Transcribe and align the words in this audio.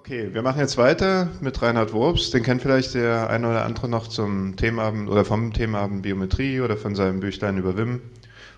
Okay, 0.00 0.32
wir 0.32 0.40
machen 0.40 0.60
jetzt 0.60 0.78
weiter 0.78 1.28
mit 1.42 1.60
Reinhard 1.60 1.92
Wurps. 1.92 2.30
Den 2.30 2.42
kennt 2.42 2.62
vielleicht 2.62 2.94
der 2.94 3.28
eine 3.28 3.50
oder 3.50 3.66
andere 3.66 3.86
noch 3.86 4.08
zum 4.08 4.56
Themenabend 4.56 5.10
oder 5.10 5.26
vom 5.26 5.52
Themenabend 5.52 6.00
Biometrie 6.00 6.62
oder 6.62 6.78
von 6.78 6.94
seinem 6.94 7.20
Büchlein 7.20 7.58
über 7.58 7.76
WIM 7.76 8.00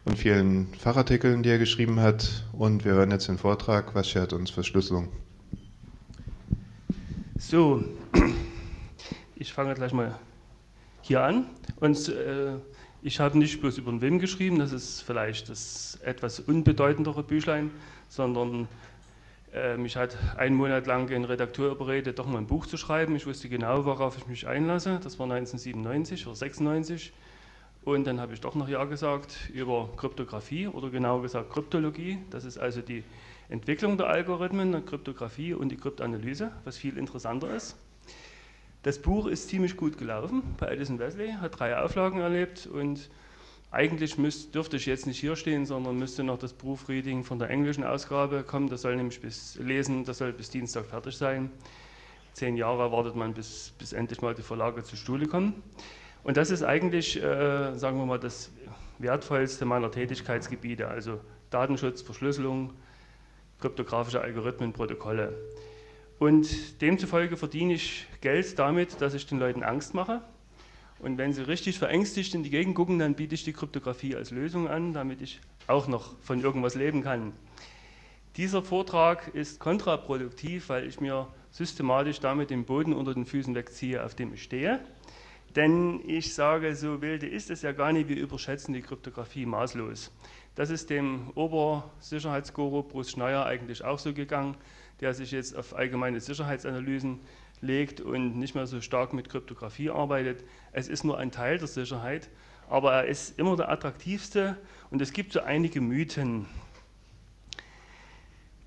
und 0.04 0.16
vielen 0.16 0.72
Fachartikeln, 0.74 1.42
die 1.42 1.48
er 1.48 1.58
geschrieben 1.58 1.98
hat. 1.98 2.44
Und 2.52 2.84
wir 2.84 2.92
hören 2.92 3.10
jetzt 3.10 3.26
den 3.26 3.38
Vortrag, 3.38 3.92
was 3.92 4.08
schert 4.08 4.32
uns 4.32 4.50
Verschlüsselung? 4.50 5.08
So, 7.38 7.82
ich 9.34 9.52
fange 9.52 9.74
gleich 9.74 9.92
mal 9.92 10.16
hier 11.00 11.24
an. 11.24 11.46
Und 11.80 12.08
äh, 12.08 12.52
ich 13.02 13.18
habe 13.18 13.36
nicht 13.36 13.60
bloß 13.60 13.78
über 13.78 13.90
den 13.90 14.00
WIM 14.00 14.20
geschrieben, 14.20 14.60
das 14.60 14.70
ist 14.70 15.02
vielleicht 15.02 15.48
das 15.48 15.98
etwas 16.04 16.38
unbedeutendere 16.38 17.24
Büchlein, 17.24 17.72
sondern 18.08 18.68
mich 19.76 19.96
hat 19.96 20.16
einen 20.36 20.56
Monat 20.56 20.86
lang 20.86 21.10
ein 21.10 21.24
Redakteur 21.24 21.72
überredet, 21.72 22.18
doch 22.18 22.26
mal 22.26 22.38
ein 22.38 22.46
Buch 22.46 22.66
zu 22.66 22.76
schreiben. 22.76 23.16
Ich 23.16 23.26
wusste 23.26 23.48
genau, 23.48 23.84
worauf 23.84 24.16
ich 24.16 24.26
mich 24.26 24.46
einlasse. 24.46 24.98
Das 25.02 25.18
war 25.18 25.24
1997 25.24 26.26
oder 26.26 26.36
96. 26.36 27.12
Und 27.84 28.06
dann 28.06 28.20
habe 28.20 28.32
ich 28.32 28.40
doch 28.40 28.54
noch 28.54 28.68
Ja 28.68 28.84
gesagt 28.84 29.50
über 29.52 29.88
Kryptographie 29.96 30.68
oder 30.68 30.88
genauer 30.88 31.22
gesagt 31.22 31.50
Kryptologie. 31.50 32.18
Das 32.30 32.44
ist 32.44 32.56
also 32.56 32.80
die 32.80 33.02
Entwicklung 33.48 33.98
der 33.98 34.06
Algorithmen, 34.06 34.72
der 34.72 34.80
Kryptographie 34.80 35.52
und 35.52 35.68
die 35.68 35.76
Kryptanalyse, 35.76 36.52
was 36.64 36.78
viel 36.78 36.96
interessanter 36.96 37.54
ist. 37.54 37.76
Das 38.84 39.00
Buch 39.00 39.26
ist 39.26 39.48
ziemlich 39.48 39.76
gut 39.76 39.98
gelaufen 39.98 40.42
bei 40.58 40.68
Edison 40.68 40.98
Wesley, 40.98 41.32
hat 41.32 41.58
drei 41.58 41.76
Auflagen 41.76 42.20
erlebt 42.20 42.66
und 42.66 43.10
eigentlich 43.72 44.18
müsst, 44.18 44.54
dürfte 44.54 44.76
ich 44.76 44.84
jetzt 44.84 45.06
nicht 45.06 45.18
hier 45.18 45.34
stehen, 45.34 45.64
sondern 45.64 45.96
müsste 45.96 46.22
noch 46.22 46.38
das 46.38 46.52
Proofreading 46.52 47.24
von 47.24 47.38
der 47.38 47.48
englischen 47.48 47.84
Ausgabe 47.84 48.42
kommen. 48.42 48.68
Das 48.68 48.82
soll 48.82 48.96
nämlich 48.96 49.20
bis 49.20 49.56
lesen, 49.56 50.04
das 50.04 50.18
soll 50.18 50.32
bis 50.34 50.50
Dienstag 50.50 50.84
fertig 50.84 51.16
sein. 51.16 51.50
Zehn 52.34 52.56
Jahre 52.56 52.92
wartet 52.92 53.16
man, 53.16 53.32
bis, 53.32 53.72
bis 53.78 53.94
endlich 53.94 54.20
mal 54.20 54.34
die 54.34 54.42
Verlage 54.42 54.82
zur 54.84 54.98
Stuhle 54.98 55.26
kommen. 55.26 55.62
Und 56.22 56.36
das 56.36 56.50
ist 56.50 56.62
eigentlich, 56.62 57.16
äh, 57.16 57.74
sagen 57.74 57.96
wir 57.98 58.04
mal, 58.04 58.18
das 58.18 58.52
wertvollste 58.98 59.64
meiner 59.64 59.90
Tätigkeitsgebiete, 59.90 60.86
also 60.86 61.20
Datenschutz, 61.48 62.02
Verschlüsselung, 62.02 62.74
kryptografische 63.58 64.20
Algorithmen, 64.20 64.74
Protokolle. 64.74 65.32
Und 66.18 66.82
demzufolge 66.82 67.38
verdiene 67.38 67.72
ich 67.72 68.06
Geld 68.20 68.58
damit, 68.58 69.00
dass 69.00 69.14
ich 69.14 69.26
den 69.26 69.38
Leuten 69.38 69.62
Angst 69.62 69.94
mache 69.94 70.20
und 71.02 71.18
wenn 71.18 71.32
Sie 71.32 71.42
richtig 71.42 71.78
verängstigt 71.78 72.32
in 72.34 72.44
die 72.44 72.50
Gegend 72.50 72.76
gucken, 72.76 73.00
dann 73.00 73.14
biete 73.14 73.34
ich 73.34 73.42
die 73.42 73.52
Kryptographie 73.52 74.14
als 74.14 74.30
Lösung 74.30 74.68
an, 74.68 74.92
damit 74.92 75.20
ich 75.20 75.40
auch 75.66 75.88
noch 75.88 76.14
von 76.20 76.40
irgendwas 76.40 76.76
leben 76.76 77.02
kann. 77.02 77.32
Dieser 78.36 78.62
Vortrag 78.62 79.34
ist 79.34 79.58
kontraproduktiv, 79.58 80.68
weil 80.68 80.86
ich 80.86 81.00
mir 81.00 81.26
systematisch 81.50 82.20
damit 82.20 82.50
den 82.50 82.64
Boden 82.64 82.92
unter 82.92 83.14
den 83.14 83.26
Füßen 83.26 83.54
wegziehe, 83.54 84.02
auf 84.02 84.14
dem 84.14 84.32
ich 84.32 84.44
stehe. 84.44 84.80
Denn 85.56 86.00
ich 86.08 86.34
sage, 86.34 86.74
so 86.76 87.02
wilde 87.02 87.26
ist 87.26 87.50
es 87.50 87.62
ja 87.62 87.72
gar 87.72 87.92
nicht, 87.92 88.08
wir 88.08 88.16
überschätzen 88.16 88.72
die 88.72 88.80
Kryptographie 88.80 89.44
maßlos. 89.44 90.12
Das 90.54 90.70
ist 90.70 90.88
dem 90.88 91.30
Obersicherheitsguru 91.34 92.84
Bruce 92.84 93.10
Schneier 93.10 93.44
eigentlich 93.44 93.84
auch 93.84 93.98
so 93.98 94.14
gegangen, 94.14 94.56
der 95.00 95.14
sich 95.14 95.32
jetzt 95.32 95.56
auf 95.56 95.74
allgemeine 95.74 96.20
Sicherheitsanalysen 96.20 97.18
legt 97.62 98.00
und 98.00 98.36
nicht 98.36 98.54
mehr 98.54 98.66
so 98.66 98.80
stark 98.80 99.12
mit 99.12 99.30
Kryptographie 99.30 99.90
arbeitet. 99.90 100.44
Es 100.72 100.88
ist 100.88 101.04
nur 101.04 101.16
ein 101.16 101.30
Teil 101.30 101.58
der 101.58 101.68
Sicherheit, 101.68 102.28
aber 102.68 102.92
er 102.92 103.04
ist 103.06 103.38
immer 103.38 103.56
der 103.56 103.70
attraktivste 103.70 104.58
und 104.90 105.00
es 105.00 105.12
gibt 105.12 105.32
so 105.32 105.40
einige 105.40 105.80
Mythen. 105.80 106.46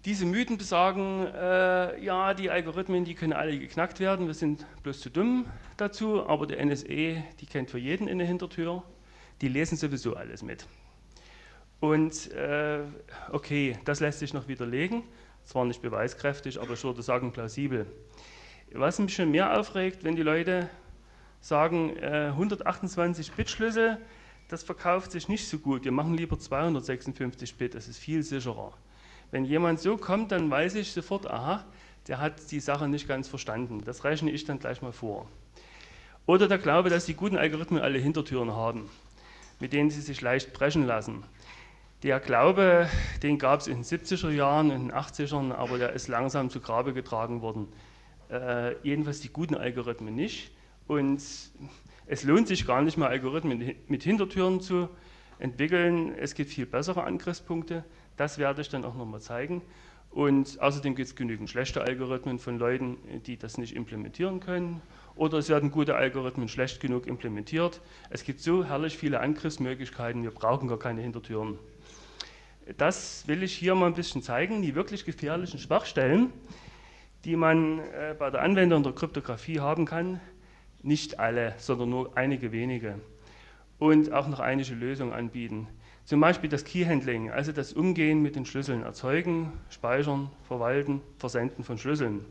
Diese 0.05 0.25
Mythen 0.25 0.57
besagen, 0.57 1.25
äh, 1.25 2.03
ja, 2.03 2.33
die 2.35 2.49
Algorithmen, 2.49 3.05
die 3.05 3.15
können 3.15 3.33
alle 3.33 3.57
geknackt 3.57 3.99
werden, 3.99 4.27
wir 4.27 4.35
sind 4.35 4.65
bloß 4.83 5.01
zu 5.01 5.09
dumm 5.09 5.47
dazu, 5.77 6.27
aber 6.27 6.45
die 6.45 6.55
NSE, 6.63 7.23
die 7.39 7.45
kennt 7.47 7.71
für 7.71 7.79
jeden 7.79 8.07
in 8.07 8.19
der 8.19 8.27
Hintertür, 8.27 8.83
die 9.41 9.47
lesen 9.47 9.77
sowieso 9.77 10.15
alles 10.15 10.43
mit. 10.43 10.67
Und 11.79 12.31
äh, 12.31 12.81
okay, 13.31 13.77
das 13.83 13.99
lässt 13.99 14.19
sich 14.19 14.33
noch 14.33 14.47
widerlegen, 14.47 15.03
zwar 15.43 15.65
nicht 15.65 15.81
beweiskräftig, 15.81 16.61
aber 16.61 16.73
ich 16.73 16.83
würde 16.83 17.01
sagen 17.01 17.31
plausibel. 17.31 17.87
Was 18.77 18.99
mich 18.99 19.15
schon 19.15 19.31
mehr 19.31 19.57
aufregt, 19.57 20.03
wenn 20.03 20.17
die 20.17 20.21
Leute 20.21 20.69
sagen, 21.39 21.95
äh, 21.95 22.33
128-Bit-Schlüssel, 22.37 23.97
das 24.49 24.63
verkauft 24.63 25.11
sich 25.11 25.29
nicht 25.29 25.47
so 25.47 25.59
gut, 25.59 25.85
wir 25.85 25.93
machen 25.93 26.13
lieber 26.17 26.37
256 26.37 27.55
Bit, 27.55 27.73
das 27.73 27.87
ist 27.87 27.99
viel 27.99 28.21
sicherer. 28.21 28.73
Wenn 29.31 29.45
jemand 29.45 29.79
so 29.79 29.95
kommt, 29.95 30.33
dann 30.33 30.51
weiß 30.51 30.75
ich 30.75 30.91
sofort, 30.91 31.25
aha, 31.31 31.63
der 32.09 32.19
hat 32.19 32.51
die 32.51 32.59
Sache 32.59 32.89
nicht 32.89 33.07
ganz 33.07 33.29
verstanden. 33.29 33.81
Das 33.85 34.03
rechne 34.03 34.29
ich 34.29 34.43
dann 34.43 34.59
gleich 34.59 34.81
mal 34.81 34.91
vor. 34.91 35.25
Oder 36.25 36.49
der 36.49 36.57
Glaube, 36.57 36.89
dass 36.89 37.05
die 37.05 37.13
guten 37.13 37.37
Algorithmen 37.37 37.81
alle 37.81 37.97
Hintertüren 37.97 38.51
haben, 38.51 38.89
mit 39.61 39.71
denen 39.71 39.89
sie 39.89 40.01
sich 40.01 40.19
leicht 40.19 40.51
brechen 40.51 40.85
lassen. 40.85 41.23
Der 42.03 42.19
Glaube, 42.19 42.89
den 43.23 43.39
gab 43.39 43.61
es 43.61 43.67
in 43.67 43.77
den 43.77 43.83
70er 43.85 44.31
Jahren, 44.31 44.69
in 44.69 44.89
den 44.89 44.91
80ern, 44.93 45.53
aber 45.53 45.77
der 45.77 45.93
ist 45.93 46.09
langsam 46.09 46.49
zu 46.49 46.59
Grabe 46.59 46.93
getragen 46.93 47.41
worden 47.41 47.69
äh, 48.29 48.75
jedenfalls 48.83 49.21
die 49.21 49.29
guten 49.29 49.55
Algorithmen 49.55 50.15
nicht. 50.15 50.51
Und 50.87 51.21
es 52.07 52.23
lohnt 52.23 52.47
sich 52.47 52.67
gar 52.67 52.81
nicht 52.81 52.97
mehr, 52.97 53.09
Algorithmen 53.09 53.75
mit 53.87 54.03
Hintertüren 54.03 54.61
zu 54.61 54.89
entwickeln. 55.39 56.13
Es 56.15 56.35
gibt 56.35 56.51
viel 56.51 56.65
bessere 56.65 57.03
Angriffspunkte. 57.03 57.83
Das 58.17 58.37
werde 58.37 58.61
ich 58.61 58.69
dann 58.69 58.85
auch 58.85 58.95
nochmal 58.95 59.21
zeigen. 59.21 59.61
Und 60.11 60.61
außerdem 60.61 60.95
gibt 60.95 61.09
es 61.09 61.15
genügend 61.15 61.49
schlechte 61.49 61.81
Algorithmen 61.81 62.39
von 62.39 62.57
Leuten, 62.57 62.97
die 63.25 63.37
das 63.37 63.57
nicht 63.57 63.75
implementieren 63.75 64.39
können. 64.39 64.81
Oder 65.15 65.39
es 65.39 65.49
werden 65.49 65.71
gute 65.71 65.95
Algorithmen 65.95 66.47
schlecht 66.47 66.79
genug 66.79 67.05
implementiert. 67.07 67.81
Es 68.09 68.23
gibt 68.23 68.39
so 68.39 68.63
herrlich 68.63 68.97
viele 68.97 69.19
Angriffsmöglichkeiten, 69.19 70.23
wir 70.23 70.31
brauchen 70.31 70.69
gar 70.69 70.79
keine 70.79 71.01
Hintertüren. 71.01 71.59
Das 72.77 73.27
will 73.27 73.43
ich 73.43 73.53
hier 73.53 73.75
mal 73.75 73.87
ein 73.87 73.93
bisschen 73.93 74.21
zeigen, 74.21 74.61
die 74.61 74.73
wirklich 74.73 75.05
gefährlichen 75.05 75.59
Schwachstellen 75.59 76.31
die 77.25 77.35
man 77.35 77.79
äh, 77.79 78.15
bei 78.17 78.29
der 78.29 78.43
Anwendung 78.43 78.83
der 78.83 78.93
Kryptographie 78.93 79.59
haben 79.59 79.85
kann. 79.85 80.21
Nicht 80.83 81.19
alle, 81.19 81.55
sondern 81.57 81.89
nur 81.89 82.15
einige 82.15 82.51
wenige. 82.51 82.99
Und 83.79 84.13
auch 84.13 84.27
noch 84.27 84.39
einige 84.39 84.75
Lösungen 84.75 85.11
anbieten. 85.11 85.67
Zum 86.05 86.21
Beispiel 86.21 86.51
das 86.51 86.63
Key-Handling, 86.63 87.31
also 87.31 87.51
das 87.51 87.73
Umgehen 87.73 88.21
mit 88.21 88.35
den 88.35 88.45
Schlüsseln, 88.45 88.83
erzeugen, 88.83 89.51
speichern, 89.69 90.29
verwalten, 90.47 91.01
versenden 91.17 91.63
von 91.63 91.79
Schlüsseln. 91.79 92.23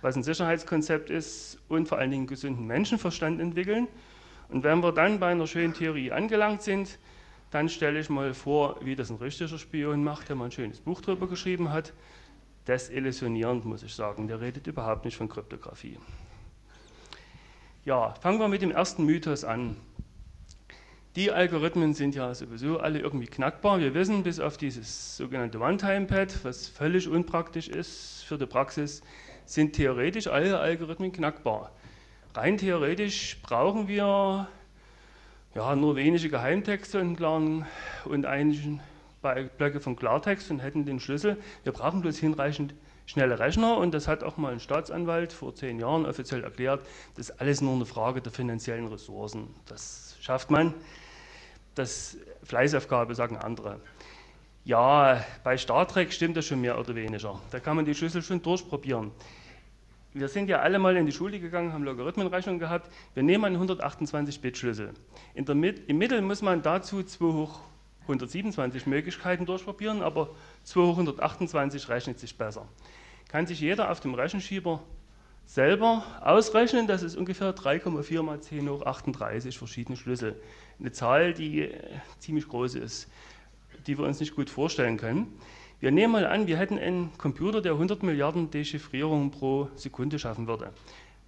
Was 0.00 0.16
ein 0.16 0.22
Sicherheitskonzept 0.22 1.10
ist 1.10 1.58
und 1.68 1.88
vor 1.88 1.98
allen 1.98 2.12
Dingen 2.12 2.28
gesunden 2.28 2.66
Menschenverstand 2.66 3.40
entwickeln. 3.40 3.88
Und 4.48 4.62
wenn 4.62 4.80
wir 4.80 4.92
dann 4.92 5.18
bei 5.18 5.32
einer 5.32 5.48
schönen 5.48 5.74
Theorie 5.74 6.12
angelangt 6.12 6.62
sind, 6.62 7.00
dann 7.50 7.68
stelle 7.68 7.98
ich 7.98 8.08
mal 8.08 8.32
vor, 8.32 8.78
wie 8.82 8.94
das 8.94 9.10
ein 9.10 9.16
richtiger 9.16 9.58
Spion 9.58 10.04
macht, 10.04 10.28
der 10.28 10.36
mal 10.36 10.44
ein 10.44 10.52
schönes 10.52 10.80
Buch 10.80 11.00
darüber 11.00 11.26
geschrieben 11.26 11.72
hat 11.72 11.92
desillusionierend, 12.66 13.64
muss 13.64 13.82
ich 13.82 13.94
sagen. 13.94 14.28
Der 14.28 14.40
redet 14.40 14.66
überhaupt 14.66 15.04
nicht 15.04 15.16
von 15.16 15.28
Kryptographie. 15.28 15.98
Ja, 17.84 18.14
fangen 18.20 18.38
wir 18.38 18.48
mit 18.48 18.62
dem 18.62 18.70
ersten 18.70 19.04
Mythos 19.04 19.44
an. 19.44 19.76
Die 21.16 21.32
Algorithmen 21.32 21.92
sind 21.92 22.14
ja 22.14 22.32
sowieso 22.34 22.78
alle 22.78 23.00
irgendwie 23.00 23.26
knackbar. 23.26 23.80
Wir 23.80 23.94
wissen, 23.94 24.22
bis 24.22 24.38
auf 24.38 24.56
dieses 24.56 25.16
sogenannte 25.16 25.58
One-Time-Pad, 25.58 26.44
was 26.44 26.68
völlig 26.68 27.08
unpraktisch 27.08 27.68
ist 27.68 28.22
für 28.22 28.38
die 28.38 28.46
Praxis, 28.46 29.02
sind 29.44 29.74
theoretisch 29.74 30.28
alle 30.28 30.60
Algorithmen 30.60 31.10
knackbar. 31.10 31.72
Rein 32.34 32.58
theoretisch 32.58 33.38
brauchen 33.42 33.88
wir 33.88 34.46
ja, 35.54 35.74
nur 35.74 35.96
wenige 35.96 36.28
Geheimtexte 36.28 37.00
und, 37.00 37.20
und 38.04 38.26
einen 38.26 38.80
Blöcke 39.20 39.80
von 39.80 39.96
Klartext 39.96 40.50
und 40.50 40.60
hätten 40.60 40.84
den 40.84 41.00
Schlüssel. 41.00 41.36
Wir 41.64 41.72
brauchen 41.72 42.00
bloß 42.00 42.18
hinreichend 42.18 42.74
schnelle 43.06 43.38
Rechner 43.38 43.76
und 43.76 43.92
das 43.92 44.06
hat 44.06 44.22
auch 44.22 44.36
mal 44.36 44.52
ein 44.52 44.60
Staatsanwalt 44.60 45.32
vor 45.32 45.54
zehn 45.54 45.80
Jahren 45.80 46.06
offiziell 46.06 46.44
erklärt. 46.44 46.86
Das 47.16 47.30
ist 47.30 47.40
alles 47.40 47.60
nur 47.60 47.74
eine 47.74 47.84
Frage 47.84 48.22
der 48.22 48.32
finanziellen 48.32 48.86
Ressourcen. 48.86 49.54
Das 49.66 50.16
schafft 50.20 50.50
man. 50.50 50.74
Das 51.74 52.16
Fleißaufgabe 52.44 53.14
sagen 53.14 53.36
andere. 53.36 53.80
Ja, 54.64 55.24
bei 55.42 55.56
Star 55.56 55.88
Trek 55.88 56.12
stimmt 56.12 56.36
das 56.36 56.46
schon 56.46 56.60
mehr 56.60 56.78
oder 56.78 56.94
weniger. 56.94 57.40
Da 57.50 57.60
kann 57.60 57.76
man 57.76 57.84
die 57.84 57.94
Schlüssel 57.94 58.22
schon 58.22 58.42
durchprobieren. 58.42 59.10
Wir 60.12 60.28
sind 60.28 60.48
ja 60.48 60.58
alle 60.58 60.78
mal 60.78 60.96
in 60.96 61.06
die 61.06 61.12
Schule 61.12 61.38
gegangen, 61.40 61.72
haben 61.72 61.84
Logarithmenrechnung 61.84 62.58
gehabt. 62.58 62.92
Wir 63.14 63.22
nehmen 63.22 63.44
einen 63.44 63.68
128-Bit-Schlüssel. 63.68 64.92
Im 65.34 65.98
Mittel 65.98 66.20
muss 66.20 66.42
man 66.42 66.62
dazu 66.62 67.02
2 67.02 67.24
hoch 67.24 67.60
127 68.10 68.86
Möglichkeiten 68.86 69.46
durchprobieren, 69.46 70.02
aber 70.02 70.30
228 70.64 71.88
rechnet 71.88 72.18
sich 72.18 72.36
besser. 72.36 72.66
Kann 73.28 73.46
sich 73.46 73.60
jeder 73.60 73.90
auf 73.90 74.00
dem 74.00 74.14
Rechenschieber 74.14 74.82
selber 75.46 76.04
ausrechnen, 76.20 76.86
das 76.86 77.02
ist 77.02 77.16
ungefähr 77.16 77.54
3,4 77.54 78.22
mal 78.22 78.40
10 78.40 78.68
hoch 78.68 78.82
38 78.82 79.56
verschiedene 79.56 79.96
Schlüssel. 79.96 80.40
Eine 80.78 80.92
Zahl, 80.92 81.34
die 81.34 81.62
äh, 81.62 81.80
ziemlich 82.18 82.48
groß 82.48 82.76
ist, 82.76 83.08
die 83.86 83.98
wir 83.98 84.04
uns 84.04 84.20
nicht 84.20 84.34
gut 84.34 84.50
vorstellen 84.50 84.96
können. 84.96 85.26
Wir 85.80 85.90
nehmen 85.90 86.12
mal 86.12 86.26
an, 86.26 86.46
wir 86.46 86.58
hätten 86.58 86.78
einen 86.78 87.10
Computer, 87.18 87.62
der 87.62 87.72
100 87.72 88.02
Milliarden 88.02 88.50
Dechiffrierungen 88.50 89.30
pro 89.30 89.68
Sekunde 89.76 90.18
schaffen 90.18 90.46
würde. 90.46 90.72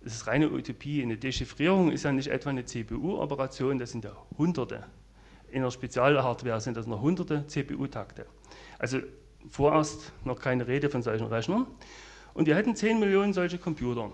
Das 0.05 0.14
ist 0.14 0.26
reine 0.26 0.50
Utopie. 0.50 1.02
Eine 1.02 1.17
Dechiffrierung 1.17 1.90
ist 1.90 2.05
ja 2.05 2.12
nicht 2.12 2.29
etwa 2.29 2.50
eine 2.50 2.64
CPU-Operation, 2.64 3.79
das 3.79 3.93
sind 3.93 4.05
ja 4.05 4.12
Hunderte. 4.37 4.84
In 5.52 5.62
der 5.62 5.70
Spezialhardware 5.70 6.60
sind 6.60 6.76
das 6.76 6.87
noch 6.87 7.02
hunderte 7.02 7.46
CPU-Takte. 7.46 8.26
Also 8.78 8.99
vorerst 9.50 10.12
noch 10.25 10.40
keine 10.40 10.66
Rede 10.66 10.88
von 10.88 11.02
solchen 11.02 11.26
Rechnern. 11.26 11.66
Und 12.32 12.46
wir 12.46 12.56
hätten 12.56 12.75
10 12.75 12.99
Millionen 12.99 13.34
solche 13.34 13.58
Computer. 13.58 14.10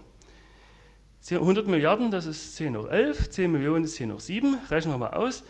100 1.31 1.69
Milliarden, 1.69 2.11
das 2.11 2.27
ist 2.27 2.57
10 2.57 2.77
hoch 2.77 2.89
11, 2.89 3.31
10 3.31 3.53
Millionen 3.53 3.85
ist 3.85 3.97
10 3.97 4.13
hoch 4.13 4.21
7, 4.21 4.59
rechnen 4.71 4.95
wir 4.95 4.99
mal 4.99 5.11
aus, 5.11 5.45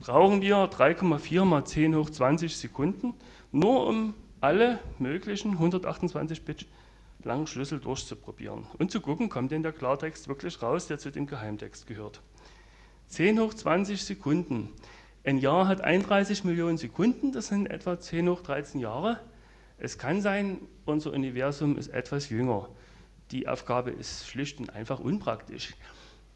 brauchen 0.00 0.40
wir 0.40 0.56
3,4 0.56 1.44
mal 1.44 1.64
10 1.64 1.94
hoch 1.94 2.10
20 2.10 2.56
Sekunden, 2.56 3.14
nur 3.52 3.86
um 3.86 4.14
alle 4.40 4.78
möglichen 4.98 5.52
128 5.52 6.44
Bit 6.44 6.66
langen 7.22 7.46
Schlüssel 7.46 7.80
durchzuprobieren 7.80 8.66
und 8.78 8.90
zu 8.90 9.00
gucken, 9.00 9.28
kommt 9.28 9.52
denn 9.52 9.62
der 9.62 9.72
Klartext 9.72 10.26
wirklich 10.28 10.62
raus, 10.62 10.86
der 10.86 10.98
zu 10.98 11.10
dem 11.10 11.26
Geheimtext 11.26 11.86
gehört. 11.86 12.22
10 13.08 13.40
hoch 13.40 13.52
20 13.52 14.02
Sekunden. 14.02 14.70
Ein 15.22 15.36
Jahr 15.38 15.68
hat 15.68 15.82
31 15.82 16.44
Millionen 16.44 16.78
Sekunden, 16.78 17.32
das 17.32 17.48
sind 17.48 17.66
etwa 17.66 18.00
10 18.00 18.28
hoch 18.30 18.40
13 18.40 18.80
Jahre. 18.80 19.20
Es 19.76 19.98
kann 19.98 20.22
sein, 20.22 20.58
unser 20.86 21.12
Universum 21.12 21.76
ist 21.76 21.88
etwas 21.88 22.30
jünger. 22.30 22.68
Die 23.30 23.46
Aufgabe 23.46 23.90
ist 23.90 24.26
schlicht 24.26 24.58
und 24.60 24.70
einfach 24.70 24.98
unpraktisch. 24.98 25.74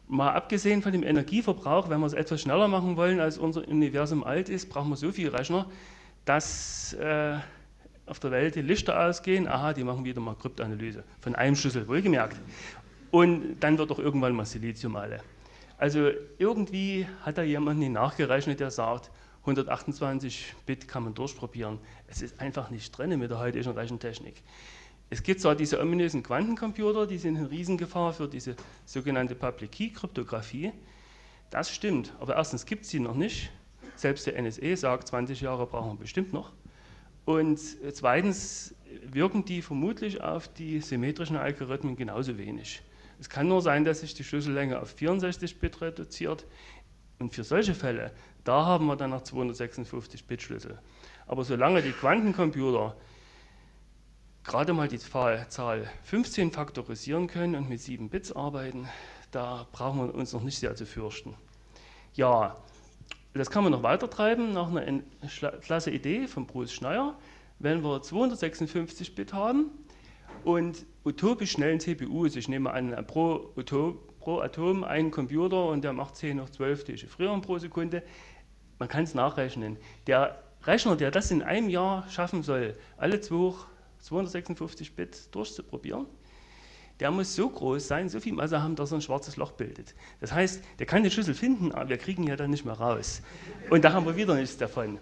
Mal 0.07 0.33
abgesehen 0.33 0.83
von 0.83 0.91
dem 0.91 1.01
Energieverbrauch, 1.01 1.89
wenn 1.89 1.99
wir 1.99 2.05
es 2.05 2.13
etwas 2.13 2.41
schneller 2.41 2.67
machen 2.67 2.95
wollen, 2.95 3.19
als 3.19 3.39
unser 3.39 3.67
Universum 3.67 4.23
alt 4.23 4.49
ist, 4.49 4.69
brauchen 4.69 4.89
wir 4.89 4.97
so 4.97 5.11
viel 5.11 5.29
Rechner, 5.29 5.65
dass 6.25 6.93
äh, 6.93 7.37
auf 8.05 8.19
der 8.19 8.29
Welt 8.29 8.53
die 8.53 8.61
Lichter 8.61 9.07
ausgehen. 9.07 9.47
Aha, 9.47 9.73
die 9.73 9.83
machen 9.83 10.05
wieder 10.05 10.21
mal 10.21 10.35
Kryptanalyse 10.35 11.03
von 11.21 11.33
einem 11.33 11.55
Schlüssel, 11.55 11.87
wohlgemerkt. 11.87 12.39
Und 13.09 13.59
dann 13.61 13.79
wird 13.79 13.89
doch 13.89 13.99
irgendwann 13.99 14.33
mal 14.33 14.45
Silizium 14.45 14.95
alle. 14.95 15.21
Also 15.77 16.09
irgendwie 16.37 17.07
hat 17.21 17.37
da 17.37 17.43
jemand 17.43 17.79
nicht 17.79 17.91
nachgerechnet, 17.91 18.59
der 18.59 18.71
sagt, 18.71 19.11
128 19.41 20.55
Bit 20.65 20.87
kann 20.87 21.03
man 21.03 21.13
durchprobieren. 21.13 21.79
Es 22.07 22.21
ist 22.21 22.39
einfach 22.39 22.69
nicht 22.69 22.97
drin 22.97 23.17
mit 23.19 23.29
der 23.29 23.39
heutigen 23.39 23.71
Rechentechnik. 23.71 24.41
Es 25.09 25.21
gibt 25.21 25.39
zwar 25.39 25.55
diese 25.55 25.79
ominösen 25.79 26.23
Quantencomputer, 26.23 27.05
die 27.05 27.19
sind 27.19 27.37
eine 27.37 27.51
Riesengefahr 27.51 28.13
für 28.13 28.27
diese 28.27 28.55
sogenannte 28.85 29.35
Public 29.35 29.71
Key 29.71 29.89
Kryptographie. 29.89 30.71
Das 31.51 31.69
stimmt, 31.69 32.11
aber 32.19 32.35
erstens 32.37 32.65
gibt 32.65 32.85
es 32.85 32.89
sie 32.89 32.99
noch 32.99 33.13
nicht. 33.13 33.51
Selbst 33.95 34.25
der 34.25 34.41
NSE 34.41 34.75
sagt, 34.75 35.07
20 35.09 35.41
Jahre 35.41 35.67
brauchen 35.67 35.91
wir 35.91 35.99
bestimmt 35.99 36.33
noch. 36.33 36.53
Und 37.25 37.59
zweitens 37.93 38.73
wirken 39.03 39.45
die 39.45 39.61
vermutlich 39.61 40.21
auf 40.21 40.47
die 40.47 40.79
symmetrischen 40.81 41.37
Algorithmen 41.37 41.95
genauso 41.95 42.37
wenig. 42.37 42.81
Es 43.19 43.29
kann 43.29 43.47
nur 43.47 43.61
sein, 43.61 43.85
dass 43.85 44.01
sich 44.01 44.13
die 44.13 44.23
Schlüssellänge 44.23 44.79
auf 44.79 44.89
64 44.91 45.59
Bit 45.59 45.81
reduziert. 45.81 46.45
Und 47.19 47.33
für 47.33 47.43
solche 47.43 47.73
Fälle, 47.73 48.11
da 48.43 48.65
haben 48.65 48.87
wir 48.87 48.95
dann 48.95 49.11
noch 49.11 49.23
256 49.23 50.25
Bit 50.25 50.41
Schlüssel. 50.41 50.79
Aber 51.27 51.43
solange 51.43 51.81
die 51.81 51.91
Quantencomputer 51.91 52.95
gerade 54.43 54.73
mal 54.73 54.87
die 54.87 54.99
Zahl 54.99 55.89
15 56.03 56.51
faktorisieren 56.51 57.27
können 57.27 57.55
und 57.55 57.69
mit 57.69 57.81
7 57.81 58.09
Bits 58.09 58.31
arbeiten, 58.31 58.87
da 59.31 59.67
brauchen 59.71 59.99
wir 59.99 60.13
uns 60.13 60.33
noch 60.33 60.43
nicht 60.43 60.59
sehr 60.59 60.75
zu 60.75 60.85
fürchten. 60.85 61.35
Ja, 62.13 62.55
das 63.33 63.49
kann 63.49 63.63
man 63.63 63.71
noch 63.71 63.83
weiter 63.83 64.09
treiben 64.09 64.53
nach 64.53 64.73
einer 64.73 65.01
klasse 65.61 65.91
Idee 65.91 66.27
von 66.27 66.47
Bruce 66.47 66.71
Schneier. 66.71 67.17
Wenn 67.59 67.83
wir 67.83 68.01
256 68.01 69.15
Bit 69.15 69.33
haben, 69.33 69.71
und 70.45 70.85
utopisch 71.03 71.51
schnellen 71.51 71.79
CPUs, 71.79 72.35
ich 72.35 72.47
nehme 72.47 72.71
an, 72.71 72.95
pro, 73.07 73.51
pro 74.19 74.39
Atom 74.39 74.83
ein 74.83 75.11
Computer 75.11 75.65
und 75.65 75.83
der 75.83 75.91
macht 75.91 76.15
10 76.15 76.41
hoch 76.41 76.49
12 76.49 76.83
Dechiffrierungen 76.83 77.41
pro 77.41 77.57
Sekunde, 77.57 78.03
man 78.77 78.87
kann 78.87 79.03
es 79.03 79.15
nachrechnen. 79.15 79.77
Der 80.07 80.43
Rechner, 80.63 80.95
der 80.95 81.11
das 81.11 81.31
in 81.31 81.41
einem 81.41 81.69
Jahr 81.69 82.07
schaffen 82.09 82.43
soll, 82.43 82.77
alle 82.97 83.21
256 83.21 84.95
Bit 84.95 85.33
durchzuprobieren, 85.33 86.05
der 86.99 87.11
muss 87.11 87.35
so 87.35 87.49
groß 87.49 87.87
sein, 87.87 88.07
so 88.07 88.19
viel 88.19 88.33
Masse 88.33 88.61
haben, 88.61 88.75
dass 88.75 88.91
er 88.91 88.99
ein 88.99 89.01
schwarzes 89.01 89.35
Loch 89.37 89.51
bildet. 89.51 89.95
Das 90.21 90.31
heißt, 90.31 90.63
der 90.79 90.85
kann 90.85 91.03
den 91.03 91.11
Schlüssel 91.11 91.33
finden, 91.33 91.71
aber 91.71 91.89
wir 91.89 91.97
kriegen 91.97 92.23
ihn 92.23 92.29
ja 92.29 92.35
dann 92.35 92.51
nicht 92.51 92.65
mehr 92.65 92.75
raus. 92.75 93.21
Und 93.69 93.83
da 93.83 93.93
haben 93.93 94.05
wir 94.05 94.15
wieder 94.15 94.35
nichts 94.35 94.57
davon. 94.57 94.99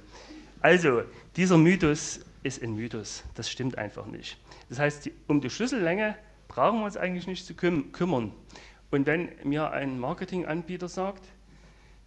Also, 0.61 1.03
dieser 1.35 1.57
Mythos 1.57 2.21
ist 2.41 2.63
ein 2.63 2.73
Mythos. 2.73 3.23
Das 3.35 3.49
stimmt 3.49 3.77
einfach 3.77 4.05
nicht. 4.05 4.37
Das 4.73 4.79
heißt, 4.79 5.11
um 5.27 5.39
die 5.39 5.51
Schlüssellänge 5.51 6.15
brauchen 6.47 6.79
wir 6.79 6.85
uns 6.85 6.97
eigentlich 6.97 7.27
nicht 7.27 7.45
zu 7.45 7.53
kümmern. 7.53 8.33
Und 8.89 9.05
wenn 9.05 9.29
mir 9.43 9.69
ein 9.69 9.99
Marketinganbieter 9.99 10.87
sagt, 10.87 11.23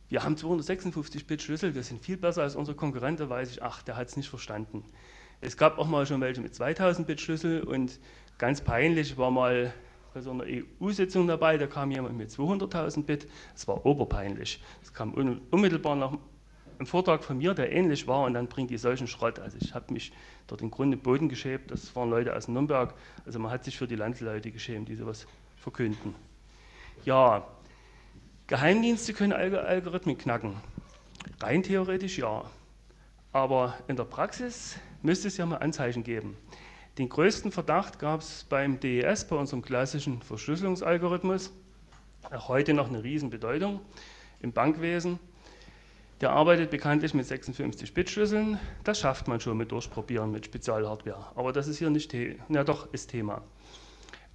wir 0.08 0.24
haben 0.24 0.34
256-Bit 0.34 1.42
Schlüssel, 1.42 1.76
wir 1.76 1.84
sind 1.84 2.00
viel 2.00 2.16
besser 2.16 2.42
als 2.42 2.56
unsere 2.56 2.76
Konkurrent, 2.76 3.20
da 3.20 3.30
weiß 3.30 3.52
ich, 3.52 3.62
ach, 3.62 3.84
der 3.84 3.96
hat 3.96 4.08
es 4.08 4.16
nicht 4.16 4.28
verstanden. 4.28 4.82
Es 5.40 5.56
gab 5.56 5.78
auch 5.78 5.86
mal 5.86 6.06
schon 6.06 6.20
welche 6.20 6.40
mit 6.40 6.54
2000-Bit 6.54 7.20
Schlüssel 7.20 7.62
und 7.62 8.00
ganz 8.36 8.60
peinlich 8.60 9.16
war 9.16 9.30
mal 9.30 9.72
bei 10.12 10.20
so 10.20 10.32
einer 10.32 10.46
EU-Sitzung 10.48 11.28
dabei, 11.28 11.58
da 11.58 11.68
kam 11.68 11.92
jemand 11.92 12.16
mit 12.16 12.30
200.000 12.30 13.04
Bit, 13.04 13.28
das 13.52 13.68
war 13.68 13.86
oberpeinlich. 13.86 14.60
Das 14.80 14.92
kam 14.92 15.14
unmittelbar 15.14 15.94
nach 15.94 16.18
ein 16.78 16.86
Vortrag 16.86 17.24
von 17.24 17.38
mir, 17.38 17.54
der 17.54 17.72
ähnlich 17.72 18.06
war, 18.06 18.24
und 18.24 18.34
dann 18.34 18.48
bringt 18.48 18.70
die 18.70 18.78
solchen 18.78 19.06
Schrott. 19.06 19.38
Also 19.38 19.58
ich 19.58 19.74
habe 19.74 19.92
mich 19.92 20.12
dort 20.46 20.62
im 20.62 20.70
Grunde 20.70 20.96
Boden 20.96 21.28
geschämt, 21.28 21.70
das 21.70 21.94
waren 21.96 22.10
Leute 22.10 22.34
aus 22.36 22.48
Nürnberg, 22.48 22.94
also 23.24 23.38
man 23.38 23.50
hat 23.50 23.64
sich 23.64 23.76
für 23.76 23.86
die 23.86 23.96
Landleute 23.96 24.50
geschämt, 24.50 24.88
die 24.88 24.94
sowas 24.94 25.26
verkünden. 25.56 26.14
Ja, 27.04 27.46
Geheimdienste 28.48 29.12
können 29.12 29.32
Algorithmen 29.32 30.16
knacken. 30.16 30.54
Rein 31.40 31.64
theoretisch 31.64 32.18
ja. 32.18 32.48
Aber 33.32 33.76
in 33.88 33.96
der 33.96 34.04
Praxis 34.04 34.78
müsste 35.02 35.26
es 35.26 35.36
ja 35.36 35.46
mal 35.46 35.56
Anzeichen 35.56 36.04
geben. 36.04 36.36
Den 36.96 37.08
größten 37.08 37.50
Verdacht 37.50 37.98
gab 37.98 38.20
es 38.20 38.44
beim 38.44 38.78
DES, 38.78 39.26
bei 39.26 39.34
unserem 39.34 39.62
klassischen 39.62 40.22
Verschlüsselungsalgorithmus. 40.22 41.52
Auch 42.30 42.48
heute 42.48 42.72
noch 42.72 42.88
eine 42.88 43.02
Riesenbedeutung 43.02 43.80
im 44.40 44.52
Bankwesen. 44.52 45.18
Der 46.22 46.30
arbeitet 46.30 46.70
bekanntlich 46.70 47.12
mit 47.12 47.26
56-Bit-Schlüsseln. 47.26 48.58
Das 48.84 48.98
schafft 48.98 49.28
man 49.28 49.38
schon 49.38 49.58
mit 49.58 49.70
Durchprobieren 49.70 50.30
mit 50.30 50.46
Spezialhardware. 50.46 51.26
Aber 51.34 51.52
das 51.52 51.68
ist 51.68 51.76
hier 51.76 51.90
nicht, 51.90 52.14
na 52.48 52.64
doch, 52.64 52.90
ist 52.94 53.10
Thema. 53.10 53.42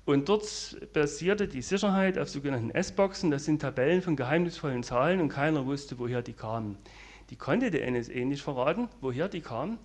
Und 0.05 0.29
dort 0.29 0.77
basierte 0.93 1.47
die 1.47 1.63
Sicherheit 1.63 2.19
auf 2.19 2.29
sogenannten 2.29 2.69
S-Boxen. 2.69 3.31
Das 3.31 3.45
sind 3.45 3.63
Tabellen 3.63 4.03
von 4.03 4.15
geheimnisvollen 4.15 4.83
Zahlen 4.83 5.21
und 5.21 5.29
keiner 5.29 5.65
wusste, 5.65 5.97
woher 5.97 6.21
die 6.21 6.33
kamen. 6.33 6.77
Die 7.31 7.35
konnte 7.35 7.71
der 7.71 7.89
NSA 7.89 8.25
nicht 8.25 8.43
verraten, 8.43 8.87
woher 8.99 9.27
die 9.27 9.41
kamen, 9.41 9.79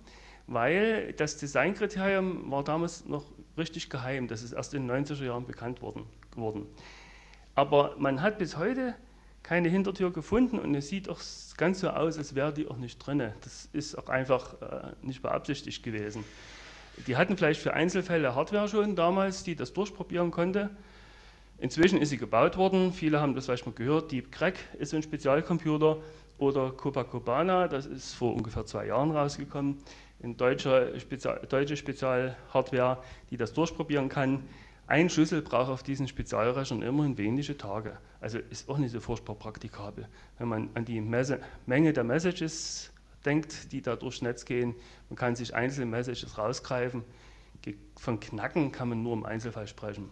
weil 0.45 1.13
das 1.13 1.37
Designkriterium 1.37 2.51
war 2.51 2.63
damals 2.63 3.05
noch 3.05 3.23
richtig 3.57 3.89
geheim. 3.89 4.27
Das 4.27 4.43
ist 4.43 4.51
erst 4.51 4.75
in 4.75 4.87
den 4.87 5.05
90er 5.05 5.25
Jahren 5.25 5.47
bekannt 5.47 5.81
worden. 5.81 6.05
Aber 7.55 7.95
man 7.97 8.21
hat 8.21 8.37
bis 8.37 8.55
heute 8.57 8.93
keine 9.47 9.69
Hintertür 9.69 10.11
gefunden 10.11 10.59
und 10.59 10.75
es 10.75 10.89
sieht 10.89 11.07
auch 11.07 11.21
ganz 11.55 11.79
so 11.79 11.89
aus, 11.89 12.17
als 12.17 12.35
wäre 12.35 12.51
die 12.51 12.67
auch 12.67 12.75
nicht 12.75 12.97
drin. 12.97 13.31
Das 13.41 13.69
ist 13.71 13.97
auch 13.97 14.09
einfach 14.09 14.61
äh, 14.61 14.91
nicht 15.01 15.21
beabsichtigt 15.21 15.83
gewesen. 15.83 16.25
Die 17.07 17.15
hatten 17.15 17.37
vielleicht 17.37 17.61
für 17.61 17.73
Einzelfälle 17.73 18.35
Hardware 18.35 18.67
schon 18.67 18.97
damals, 18.97 19.43
die 19.43 19.55
das 19.55 19.71
durchprobieren 19.71 20.31
konnte. 20.31 20.69
Inzwischen 21.59 21.97
ist 21.97 22.09
sie 22.09 22.17
gebaut 22.17 22.57
worden. 22.57 22.91
Viele 22.91 23.21
haben 23.21 23.35
das 23.35 23.45
vielleicht 23.45 23.65
mal 23.65 23.71
gehört. 23.71 24.11
Deep 24.11 24.33
Crack 24.33 24.55
ist 24.79 24.89
so 24.89 24.97
ein 24.97 25.03
Spezialcomputer 25.03 25.97
oder 26.39 26.71
Copacabana, 26.71 27.69
das 27.69 27.85
ist 27.85 28.15
vor 28.15 28.33
ungefähr 28.35 28.65
zwei 28.65 28.87
Jahren 28.87 29.11
rausgekommen. 29.11 29.77
Eine 30.21 30.33
deutsche, 30.33 30.99
Spezial, 30.99 31.39
deutsche 31.47 31.77
Spezialhardware, 31.77 32.97
die 33.31 33.37
das 33.37 33.53
durchprobieren 33.53 34.09
kann. 34.09 34.43
Ein 34.89 35.09
Schlüssel 35.09 35.41
braucht 35.41 35.69
auf 35.69 35.83
diesen 35.83 36.07
Spezialrechnern 36.07 36.81
immerhin 36.81 37.17
wenige 37.17 37.57
Tage. 37.57 37.97
Also 38.21 38.39
ist 38.49 38.69
auch 38.69 38.77
nicht 38.77 38.91
so 38.91 39.01
furchtbar 39.01 39.35
praktikabel. 39.35 40.07
Wenn 40.37 40.47
man 40.47 40.69
an 40.75 40.85
die 40.85 41.01
Messe, 41.01 41.41
Menge 41.65 41.91
der 41.91 42.05
Messages 42.05 42.93
denkt, 43.25 43.73
die 43.73 43.81
da 43.81 43.97
durchs 43.97 44.21
Netz 44.21 44.45
gehen, 44.45 44.75
man 45.09 45.17
kann 45.17 45.35
sich 45.35 45.53
einzelne 45.53 45.87
Messages 45.87 46.37
rausgreifen. 46.37 47.03
Von 47.97 48.21
Knacken 48.21 48.71
kann 48.71 48.87
man 48.87 49.03
nur 49.03 49.11
im 49.11 49.25
Einzelfall 49.25 49.67
sprechen. 49.67 50.09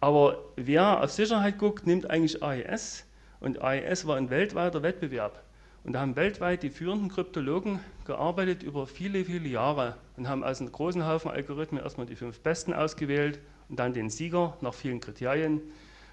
Aber 0.00 0.38
wer 0.56 1.02
auf 1.02 1.10
Sicherheit 1.10 1.58
guckt, 1.58 1.86
nimmt 1.86 2.08
eigentlich 2.08 2.42
AES. 2.42 3.04
Und 3.38 3.60
AES 3.60 4.06
war 4.06 4.16
ein 4.16 4.30
weltweiter 4.30 4.82
Wettbewerb. 4.82 5.42
Und 5.82 5.92
da 5.92 6.00
haben 6.00 6.16
weltweit 6.16 6.62
die 6.62 6.70
führenden 6.70 7.10
Kryptologen 7.10 7.80
gearbeitet 8.06 8.62
über 8.62 8.86
viele, 8.86 9.26
viele 9.26 9.46
Jahre 9.46 9.98
und 10.16 10.26
haben 10.26 10.42
aus 10.42 10.62
einem 10.62 10.72
großen 10.72 11.06
Haufen 11.06 11.30
Algorithmen 11.30 11.82
erstmal 11.82 12.06
die 12.06 12.16
fünf 12.16 12.40
besten 12.40 12.72
ausgewählt 12.72 13.40
und 13.74 13.80
dann 13.80 13.92
den 13.92 14.08
Sieger 14.08 14.56
nach 14.60 14.72
vielen 14.72 15.00
Kriterien. 15.00 15.60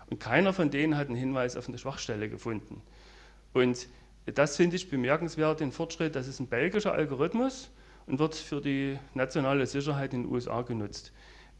Und 0.09 0.19
keiner 0.19 0.51
von 0.51 0.71
denen 0.71 0.97
hat 0.97 1.09
einen 1.09 1.15
Hinweis 1.15 1.55
auf 1.55 1.67
eine 1.67 1.77
Schwachstelle 1.77 2.27
gefunden. 2.27 2.81
Und 3.53 3.87
das 4.25 4.55
finde 4.57 4.77
ich 4.77 4.89
bemerkenswert, 4.89 5.59
den 5.59 5.71
Fortschritt. 5.71 6.15
Das 6.15 6.27
ist 6.27 6.39
ein 6.39 6.47
belgischer 6.47 6.93
Algorithmus. 6.93 7.69
und 8.07 8.17
wird 8.17 8.33
für 8.33 8.61
die 8.61 8.97
nationale 9.13 9.67
Sicherheit 9.67 10.15
in 10.15 10.23
den 10.23 10.31
USA 10.31 10.63
genutzt. 10.63 11.13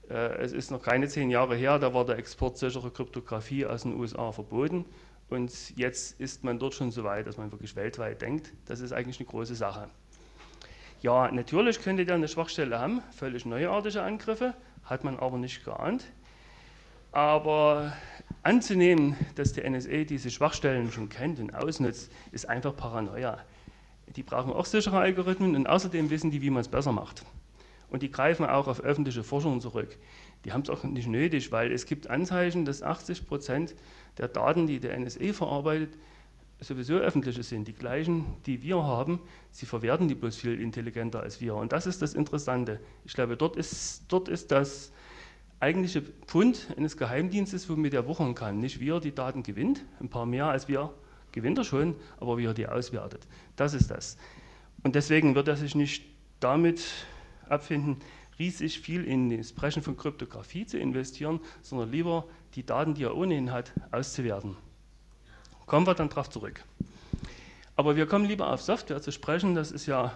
Äh, 0.09 0.39
es 0.39 0.53
ist 0.53 0.71
noch 0.71 0.81
keine 0.81 1.07
zehn 1.07 1.29
Jahre 1.29 1.55
her, 1.55 1.77
da 1.77 1.93
war 1.93 2.03
der 2.03 2.17
Export 2.17 2.57
sicherer 2.57 2.89
Kryptographie 2.89 3.67
aus 3.67 3.83
den 3.83 3.93
USA 3.93 4.31
verboten. 4.31 4.85
Und 5.29 5.77
jetzt 5.77 6.19
ist 6.19 6.43
man 6.43 6.57
dort 6.57 6.73
schon 6.73 6.89
so 6.89 7.03
weit, 7.03 7.27
dass 7.27 7.37
man 7.37 7.51
wirklich 7.51 7.75
weltweit 7.75 8.23
denkt. 8.23 8.53
Das 8.65 8.79
ist 8.79 8.91
eigentlich 8.91 9.19
eine 9.19 9.29
große 9.29 9.53
Sache. 9.53 9.87
Ja, 11.03 11.31
natürlich 11.31 11.79
könnte 11.79 12.05
der 12.05 12.15
eine 12.15 12.27
Schwachstelle 12.27 12.79
haben, 12.79 13.03
völlig 13.11 13.45
neuartige 13.45 14.01
Angriffe, 14.01 14.55
hat 14.91 15.05
man 15.05 15.17
aber 15.17 15.37
nicht 15.37 15.63
geahnt. 15.63 16.03
Aber 17.13 17.93
anzunehmen, 18.43 19.15
dass 19.35 19.53
die 19.53 19.67
NSA 19.67 20.03
diese 20.03 20.29
Schwachstellen 20.29 20.91
schon 20.91 21.07
kennt 21.07 21.39
und 21.39 21.55
ausnutzt, 21.55 22.11
ist 22.33 22.49
einfach 22.49 22.75
Paranoia. 22.75 23.39
Die 24.17 24.23
brauchen 24.23 24.51
auch 24.51 24.65
sichere 24.65 24.99
Algorithmen 24.99 25.55
und 25.55 25.65
außerdem 25.65 26.09
wissen 26.09 26.29
die, 26.29 26.41
wie 26.41 26.49
man 26.49 26.59
es 26.59 26.67
besser 26.67 26.91
macht. 26.91 27.23
Und 27.89 28.03
die 28.03 28.11
greifen 28.11 28.45
auch 28.45 28.67
auf 28.67 28.81
öffentliche 28.81 29.23
Forschung 29.23 29.61
zurück. 29.61 29.97
Die 30.43 30.51
haben 30.51 30.61
es 30.61 30.69
auch 30.69 30.83
nicht 30.83 31.07
nötig, 31.07 31.53
weil 31.53 31.71
es 31.71 31.85
gibt 31.85 32.09
Anzeichen, 32.09 32.65
dass 32.65 32.83
80 32.83 33.27
Prozent 33.27 33.75
der 34.17 34.27
Daten, 34.27 34.67
die 34.67 34.81
der 34.81 34.99
NSA 34.99 35.31
verarbeitet, 35.31 35.97
sowieso 36.61 36.95
öffentliche 36.95 37.43
sind, 37.43 37.67
die 37.67 37.73
gleichen, 37.73 38.25
die 38.45 38.61
wir 38.61 38.83
haben. 38.83 39.19
Sie 39.51 39.65
verwerten 39.65 40.07
die 40.07 40.15
bloß 40.15 40.37
viel 40.37 40.61
intelligenter 40.61 41.21
als 41.21 41.41
wir. 41.41 41.55
Und 41.55 41.71
das 41.71 41.87
ist 41.87 42.01
das 42.01 42.13
Interessante. 42.13 42.79
Ich 43.03 43.13
glaube, 43.13 43.35
dort 43.35 43.55
ist, 43.55 44.03
dort 44.07 44.29
ist 44.29 44.51
das 44.51 44.91
eigentliche 45.59 46.01
Pfund 46.01 46.67
eines 46.77 46.97
Geheimdienstes, 46.97 47.69
womit 47.69 47.93
er 47.93 48.07
wuchern 48.07 48.35
kann. 48.35 48.59
Nicht 48.59 48.79
wie 48.79 48.89
er 48.89 48.99
die 48.99 49.13
Daten 49.13 49.43
gewinnt, 49.43 49.83
ein 49.99 50.09
paar 50.09 50.25
mehr 50.25 50.45
als 50.45 50.67
wir 50.67 50.93
gewinnt 51.31 51.57
er 51.57 51.63
schon, 51.63 51.95
aber 52.19 52.37
wie 52.37 52.45
er 52.45 52.53
die 52.53 52.67
auswertet. 52.67 53.27
Das 53.55 53.73
ist 53.73 53.89
das. 53.89 54.17
Und 54.83 54.95
deswegen 54.95 55.35
wird 55.35 55.47
er 55.47 55.55
sich 55.55 55.75
nicht 55.75 56.03
damit 56.39 56.83
abfinden, 57.47 57.97
riesig 58.39 58.79
viel 58.79 59.03
in 59.03 59.35
das 59.35 59.53
Brechen 59.53 59.83
von 59.83 59.97
Kryptographie 59.97 60.65
zu 60.65 60.77
investieren, 60.77 61.39
sondern 61.61 61.91
lieber 61.91 62.25
die 62.55 62.65
Daten, 62.65 62.93
die 62.93 63.03
er 63.03 63.15
ohnehin 63.15 63.51
hat, 63.51 63.73
auszuwerten. 63.91 64.57
Kommen 65.71 65.87
wir 65.87 65.93
dann 65.93 66.09
darauf 66.09 66.29
zurück. 66.29 66.61
Aber 67.77 67.95
wir 67.95 68.05
kommen 68.05 68.25
lieber 68.25 68.51
auf 68.51 68.61
Software 68.61 69.01
zu 69.01 69.13
sprechen, 69.13 69.55
das 69.55 69.71
ist 69.71 69.85
ja 69.85 70.13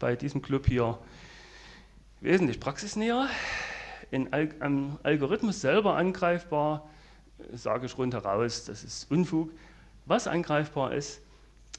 bei 0.00 0.16
diesem 0.16 0.42
Club 0.42 0.66
hier 0.66 0.98
wesentlich 2.20 2.58
praxisnäher. 2.58 3.28
Ein 4.10 4.98
Algorithmus 5.04 5.60
selber 5.60 5.94
angreifbar, 5.94 6.90
sage 7.52 7.86
ich 7.86 7.96
rundheraus, 7.96 8.64
das 8.64 8.82
ist 8.82 9.08
Unfug. 9.08 9.52
Was 10.06 10.26
angreifbar 10.26 10.92
ist, 10.92 11.20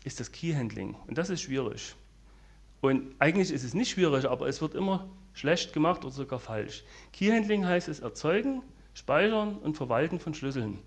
ist 0.06 0.22
das 0.22 0.32
Key-Handling. 0.32 0.96
Und 1.08 1.18
das 1.18 1.30
ist 1.30 1.42
schwierig. 1.42 1.96
Und 2.80 3.16
eigentlich 3.20 3.52
ist 3.52 3.66
es 3.66 3.74
nicht 3.74 3.90
schwierig, 3.90 4.30
aber 4.30 4.48
es 4.48 4.62
wird 4.62 4.76
immer 4.76 5.10
schlecht 5.34 5.74
gemacht 5.74 6.06
oder 6.06 6.14
sogar 6.14 6.40
falsch. 6.40 6.86
Key-Handling 7.12 7.66
heißt 7.66 7.90
es 7.90 8.00
erzeugen, 8.00 8.62
speichern 8.94 9.58
und 9.58 9.76
verwalten 9.76 10.22
von 10.22 10.34
Schlüsseln. 10.34 10.80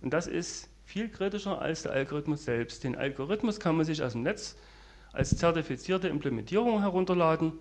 Und 0.00 0.14
das 0.14 0.26
ist 0.26 0.70
viel 0.84 1.08
kritischer 1.08 1.60
als 1.60 1.82
der 1.82 1.92
Algorithmus 1.92 2.44
selbst. 2.44 2.84
Den 2.84 2.96
Algorithmus 2.96 3.60
kann 3.60 3.76
man 3.76 3.86
sich 3.86 4.02
aus 4.02 4.12
dem 4.12 4.22
Netz 4.22 4.56
als 5.12 5.36
zertifizierte 5.36 6.08
Implementierung 6.08 6.80
herunterladen. 6.80 7.52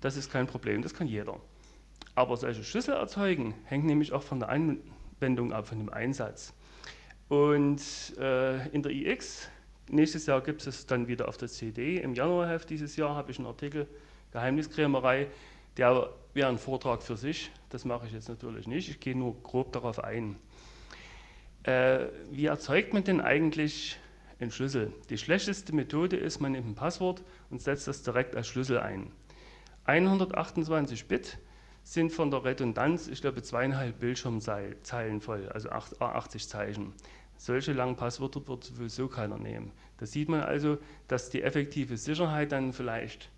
Das 0.00 0.16
ist 0.16 0.30
kein 0.30 0.46
Problem, 0.46 0.82
das 0.82 0.94
kann 0.94 1.06
jeder. 1.06 1.38
Aber 2.14 2.36
solche 2.36 2.64
Schlüssel 2.64 2.94
erzeugen 2.94 3.54
hängt 3.64 3.84
nämlich 3.84 4.12
auch 4.12 4.22
von 4.22 4.40
der 4.40 4.48
Anwendung 4.48 5.52
ab, 5.52 5.66
von 5.68 5.78
dem 5.78 5.88
Einsatz. 5.88 6.52
Und 7.28 7.80
äh, 8.18 8.68
in 8.68 8.82
der 8.82 8.92
iX, 8.92 9.48
nächstes 9.88 10.26
Jahr 10.26 10.42
gibt 10.42 10.66
es 10.66 10.86
dann 10.86 11.08
wieder 11.08 11.28
auf 11.28 11.38
der 11.38 11.48
CD. 11.48 11.98
Im 11.98 12.14
Januarheft 12.14 12.68
dieses 12.70 12.96
Jahr 12.96 13.14
habe 13.14 13.30
ich 13.30 13.38
einen 13.38 13.46
Artikel, 13.46 13.86
Geheimniskrämerei, 14.32 15.28
der 15.76 16.10
wäre 16.34 16.48
ein 16.48 16.58
Vortrag 16.58 17.02
für 17.02 17.16
sich. 17.16 17.50
Das 17.70 17.84
mache 17.84 18.06
ich 18.06 18.12
jetzt 18.12 18.28
natürlich 18.28 18.66
nicht. 18.66 18.90
Ich 18.90 19.00
gehe 19.00 19.16
nur 19.16 19.40
grob 19.42 19.72
darauf 19.72 20.02
ein. 20.04 20.36
Äh, 21.64 22.06
wie 22.30 22.46
erzeugt 22.46 22.92
man 22.92 23.04
denn 23.04 23.20
eigentlich 23.20 23.98
einen 24.40 24.50
Schlüssel? 24.50 24.92
Die 25.10 25.18
schlechteste 25.18 25.74
Methode 25.74 26.16
ist, 26.16 26.40
man 26.40 26.52
nimmt 26.52 26.66
ein 26.66 26.74
Passwort 26.74 27.22
und 27.50 27.62
setzt 27.62 27.86
das 27.86 28.02
direkt 28.02 28.34
als 28.34 28.48
Schlüssel 28.48 28.78
ein. 28.80 29.12
128 29.84 31.06
Bit 31.06 31.38
sind 31.84 32.12
von 32.12 32.30
der 32.30 32.44
Redundanz, 32.44 33.08
ich 33.08 33.20
glaube, 33.20 33.42
zweieinhalb 33.42 33.98
Bildschirmzeilen 33.98 35.20
voll, 35.20 35.48
also 35.48 35.70
80 35.70 36.48
Zeichen. 36.48 36.92
Solche 37.36 37.72
langen 37.72 37.96
Passwörter 37.96 38.46
wird 38.46 38.64
sowieso 38.64 39.08
keiner 39.08 39.38
nehmen. 39.38 39.72
Da 39.98 40.06
sieht 40.06 40.28
man 40.28 40.40
also, 40.40 40.78
dass 41.08 41.30
die 41.30 41.42
effektive 41.42 41.96
Sicherheit 41.96 42.52
dann 42.52 42.72
vielleicht, 42.72 43.30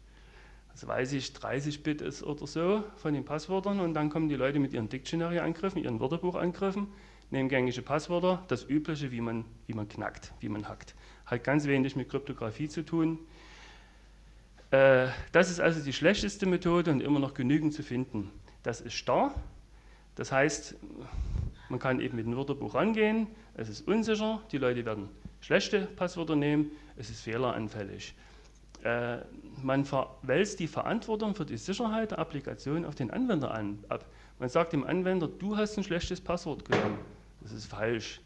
also 0.70 0.88
weiß 0.88 1.12
ich, 1.12 1.32
30 1.32 1.82
Bit 1.82 2.02
ist 2.02 2.22
oder 2.22 2.46
so 2.46 2.84
von 2.96 3.14
den 3.14 3.24
Passwörtern 3.24 3.80
und 3.80 3.94
dann 3.94 4.10
kommen 4.10 4.28
die 4.28 4.34
Leute 4.34 4.58
mit 4.58 4.74
ihren 4.74 4.90
Dictionary-Angriffen, 4.90 5.82
ihren 5.82 6.00
Wörterbuchangriffen, 6.00 6.88
nehmen 7.30 7.48
gängige 7.48 7.82
Passwörter, 7.82 8.44
das 8.48 8.68
Übliche, 8.68 9.10
wie 9.12 9.20
man, 9.20 9.44
wie 9.66 9.74
man 9.74 9.88
knackt, 9.88 10.32
wie 10.40 10.48
man 10.48 10.68
hackt. 10.68 10.94
Hat 11.26 11.44
ganz 11.44 11.66
wenig 11.66 11.96
mit 11.96 12.08
Kryptographie 12.08 12.68
zu 12.68 12.84
tun. 12.84 13.18
Äh, 14.70 15.08
das 15.32 15.50
ist 15.50 15.60
also 15.60 15.82
die 15.82 15.92
schlechteste 15.92 16.46
Methode 16.46 16.90
und 16.90 17.00
immer 17.00 17.20
noch 17.20 17.34
genügend 17.34 17.74
zu 17.74 17.82
finden. 17.82 18.30
Das 18.62 18.80
ist 18.80 18.94
starr, 18.94 19.34
das 20.14 20.30
heißt, 20.30 20.76
man 21.68 21.78
kann 21.78 22.00
eben 22.00 22.16
mit 22.16 22.26
dem 22.26 22.36
Wörterbuch 22.36 22.74
rangehen, 22.74 23.26
es 23.54 23.68
ist 23.68 23.86
unsicher, 23.86 24.40
die 24.52 24.58
Leute 24.58 24.84
werden 24.84 25.08
schlechte 25.40 25.80
Passwörter 25.80 26.36
nehmen, 26.36 26.70
es 26.96 27.10
ist 27.10 27.20
fehleranfällig. 27.20 28.14
Äh, 28.82 29.18
man 29.62 29.86
wälzt 30.22 30.60
die 30.60 30.68
Verantwortung 30.68 31.34
für 31.34 31.46
die 31.46 31.56
Sicherheit 31.56 32.10
der 32.10 32.18
Applikation 32.18 32.84
auf 32.84 32.94
den 32.94 33.10
Anwender 33.10 33.52
an, 33.52 33.82
ab. 33.88 34.04
Man 34.38 34.48
sagt 34.48 34.72
dem 34.72 34.84
Anwender, 34.84 35.28
du 35.28 35.56
hast 35.56 35.76
ein 35.78 35.84
schlechtes 35.84 36.20
Passwort 36.20 36.64
genommen. 36.64 36.98
Das 37.40 37.52
ist 37.52 37.66
falsch. 37.66 38.20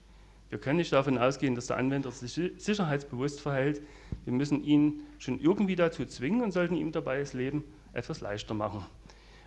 Wir 0.49 0.59
können 0.59 0.79
nicht 0.79 0.93
davon 0.93 1.19
ausgehen, 1.19 1.55
dass 1.55 1.67
der 1.67 1.77
Anwender 1.77 2.11
sich 2.11 2.53
sicherheitsbewusst 2.57 3.41
verhält. 3.41 3.83
Wir 4.25 4.33
müssen 4.33 4.65
ihn 4.65 5.01
schon 5.19 5.39
irgendwie 5.39 5.77
dazu 5.77 6.07
zwingen 6.07 6.41
und 6.41 6.53
sollten 6.53 6.75
ihm 6.75 6.93
dabei 6.93 7.19
das 7.19 7.35
Leben 7.35 7.65
etwas 7.93 8.21
leichter 8.21 8.55
machen. 8.55 8.87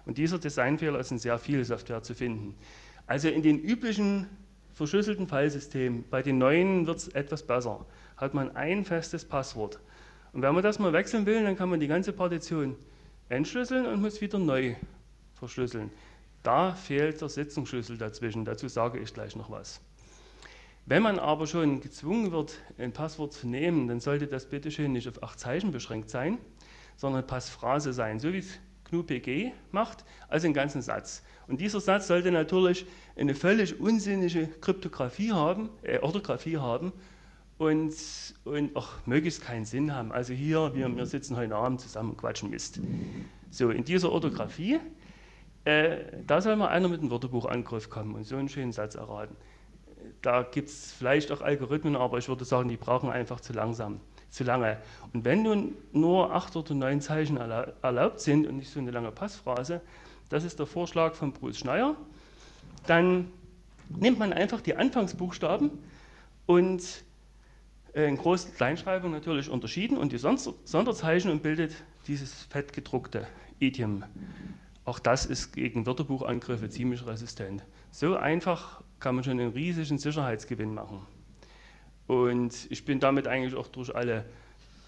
Und 0.05 0.17
dieser 0.17 0.37
Designfehler 0.37 0.99
ist 0.99 1.11
in 1.11 1.17
sehr 1.17 1.39
viel 1.39 1.63
Software 1.63 2.03
zu 2.03 2.13
finden. 2.13 2.55
Also 3.07 3.29
in 3.29 3.41
den 3.41 3.59
üblichen 3.59 4.27
verschlüsselten 4.73 5.27
Fallsystemen, 5.27 6.05
bei 6.09 6.21
den 6.21 6.37
neuen 6.37 6.85
wird 6.85 6.97
es 6.97 7.07
etwas 7.09 7.43
besser, 7.43 7.85
hat 8.17 8.33
man 8.33 8.55
ein 8.55 8.85
festes 8.85 9.25
Passwort. 9.25 9.79
Und 10.33 10.43
wenn 10.43 10.53
man 10.53 10.63
das 10.63 10.79
mal 10.79 10.93
wechseln 10.93 11.25
will, 11.25 11.43
dann 11.43 11.55
kann 11.55 11.69
man 11.69 11.79
die 11.79 11.87
ganze 11.87 12.13
Partition 12.13 12.75
entschlüsseln 13.29 13.85
und 13.85 14.01
muss 14.01 14.21
wieder 14.21 14.39
neu 14.39 14.75
verschlüsseln. 15.33 15.89
Da 16.43 16.73
fehlt 16.73 17.21
der 17.21 17.29
Sitzungsschlüssel 17.29 17.97
dazwischen, 17.97 18.45
dazu 18.45 18.67
sage 18.67 18.99
ich 18.99 19.13
gleich 19.13 19.35
noch 19.35 19.51
was. 19.51 19.81
Wenn 20.85 21.03
man 21.03 21.19
aber 21.19 21.45
schon 21.45 21.81
gezwungen 21.81 22.31
wird, 22.31 22.57
ein 22.79 22.91
Passwort 22.91 23.33
zu 23.33 23.47
nehmen, 23.47 23.87
dann 23.87 23.99
sollte 23.99 24.27
das 24.27 24.47
bitte 24.47 24.71
schön 24.71 24.91
nicht 24.91 25.07
auf 25.07 25.21
acht 25.21 25.39
Zeichen 25.39 25.71
beschränkt 25.71 26.09
sein, 26.09 26.39
sondern 26.97 27.25
Passphrase 27.25 27.93
sein, 27.93 28.19
so 28.19 28.33
wie 28.33 28.39
es 28.39 28.59
GNU-PG 28.89 29.53
macht, 29.71 30.03
also 30.27 30.47
einen 30.47 30.53
ganzen 30.53 30.81
Satz. 30.81 31.23
Und 31.47 31.61
dieser 31.61 31.79
Satz 31.79 32.07
sollte 32.07 32.31
natürlich 32.31 32.85
eine 33.15 33.35
völlig 33.35 33.79
unsinnige 33.79 34.47
Kryptographie 34.47 35.31
haben, 35.31 35.69
äh, 35.83 35.99
Orthographie 35.99 36.57
haben 36.57 36.91
und, 37.57 37.93
und 38.43 38.75
auch 38.75 38.89
möglichst 39.05 39.43
keinen 39.43 39.65
Sinn 39.65 39.93
haben. 39.93 40.11
Also 40.11 40.33
hier, 40.33 40.73
wir, 40.73 40.93
wir 40.95 41.05
sitzen 41.05 41.37
heute 41.37 41.55
Abend 41.55 41.79
zusammen 41.79 42.11
und 42.11 42.17
quatschen 42.17 42.49
Mist. 42.49 42.79
So, 43.51 43.69
in 43.69 43.83
dieser 43.83 44.11
Orthographie, 44.11 44.79
äh, 45.65 45.97
da 46.25 46.41
soll 46.41 46.55
mal 46.55 46.69
einer 46.69 46.87
mit 46.87 47.01
einem 47.01 47.11
Wörterbuchangriff 47.11 47.89
kommen 47.89 48.15
und 48.15 48.23
so 48.23 48.35
einen 48.37 48.49
schönen 48.49 48.71
Satz 48.71 48.95
erraten. 48.95 49.35
Da 50.21 50.43
gibt 50.43 50.69
es 50.69 50.91
vielleicht 50.91 51.31
auch 51.31 51.41
Algorithmen, 51.41 51.95
aber 51.95 52.17
ich 52.17 52.27
würde 52.27 52.45
sagen, 52.45 52.69
die 52.69 52.77
brauchen 52.77 53.09
einfach 53.09 53.39
zu 53.39 53.53
langsam 53.53 53.99
zu 54.31 54.43
lange. 54.43 54.77
Und 55.13 55.25
wenn 55.25 55.43
nun 55.43 55.75
nur 55.91 56.33
acht 56.33 56.55
oder 56.55 56.73
neun 56.73 57.01
Zeichen 57.01 57.37
erlaubt 57.37 58.21
sind 58.21 58.47
und 58.47 58.57
nicht 58.57 58.71
so 58.71 58.79
eine 58.79 58.91
lange 58.91 59.11
Passphrase, 59.11 59.81
das 60.29 60.43
ist 60.45 60.57
der 60.57 60.65
Vorschlag 60.65 61.13
von 61.13 61.33
Bruce 61.33 61.59
Schneier, 61.59 61.95
dann 62.87 63.31
nimmt 63.89 64.17
man 64.17 64.31
einfach 64.33 64.61
die 64.61 64.75
Anfangsbuchstaben 64.75 65.71
und 66.45 67.03
äh, 67.93 68.07
in 68.07 68.17
Groß- 68.17 68.47
und 68.47 68.55
Kleinschreibung 68.55 69.11
natürlich 69.11 69.49
unterschieden 69.49 69.97
und 69.97 70.13
die 70.13 70.17
Sonderzeichen 70.17 71.29
und 71.29 71.43
bildet 71.43 71.75
dieses 72.07 72.43
fettgedruckte 72.43 73.27
Idiom. 73.59 74.05
Auch 74.83 74.99
das 74.99 75.25
ist 75.25 75.53
gegen 75.53 75.85
Wörterbuchangriffe 75.85 76.69
ziemlich 76.69 77.05
resistent. 77.05 77.63
So 77.91 78.15
einfach 78.15 78.81
kann 78.99 79.15
man 79.15 79.23
schon 79.23 79.39
einen 79.39 79.51
riesigen 79.51 79.97
Sicherheitsgewinn 79.97 80.73
machen. 80.73 81.05
Und 82.07 82.69
ich 82.71 82.83
bin 82.83 82.99
damit 82.99 83.27
eigentlich 83.27 83.55
auch 83.55 83.67
durch 83.67 83.95
alle 83.95 84.25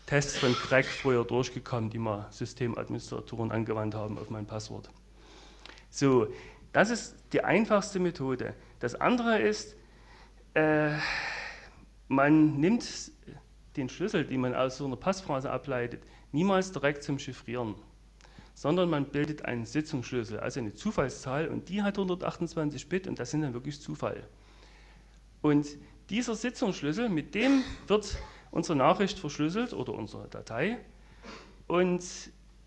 Tests 0.08 0.38
von 0.38 0.54
Crack 0.54 0.86
früher 0.86 1.24
durchgekommen, 1.24 1.90
die 1.90 2.00
mal 2.00 2.28
Systemadministratoren 2.32 3.52
angewandt 3.52 3.96
haben 3.96 4.18
auf 4.18 4.30
mein 4.30 4.46
Passwort. 4.46 4.90
So, 5.90 6.28
das 6.74 6.90
ist 6.90 7.16
die 7.32 7.44
einfachste 7.44 8.00
Methode. 8.00 8.56
Das 8.80 8.96
andere 8.96 9.40
ist, 9.40 9.76
äh, 10.56 10.92
man 12.08 12.60
nimmt 12.60 13.12
den 13.78 13.90
Schlüssel, 13.90 14.26
den 14.26 14.42
man 14.42 14.56
aus 14.56 14.78
so 14.78 14.86
einer 14.86 14.96
Passphrase 14.96 15.50
ableitet, 15.50 16.04
niemals 16.32 16.72
direkt 16.72 17.04
zum 17.04 17.20
Chiffrieren, 17.20 17.76
sondern 18.54 18.90
man 18.90 19.06
bildet 19.06 19.46
einen 19.46 19.66
Sitzungsschlüssel, 19.66 20.40
also 20.40 20.60
eine 20.60 20.74
Zufallszahl 20.74 21.48
und 21.48 21.70
die 21.70 21.82
hat 21.82 21.98
128 21.98 22.88
Bit 22.88 23.08
und 23.08 23.20
das 23.20 23.32
sind 23.32 23.42
dann 23.42 23.54
wirklich 23.54 23.80
Zufall. 23.82 24.28
Und 25.42 25.68
dieser 26.10 26.36
Sitzungsschlüssel, 26.36 27.10
mit 27.10 27.36
dem 27.36 27.64
wird 27.88 28.18
unsere 28.52 28.78
Nachricht 28.78 29.20
verschlüsselt 29.20 29.74
oder 29.74 29.94
unsere 29.94 30.28
Datei 30.28 30.78
und 31.68 32.04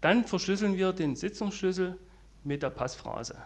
dann 0.00 0.24
verschlüsseln 0.24 0.76
wir 0.76 0.92
den 0.92 1.16
Sitzungsschlüssel 1.16 1.98
mit 2.44 2.62
der 2.62 2.70
Passphrase. 2.70 3.36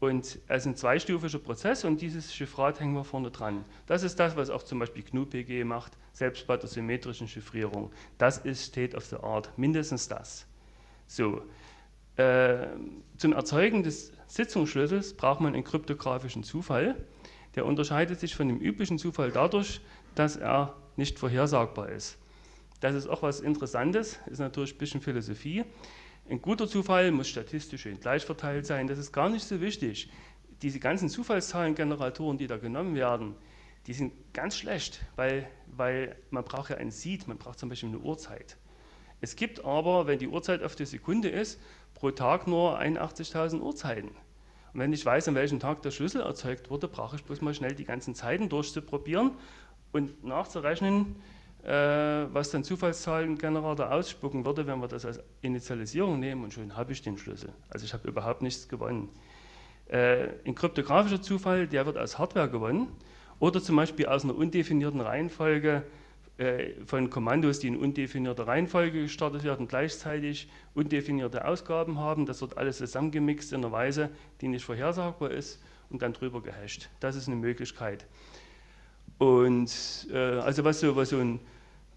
Und 0.00 0.38
es 0.48 0.62
ist 0.62 0.66
ein 0.66 0.76
zweistufiger 0.76 1.38
Prozess 1.38 1.84
und 1.84 2.00
dieses 2.00 2.34
Chiffrat 2.34 2.78
hängen 2.78 2.94
wir 2.94 3.04
vorne 3.04 3.30
dran. 3.30 3.64
Das 3.86 4.02
ist 4.02 4.20
das, 4.20 4.36
was 4.36 4.50
auch 4.50 4.62
zum 4.62 4.78
Beispiel 4.78 5.02
GNU-PG 5.02 5.64
macht, 5.64 5.92
selbst 6.12 6.46
bei 6.46 6.58
der 6.58 6.68
symmetrischen 6.68 7.26
Chiffrierung. 7.26 7.90
Das 8.18 8.38
ist 8.38 8.64
State 8.64 8.96
of 8.96 9.06
the 9.06 9.16
Art, 9.16 9.56
mindestens 9.56 10.06
das. 10.06 10.46
So, 11.06 11.42
äh, 12.16 12.66
zum 13.16 13.32
Erzeugen 13.32 13.82
des 13.82 14.12
Sitzungsschlüssels 14.26 15.14
braucht 15.14 15.40
man 15.40 15.54
einen 15.54 15.64
kryptografischen 15.64 16.44
Zufall. 16.44 16.96
Der 17.54 17.66
unterscheidet 17.66 18.20
sich 18.20 18.34
von 18.34 18.48
dem 18.48 18.58
üblichen 18.58 18.98
Zufall 18.98 19.30
dadurch, 19.30 19.80
dass 20.14 20.36
er 20.36 20.74
nicht 20.96 21.18
vorhersagbar 21.18 21.88
ist. 21.88 22.18
Das 22.80 22.94
ist 22.94 23.06
auch 23.06 23.22
was 23.22 23.40
Interessantes, 23.40 24.18
ist 24.26 24.40
natürlich 24.40 24.74
ein 24.74 24.78
bisschen 24.78 25.00
Philosophie. 25.00 25.64
Ein 26.28 26.40
guter 26.40 26.68
Zufall 26.68 27.10
muss 27.10 27.28
statistisch 27.28 27.82
schön 27.82 28.00
gleich 28.00 28.24
verteilt 28.24 28.66
sein, 28.66 28.86
das 28.86 28.98
ist 28.98 29.12
gar 29.12 29.28
nicht 29.28 29.44
so 29.44 29.60
wichtig. 29.60 30.10
Diese 30.62 30.80
ganzen 30.80 31.08
Zufallszahlengeneratoren, 31.08 32.38
die 32.38 32.46
da 32.46 32.56
genommen 32.56 32.94
werden, 32.94 33.34
die 33.86 33.92
sind 33.92 34.12
ganz 34.32 34.56
schlecht, 34.56 35.04
weil, 35.16 35.48
weil 35.66 36.16
man 36.30 36.44
braucht 36.44 36.70
ja 36.70 36.76
ein 36.76 36.90
Seed, 36.90 37.28
man 37.28 37.38
braucht 37.38 37.58
zum 37.58 37.68
Beispiel 37.68 37.90
eine 37.90 37.98
Uhrzeit. 37.98 38.56
Es 39.24 39.36
gibt 39.36 39.64
aber, 39.64 40.06
wenn 40.06 40.18
die 40.18 40.28
Uhrzeit 40.28 40.62
auf 40.62 40.76
die 40.76 40.84
Sekunde 40.84 41.30
ist, 41.30 41.58
pro 41.94 42.10
Tag 42.10 42.46
nur 42.46 42.78
81.000 42.78 43.58
Uhrzeiten. 43.62 44.10
Und 44.74 44.80
wenn 44.80 44.92
ich 44.92 45.06
weiß, 45.06 45.28
an 45.28 45.34
welchem 45.34 45.60
Tag 45.60 45.80
der 45.80 45.92
Schlüssel 45.92 46.20
erzeugt 46.20 46.68
wurde, 46.68 46.88
brauche 46.88 47.16
ich 47.16 47.24
bloß 47.24 47.40
mal 47.40 47.54
schnell 47.54 47.74
die 47.74 47.86
ganzen 47.86 48.14
Zeiten 48.14 48.50
durchzuprobieren 48.50 49.30
und 49.92 50.24
nachzurechnen, 50.24 51.16
äh, 51.62 51.70
was 51.70 52.50
dann 52.50 52.64
Zufallszahlengenerator 52.64 53.90
ausspucken 53.90 54.44
würde, 54.44 54.66
wenn 54.66 54.80
wir 54.80 54.88
das 54.88 55.06
als 55.06 55.20
Initialisierung 55.40 56.20
nehmen 56.20 56.44
und 56.44 56.52
schon 56.52 56.76
habe 56.76 56.92
ich 56.92 57.00
den 57.00 57.16
Schlüssel. 57.16 57.50
Also 57.70 57.86
ich 57.86 57.94
habe 57.94 58.06
überhaupt 58.06 58.42
nichts 58.42 58.68
gewonnen. 58.68 59.08
Äh, 59.86 60.28
ein 60.44 60.54
kryptografischer 60.54 61.22
Zufall, 61.22 61.66
der 61.66 61.86
wird 61.86 61.96
aus 61.96 62.18
Hardware 62.18 62.50
gewonnen 62.50 62.88
oder 63.38 63.62
zum 63.62 63.76
Beispiel 63.76 64.04
aus 64.04 64.22
einer 64.22 64.36
undefinierten 64.36 65.00
Reihenfolge 65.00 65.82
von 66.84 67.10
Kommandos, 67.10 67.60
die 67.60 67.68
in 67.68 67.76
undefinierter 67.76 68.48
Reihenfolge 68.48 69.02
gestartet 69.02 69.44
werden, 69.44 69.68
gleichzeitig 69.68 70.48
undefinierte 70.74 71.46
Ausgaben 71.46 72.00
haben. 72.00 72.26
Das 72.26 72.40
wird 72.40 72.58
alles 72.58 72.78
zusammengemixt 72.78 73.52
in 73.52 73.58
einer 73.64 73.70
Weise, 73.70 74.10
die 74.40 74.48
nicht 74.48 74.64
vorhersagbar 74.64 75.30
ist 75.30 75.62
und 75.90 76.02
dann 76.02 76.12
drüber 76.12 76.42
gehasht. 76.42 76.88
Das 76.98 77.14
ist 77.14 77.28
eine 77.28 77.36
Möglichkeit. 77.36 78.06
Und 79.18 80.08
äh, 80.12 80.16
also 80.16 80.64
was 80.64 80.80
so, 80.80 80.96
was 80.96 81.10
so 81.10 81.18
ein 81.18 81.38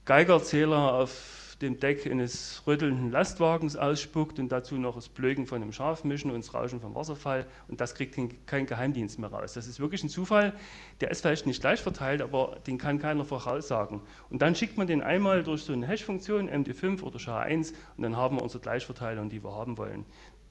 Geigerzähler 0.06 0.94
auf 0.94 1.47
dem 1.62 1.80
Deck 1.80 2.06
eines 2.06 2.62
rüttelnden 2.68 3.12
Lastwagens 3.12 3.76
ausspuckt 3.76 4.38
und 4.40 4.52
dazu 4.52 4.76
noch 4.76 4.96
das 4.96 5.10
Blöken 5.10 5.48
von 5.48 5.62
einem 5.62 5.72
Schaf 5.72 6.04
mischen 6.04 6.30
und 6.30 6.46
das 6.46 6.54
Rauschen 6.54 6.80
vom 6.80 6.94
Wasserfall 6.94 7.48
und 7.68 7.82
das 7.82 7.96
kriegt 7.96 8.18
kein 8.46 8.66
Geheimdienst 8.66 9.18
mehr 9.18 9.30
raus. 9.30 9.54
Das 9.54 9.68
ist 9.68 9.80
wirklich 9.80 10.04
ein 10.04 10.10
Zufall, 10.10 10.54
der 11.02 11.10
ist 11.10 11.22
vielleicht 11.22 11.48
nicht 11.48 11.62
gleich 11.62 11.82
verteilt, 11.82 12.22
aber 12.22 12.58
den 12.68 12.78
kann 12.78 13.00
keiner 13.00 13.26
voraussagen. 13.26 14.02
Und 14.30 14.42
dann 14.42 14.56
schickt 14.56 14.78
man 14.78 14.88
den 14.88 15.02
einmal 15.02 15.44
durch 15.44 15.64
so 15.64 15.74
eine 15.74 15.88
Hash-Funktion, 15.88 16.50
MD5 16.50 17.02
oder 17.02 17.18
SHA-1 17.18 17.74
und 17.98 18.04
dann 18.04 18.16
haben 18.16 18.38
wir 18.38 18.44
unsere 18.44 18.62
Gleichverteilung, 18.62 19.30
die 19.30 19.44
wir 19.44 19.52
haben 19.52 19.78
wollen. 19.78 20.06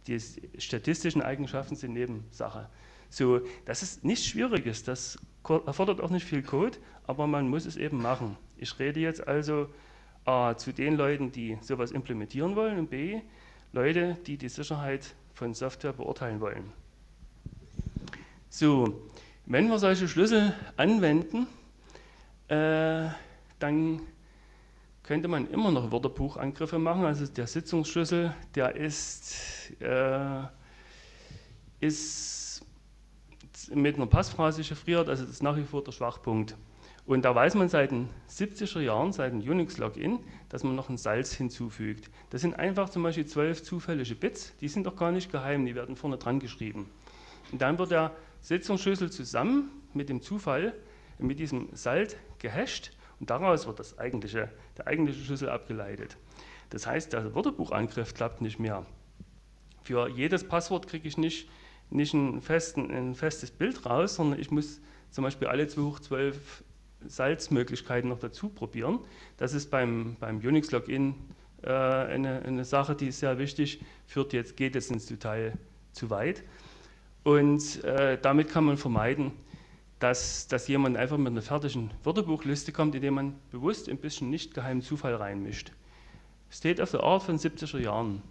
Die 0.09 0.19
statistischen 0.59 1.23
Eigenschaften 1.23 1.77
sind 1.77 1.93
Nebensache. 1.93 2.69
So, 3.11 3.41
das 3.65 3.83
ist 3.83 4.05
nichts 4.05 4.27
Schwieriges, 4.27 4.83
das 4.83 5.19
erfordert 5.45 6.01
auch 6.01 6.11
nicht 6.11 6.27
viel 6.27 6.43
Code, 6.43 6.79
aber 7.07 7.29
man 7.29 7.49
muss 7.49 7.65
es 7.65 7.77
eben 7.77 8.03
machen. 8.03 8.37
Ich 8.57 8.79
rede 8.81 8.99
jetzt 8.99 9.27
also 9.27 9.69
A, 10.27 10.57
zu 10.57 10.73
den 10.73 10.97
Leuten, 10.97 11.33
die 11.33 11.57
sowas 11.61 11.93
implementieren 11.93 12.57
wollen 12.57 12.79
und 12.79 12.91
B, 12.91 13.21
Leute, 13.73 14.17
die 14.27 14.37
die 14.37 14.49
Sicherheit 14.49 15.15
von 15.35 15.55
Software 15.55 15.93
beurteilen 15.93 16.41
wollen. 16.41 16.73
So, 18.49 19.01
wenn 19.45 19.69
wir 19.69 19.79
solche 19.79 20.09
Schlüssel 20.09 20.55
anwenden, 20.77 21.47
äh, 22.49 23.09
dann 23.59 24.01
könnte 25.03 25.29
man 25.29 25.49
immer 25.51 25.71
noch 25.71 25.93
Wörterbuchangriffe 25.93 26.79
machen. 26.79 27.05
Also 27.05 27.27
der 27.27 27.47
Sitzungsschlüssel, 27.47 28.35
der 28.55 28.75
ist, 28.75 29.71
äh, 29.81 30.43
ist 31.81 32.65
mit 33.73 33.97
einer 33.97 34.07
Passphrase 34.07 34.65
chiffriert, 34.65 35.09
also 35.09 35.25
das 35.25 35.33
ist 35.35 35.43
nach 35.43 35.57
wie 35.57 35.65
vor 35.65 35.83
der 35.85 35.93
Schwachpunkt. 35.93 36.57
Und 37.07 37.25
da 37.25 37.35
weiß 37.35 37.55
man 37.55 37.69
seit 37.69 37.93
den 37.93 38.09
70er 38.29 38.81
Jahren, 38.81 39.13
seit 39.13 39.33
dem 39.33 39.41
Unix-Login, 39.41 40.19
dass 40.49 40.65
man 40.65 40.75
noch 40.75 40.89
ein 40.89 40.97
Salz 40.97 41.33
hinzufügt. 41.33 42.11
Das 42.31 42.41
sind 42.41 42.55
einfach 42.55 42.89
zum 42.89 43.05
Beispiel 43.05 43.27
zwölf 43.27 43.63
zufällige 43.63 44.17
Bits, 44.17 44.57
die 44.61 44.69
sind 44.69 44.87
doch 44.87 44.97
gar 44.97 45.13
nicht 45.13 45.31
geheim, 45.31 45.65
die 45.65 45.77
werden 45.77 45.95
vorne 45.95 46.19
dran 46.19 46.41
geschrieben. 46.41 46.91
Und 47.53 47.63
dann 47.63 47.79
wird 47.79 47.93
der 47.93 48.13
Sitzungsschlüssel 48.41 49.11
zusammen 49.11 49.71
mit 49.95 50.09
dem 50.09 50.21
Zufall, 50.21 50.75
mit 51.19 51.39
diesem 51.39 51.69
Salt 51.73 52.17
gehasht 52.41 52.91
und 53.21 53.31
daraus 53.31 53.69
wird 53.69 53.79
das 53.79 53.99
eigentliche, 53.99 54.51
der 54.77 54.89
eigentliche 54.89 55.25
Schlüssel 55.25 55.49
abgeleitet. 55.49 56.17
Das 56.71 56.89
heißt, 56.89 57.13
der 57.13 57.35
Wörterbuchangriff 57.37 58.15
klappt 58.15 58.41
nicht 58.41 58.59
mehr. 58.59 58.85
Für 59.85 60.09
jedes 60.09 60.43
Passwort 60.43 60.89
kriege 60.89 61.07
ich 61.07 61.17
nicht, 61.17 61.49
nicht 61.91 62.13
ein, 62.15 62.41
festen, 62.41 62.91
ein 62.91 63.15
festes 63.15 63.53
Bild 63.53 63.87
raus, 63.87 64.17
sondern 64.17 64.41
ich 64.41 64.51
muss 64.51 64.81
zum 65.13 65.23
Beispiel 65.23 65.47
alle 65.47 65.69
2 65.69 65.83
hoch 65.83 66.01
12 66.01 66.65
Salzmöglichkeiten 67.07 68.09
noch 68.11 68.19
dazu 68.19 68.49
probieren. 68.49 69.01
Das 69.37 69.55
ist 69.55 69.71
beim, 69.71 70.17
beim 70.21 70.39
Unix-Login 70.39 71.15
äh, 71.63 71.71
eine, 71.71 72.43
eine, 72.43 72.65
Sache, 72.65 72.95
die 72.95 73.09
ist 73.09 73.21
sehr 73.21 73.39
wichtig, 73.39 73.81
führt 74.07 74.33
jetzt, 74.33 74.57
geht 74.57 74.75
jetzt 74.75 74.91
ins 74.91 75.07
Detail 75.07 75.53
zu 75.93 76.11
weit. 76.11 76.43
Und 77.25 77.83
äh, 77.85 78.19
damit 78.21 78.49
kann 78.51 78.65
man 78.65 78.77
vermeiden, 78.77 79.33
dass, 79.99 80.47
dass 80.49 80.69
jemand 80.69 80.97
einfach 80.97 81.17
mit 81.17 81.29
einer 81.29 81.43
fertigen 81.43 81.91
Wörterbuchliste 82.05 82.73
kommt, 82.73 82.95
indem 82.95 83.15
man 83.15 83.35
bewusst 83.51 83.89
ein 83.89 83.99
bisschen 83.99 84.31
nicht 84.31 84.55
geheimen 84.55 84.83
Zufall 84.83 85.15
reinmischt. 85.15 85.73
State 86.51 86.81
of 86.81 86.91
the 86.91 86.99
Art 86.99 87.23
von 87.23 87.39
70er 87.39 87.79
Jahren 87.79 88.23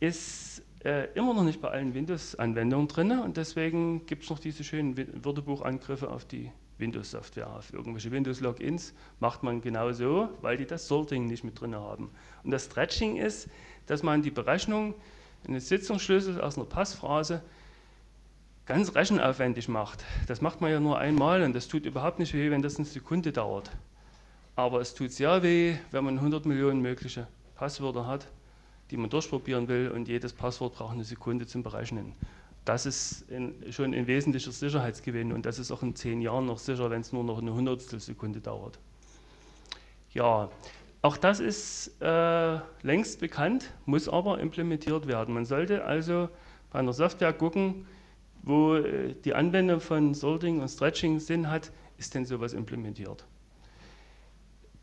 ist 0.00 0.62
äh, 0.84 1.08
immer 1.14 1.32
noch 1.32 1.44
nicht 1.44 1.60
bei 1.62 1.70
allen 1.70 1.94
Windows-Anwendungen 1.94 2.88
drin 2.88 3.18
und 3.20 3.36
deswegen 3.36 4.04
gibt 4.06 4.24
es 4.24 4.30
noch 4.30 4.38
diese 4.38 4.64
schönen 4.64 4.96
Wörterbuchangriffe 5.24 6.10
auf 6.10 6.24
die 6.24 6.50
Windows-Software 6.78 7.48
auf 7.48 7.72
irgendwelche 7.72 8.10
Windows-Logins, 8.10 8.94
macht 9.20 9.42
man 9.42 9.60
genau 9.60 9.92
so, 9.92 10.28
weil 10.42 10.56
die 10.56 10.66
das 10.66 10.88
Sorting 10.88 11.26
nicht 11.26 11.44
mit 11.44 11.60
drin 11.60 11.74
haben. 11.74 12.10
Und 12.42 12.50
das 12.50 12.66
Stretching 12.66 13.16
ist, 13.16 13.48
dass 13.86 14.02
man 14.02 14.22
die 14.22 14.30
Berechnung 14.30 14.94
eines 15.46 15.68
Sitzungsschlüssels 15.68 16.38
aus 16.38 16.56
einer 16.56 16.66
Passphrase 16.66 17.42
ganz 18.66 18.94
rechenaufwendig 18.94 19.68
macht. 19.68 20.04
Das 20.26 20.40
macht 20.40 20.60
man 20.60 20.70
ja 20.70 20.80
nur 20.80 20.98
einmal 20.98 21.42
und 21.42 21.54
das 21.54 21.68
tut 21.68 21.84
überhaupt 21.84 22.18
nicht 22.18 22.34
weh, 22.34 22.50
wenn 22.50 22.62
das 22.62 22.76
eine 22.76 22.86
Sekunde 22.86 23.30
dauert. 23.30 23.70
Aber 24.56 24.80
es 24.80 24.94
tut 24.94 25.12
sehr 25.12 25.42
weh, 25.42 25.76
wenn 25.90 26.04
man 26.04 26.16
100 26.16 26.46
Millionen 26.46 26.80
mögliche 26.80 27.26
Passwörter 27.56 28.06
hat, 28.06 28.26
die 28.90 28.96
man 28.96 29.10
durchprobieren 29.10 29.68
will 29.68 29.90
und 29.90 30.08
jedes 30.08 30.32
Passwort 30.32 30.74
braucht 30.74 30.94
eine 30.94 31.04
Sekunde 31.04 31.46
zum 31.46 31.62
Berechnen 31.62 32.14
das 32.64 32.86
ist 32.86 33.30
ein, 33.30 33.54
schon 33.70 33.92
ein 33.94 34.06
wesentlicher 34.06 34.52
Sicherheitsgewinn 34.52 35.32
und 35.32 35.44
das 35.44 35.58
ist 35.58 35.70
auch 35.70 35.82
in 35.82 35.94
zehn 35.94 36.20
Jahren 36.20 36.46
noch 36.46 36.58
sicher, 36.58 36.90
wenn 36.90 37.02
es 37.02 37.12
nur 37.12 37.24
noch 37.24 37.38
eine 37.38 37.52
Hundertstel 37.52 38.00
Sekunde 38.00 38.40
dauert. 38.40 38.78
Ja, 40.12 40.50
auch 41.02 41.16
das 41.18 41.40
ist 41.40 42.00
äh, 42.00 42.58
längst 42.82 43.20
bekannt, 43.20 43.70
muss 43.84 44.08
aber 44.08 44.38
implementiert 44.38 45.06
werden. 45.06 45.34
Man 45.34 45.44
sollte 45.44 45.84
also 45.84 46.30
bei 46.70 46.78
einer 46.78 46.94
Software 46.94 47.34
gucken, 47.34 47.86
wo 48.42 48.76
äh, 48.76 49.14
die 49.24 49.34
Anwendung 49.34 49.80
von 49.80 50.14
Sorting 50.14 50.60
und 50.60 50.68
Stretching 50.68 51.20
Sinn 51.20 51.50
hat, 51.50 51.72
ist 51.98 52.14
denn 52.14 52.24
sowas 52.24 52.54
implementiert. 52.54 53.26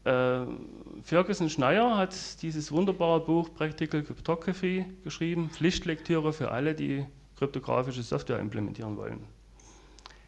Äh, 0.04 0.42
Ferguson 1.04 1.50
Schneier 1.50 1.98
hat 1.98 2.42
dieses 2.44 2.72
wunderbare 2.72 3.22
Buch 3.22 3.54
Practical 3.54 4.04
Cryptography 4.04 4.86
geschrieben, 5.04 5.50
Pflichtlektüre 5.50 6.34
für 6.34 6.52
alle, 6.52 6.76
die 6.76 7.06
kryptografische 7.42 8.04
Software 8.04 8.38
implementieren 8.38 8.98
wollen. 8.98 9.26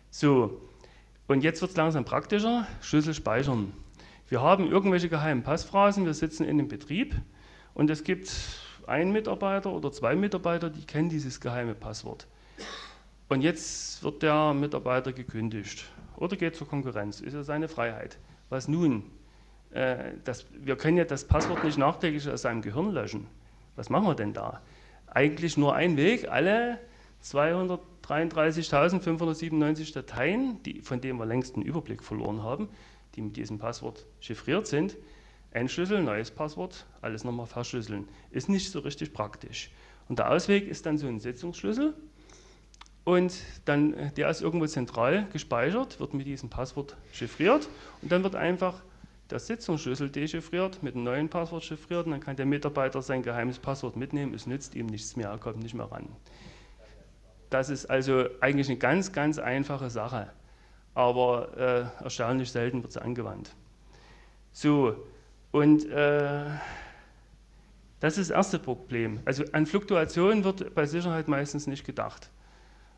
So, 0.10 0.60
und 1.28 1.44
jetzt 1.44 1.62
wird 1.62 1.70
es 1.70 1.78
langsam 1.78 2.06
praktischer, 2.06 2.66
Schlüssel 2.82 3.14
speichern. 3.14 3.72
Wir 4.30 4.42
haben 4.42 4.68
irgendwelche 4.68 5.10
geheimen 5.10 5.44
Passphrasen, 5.44 6.06
wir 6.06 6.16
sitzen 6.16 6.44
in 6.44 6.58
einem 6.58 6.70
Betrieb 6.70 7.14
und 7.76 7.92
es 7.92 8.04
gibt 8.04 8.32
einen 8.88 9.12
Mitarbeiter 9.12 9.72
oder 9.72 9.92
zwei 9.92 10.16
Mitarbeiter, 10.16 10.72
die 10.72 10.86
kennen 10.86 11.10
dieses 11.10 11.40
geheime 11.40 11.76
Passwort. 11.76 12.26
Und 13.30 13.42
jetzt 13.42 14.04
wird 14.04 14.24
der 14.24 14.56
Mitarbeiter 14.56 15.14
gekündigt 15.14 15.86
oder 16.18 16.36
geht 16.36 16.56
zur 16.56 16.68
Konkurrenz, 16.68 17.22
ist 17.22 17.34
ja 17.34 17.44
seine 17.44 17.68
Freiheit. 17.68 18.18
Was 18.50 18.68
nun? 18.68 19.04
Äh, 19.70 20.14
das, 20.24 20.48
wir 20.52 20.78
können 20.78 20.98
ja 20.98 21.06
das 21.06 21.26
Passwort 21.26 21.64
nicht 21.64 21.78
nachträglich 21.78 22.28
aus 22.28 22.42
seinem 22.42 22.64
Gehirn 22.64 22.92
löschen. 22.92 23.28
Was 23.76 23.92
machen 23.92 24.08
wir 24.08 24.16
denn 24.16 24.34
da? 24.34 24.62
Eigentlich 25.06 25.58
nur 25.58 25.76
ein 25.76 25.96
Weg, 25.96 26.28
alle 26.32 26.80
233.597 27.24 29.94
Dateien, 29.94 30.62
die, 30.64 30.82
von 30.82 31.02
denen 31.02 31.20
wir 31.20 31.26
längst 31.26 31.56
einen 31.56 31.64
Überblick 31.64 32.04
verloren 32.04 32.44
haben, 32.44 32.68
die 33.16 33.22
mit 33.22 33.38
diesem 33.38 33.60
Passwort 33.60 34.06
chiffriert 34.20 34.68
sind, 34.68 34.98
entschlüsseln, 35.52 36.04
neues 36.06 36.32
Passwort, 36.32 36.86
alles 37.02 37.24
nochmal 37.24 37.46
verschlüsseln. 37.46 38.08
Ist 38.32 38.50
nicht 38.50 38.72
so 38.72 38.80
richtig 38.80 39.14
praktisch. 39.14 39.70
Und 40.10 40.20
der 40.20 40.32
Ausweg 40.32 40.68
ist 40.68 40.86
dann 40.86 40.98
so 40.98 41.08
ein 41.08 41.20
Sitzungsschlüssel. 41.20 41.94
Und 43.06 43.34
dann, 43.66 44.14
der 44.16 44.30
ist 44.30 44.42
irgendwo 44.42 44.66
zentral 44.66 45.28
gespeichert, 45.32 46.00
wird 46.00 46.14
mit 46.14 46.26
diesem 46.26 46.50
Passwort 46.50 46.96
chiffriert 47.12 47.68
und 48.02 48.12
dann 48.12 48.24
wird 48.24 48.36
einfach 48.36 48.82
der 49.30 49.40
Sitzungsschlüssel 49.40 50.10
dechiffriert, 50.10 50.82
mit 50.84 50.96
einem 50.96 51.04
neuen 51.04 51.28
Passwort 51.28 51.64
chiffriert 51.64 52.06
und 52.06 52.12
dann 52.12 52.22
kann 52.22 52.38
der 52.38 52.46
Mitarbeiter 52.46 53.02
sein 53.02 53.22
geheimes 53.22 53.60
Passwort 53.60 53.98
mitnehmen, 53.98 54.34
es 54.34 54.48
nützt 54.48 54.74
ihm 54.76 54.86
nichts 54.86 55.18
mehr, 55.18 55.30
er 55.30 55.38
kommt 55.38 55.62
nicht 55.62 55.74
mehr 55.74 55.92
ran. 55.92 56.08
Das 57.54 57.70
ist 57.70 57.86
also 57.86 58.26
eigentlich 58.42 58.68
eine 58.68 58.80
ganz, 58.80 59.12
ganz 59.12 59.38
einfache 59.38 59.92
Sache, 59.92 60.28
aber 60.96 61.92
äh, 62.00 62.04
erstaunlich 62.04 62.52
selten 62.52 62.82
wird 62.82 62.94
sie 62.94 63.00
angewandt. 63.00 63.54
So, 64.52 64.96
und 65.52 65.88
äh, 65.88 66.46
das 68.00 68.18
ist 68.18 68.32
das 68.32 68.36
erste 68.36 68.58
Problem. 68.58 69.20
Also 69.26 69.44
an 69.52 69.68
Fluktuationen 69.68 70.44
wird 70.44 70.74
bei 70.74 70.88
Sicherheit 70.88 71.28
meistens 71.28 71.68
nicht 71.68 71.86
gedacht. 71.86 72.32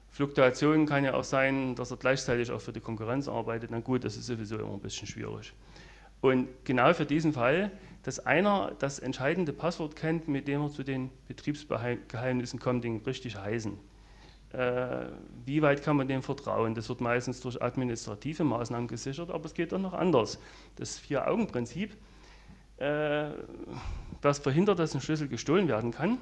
Fluktuationen 0.08 0.86
kann 0.86 1.04
ja 1.04 1.16
auch 1.16 1.26
sein, 1.26 1.76
dass 1.76 1.92
er 1.92 1.98
gleichzeitig 1.98 2.50
auch 2.50 2.62
für 2.62 2.72
die 2.72 2.80
Konkurrenz 2.80 3.28
arbeitet. 3.28 3.72
Na 3.72 3.82
gut, 3.82 4.06
das 4.06 4.16
ist 4.16 4.28
sowieso 4.28 4.58
immer 4.58 4.72
ein 4.72 4.80
bisschen 4.80 5.06
schwierig. 5.06 5.54
Und 6.22 6.48
genau 6.64 6.94
für 6.94 7.06
diesen 7.06 7.34
Fall, 7.34 7.72
dass 8.04 8.26
einer 8.26 8.72
das 8.80 9.00
entscheidende 9.00 9.52
Passwort 9.52 9.98
kennt, 9.98 10.30
mit 10.30 10.48
dem 10.48 10.62
er 10.62 10.72
zu 10.72 10.84
den 10.84 11.10
Betriebsgeheimnissen 11.28 12.62
kommt, 12.62 12.86
den 12.86 13.02
richtig 13.02 13.36
heißen. 13.36 13.78
Äh, 14.56 15.10
wie 15.46 15.62
weit 15.62 15.84
kann 15.84 15.98
man 15.98 16.08
dem 16.08 16.24
vertrauen? 16.24 16.76
Das 16.76 16.88
wird 16.88 17.02
meistens 17.02 17.42
durch 17.42 17.62
administrative 17.62 18.44
Maßnahmen 18.44 18.88
gesichert, 18.88 19.30
aber 19.32 19.46
es 19.46 19.54
geht 19.54 19.74
auch 19.74 19.80
noch 19.80 19.94
anders. 19.94 20.40
Das 20.76 20.98
Vier-Augen-Prinzip 20.98 21.92
äh, 22.78 23.30
das 24.22 24.40
verhindert, 24.40 24.80
dass 24.80 24.96
ein 24.96 25.02
Schlüssel 25.02 25.28
gestohlen 25.28 25.68
werden 25.68 25.92
kann. 25.92 26.18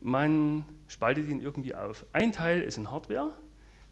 Man 0.00 0.64
spaltet 0.86 1.28
ihn 1.28 1.40
irgendwie 1.40 1.74
auf. 1.74 2.04
Ein 2.12 2.32
Teil 2.32 2.60
ist 2.60 2.76
in 2.76 2.90
Hardware, 2.90 3.32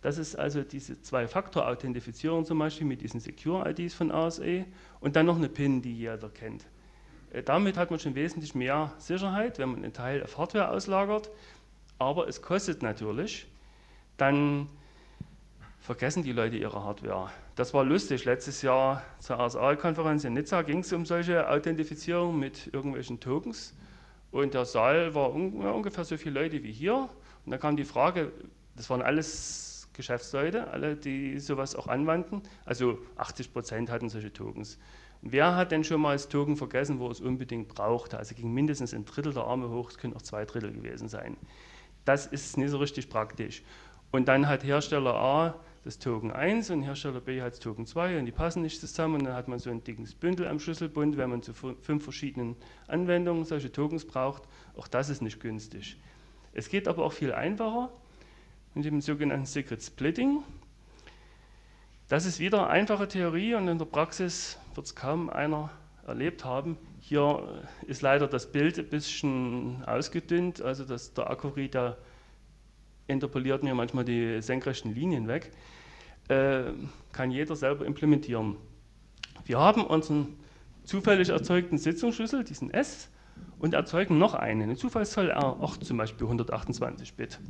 das 0.03 0.19
ist 0.19 0.37
also 0.37 0.63
diese 0.63 1.01
Zwei-Faktor-Authentifizierung 1.01 2.45
zum 2.45 2.59
Beispiel 2.59 2.87
mit 2.87 3.03
diesen 3.03 3.21
Secure-IDs 3.21 3.95
von 3.95 4.11
ASA 4.11 4.65
und 5.01 5.17
dann 5.17 5.27
noch 5.27 5.37
eine 5.37 5.49
PIN, 5.49 5.81
die 5.81 5.95
jeder 5.95 6.29
kennt. 6.29 6.67
Äh, 7.33 7.43
damit 7.43 7.77
hat 7.77 7.91
man 7.91 8.01
schon 8.01 8.15
wesentlich 8.15 8.55
mehr 8.55 8.93
Sicherheit, 8.99 9.59
wenn 9.59 9.71
man 9.71 9.85
einen 9.85 9.93
Teil 9.93 10.23
auf 10.23 10.39
Hardware 10.39 10.71
auslagert, 10.71 11.31
aber 12.03 12.29
es 12.29 12.43
kostet 12.43 12.83
natürlich. 12.83 13.47
Dann 14.17 14.69
vergessen 15.81 16.23
die 16.23 16.33
Leute 16.33 16.57
ihre 16.57 16.85
Hardware. 16.85 17.31
Das 17.57 17.75
war 17.75 17.85
lustig. 17.85 18.25
Letztes 18.25 18.63
Jahr 18.63 19.03
zur 19.19 19.41
ASA-Konferenz 19.41 20.25
in 20.25 20.35
Nizza 20.35 20.63
ging 20.63 20.79
es 20.79 20.93
um 20.93 21.05
solche 21.05 21.49
Authentifizierung 21.49 22.39
mit 22.39 22.73
irgendwelchen 22.73 23.21
Tokens. 23.21 23.75
Und 24.31 24.55
der 24.55 24.65
Saal 24.65 25.15
war 25.15 25.35
un 25.35 25.55
ungefähr 25.55 26.05
so 26.05 26.17
viele 26.17 26.41
Leute 26.41 26.63
wie 26.63 26.73
hier. 26.73 27.09
Und 27.45 27.51
da 27.51 27.59
kam 27.59 27.77
die 27.77 27.85
Frage, 27.85 28.33
das 28.77 28.89
waren 28.89 29.03
alles 29.03 29.89
Geschäftsleute, 29.93 30.69
alle, 30.69 30.97
die 30.97 31.39
sowas 31.39 31.75
auch 31.75 31.87
anwandten. 31.87 32.43
Also 32.65 32.99
80 33.17 33.53
Prozent 33.53 33.91
hatten 33.91 34.09
solche 34.09 34.33
Tokens. 34.33 34.79
Wer 35.21 35.55
hat 35.55 35.71
denn 35.71 35.85
schon 35.85 36.01
mal 36.01 36.15
das 36.15 36.29
Token 36.29 36.57
vergessen, 36.57 36.99
wo 36.99 37.11
es 37.11 37.21
unbedingt 37.21 37.69
brauchte? 37.69 38.19
Also 38.19 38.35
ging 38.35 38.53
mindestens 38.53 38.95
ein 38.95 39.05
Drittel 39.05 39.33
der 39.33 39.45
Arme 39.45 39.69
hoch, 39.69 39.91
es 39.91 39.99
können 39.99 40.15
auch 40.15 40.23
zwei 40.23 40.45
Drittel 40.45 40.73
gewesen 40.73 41.09
sein. 41.09 41.37
Das 42.05 42.27
ist 42.27 42.57
nicht 42.57 42.71
so 42.71 42.79
richtig 42.79 43.09
praktisch. 43.09 43.63
Und 44.11 44.29
dann 44.29 44.49
hat 44.49 44.65
Hersteller 44.65 45.15
A 45.15 45.55
das 45.85 45.99
Token 45.99 46.31
1 46.31 46.71
und 46.71 46.83
Hersteller 46.83 47.21
B 47.21 47.43
hat 47.43 47.53
das 47.53 47.61
Token 47.61 47.87
2 47.87 48.19
und 48.19 48.27
die 48.27 48.33
passen 48.33 48.63
nicht 48.63 48.81
zusammen 48.81 49.17
und 49.17 49.25
dann 49.25 49.35
hat 49.35 49.49
man 49.49 49.59
so 49.59 49.71
ein 49.71 49.83
dickes 49.83 50.15
Bündel 50.15 50.47
am 50.47 50.61
Schlüsselbund, 50.61 51.17
wenn 51.17 51.31
man 51.31 51.43
zu 51.43 51.53
fünf 51.55 52.05
verschiedenen 52.05 52.55
Anwendungen 52.87 53.45
solche 53.45 53.73
Tokens 53.73 54.05
braucht. 54.05 54.43
Auch 54.77 54.87
das 54.87 55.09
ist 55.09 55.23
nicht 55.23 55.41
günstig. 55.41 55.97
Es 56.53 56.69
geht 56.69 56.87
aber 56.87 57.05
auch 57.05 57.13
viel 57.13 57.33
einfacher 57.33 57.91
mit 58.75 58.85
dem 58.85 59.01
sogenannten 59.01 59.47
Secret 59.47 59.83
Splitting. 59.83 60.45
Das 62.09 62.27
ist 62.27 62.39
wieder 62.39 62.69
einfache 62.69 63.09
Theorie 63.09 63.55
und 63.55 63.67
in 63.67 63.79
der 63.79 63.87
Praxis 63.87 64.59
wird 64.75 64.87
es 64.87 64.95
kaum 64.95 65.31
einer 65.31 65.71
erlebt 66.07 66.45
haben. 66.45 66.77
Hier 67.05 67.65
ist 67.89 68.01
leider 68.01 68.29
das 68.29 68.53
Bild 68.53 68.79
ein 68.79 68.87
bisschen 68.87 69.83
ausgedünnt, 69.85 70.63
also 70.63 70.85
dass 70.85 71.13
der 71.13 71.31
Akkurit 71.31 71.75
da 71.75 71.97
interpoliert 73.09 73.65
mir 73.65 73.75
manchmal 73.75 74.05
die 74.05 74.41
senkrechten 74.41 74.95
Linien 74.95 75.27
weg, 75.27 75.51
äh, 76.29 76.63
kann 77.13 77.33
jeder 77.33 77.57
selber 77.57 77.85
implementieren. 77.87 78.57
Wir 79.45 79.59
haben 79.59 79.85
unseren 79.85 80.39
zufällig 80.85 81.31
erzeugten 81.31 81.77
Sitzungsschlüssel, 81.77 82.45
diesen 82.45 82.73
S, 82.73 83.11
und 83.59 83.75
erzeugen 83.75 84.19
noch 84.19 84.35
einen, 84.35 84.63
eine 84.63 84.77
Zufallszahl 84.77 85.31
R, 85.31 85.61
auch 85.61 85.77
zum 85.79 85.97
Beispiel 85.97 86.27
128 86.27 87.15
Bit. 87.15 87.41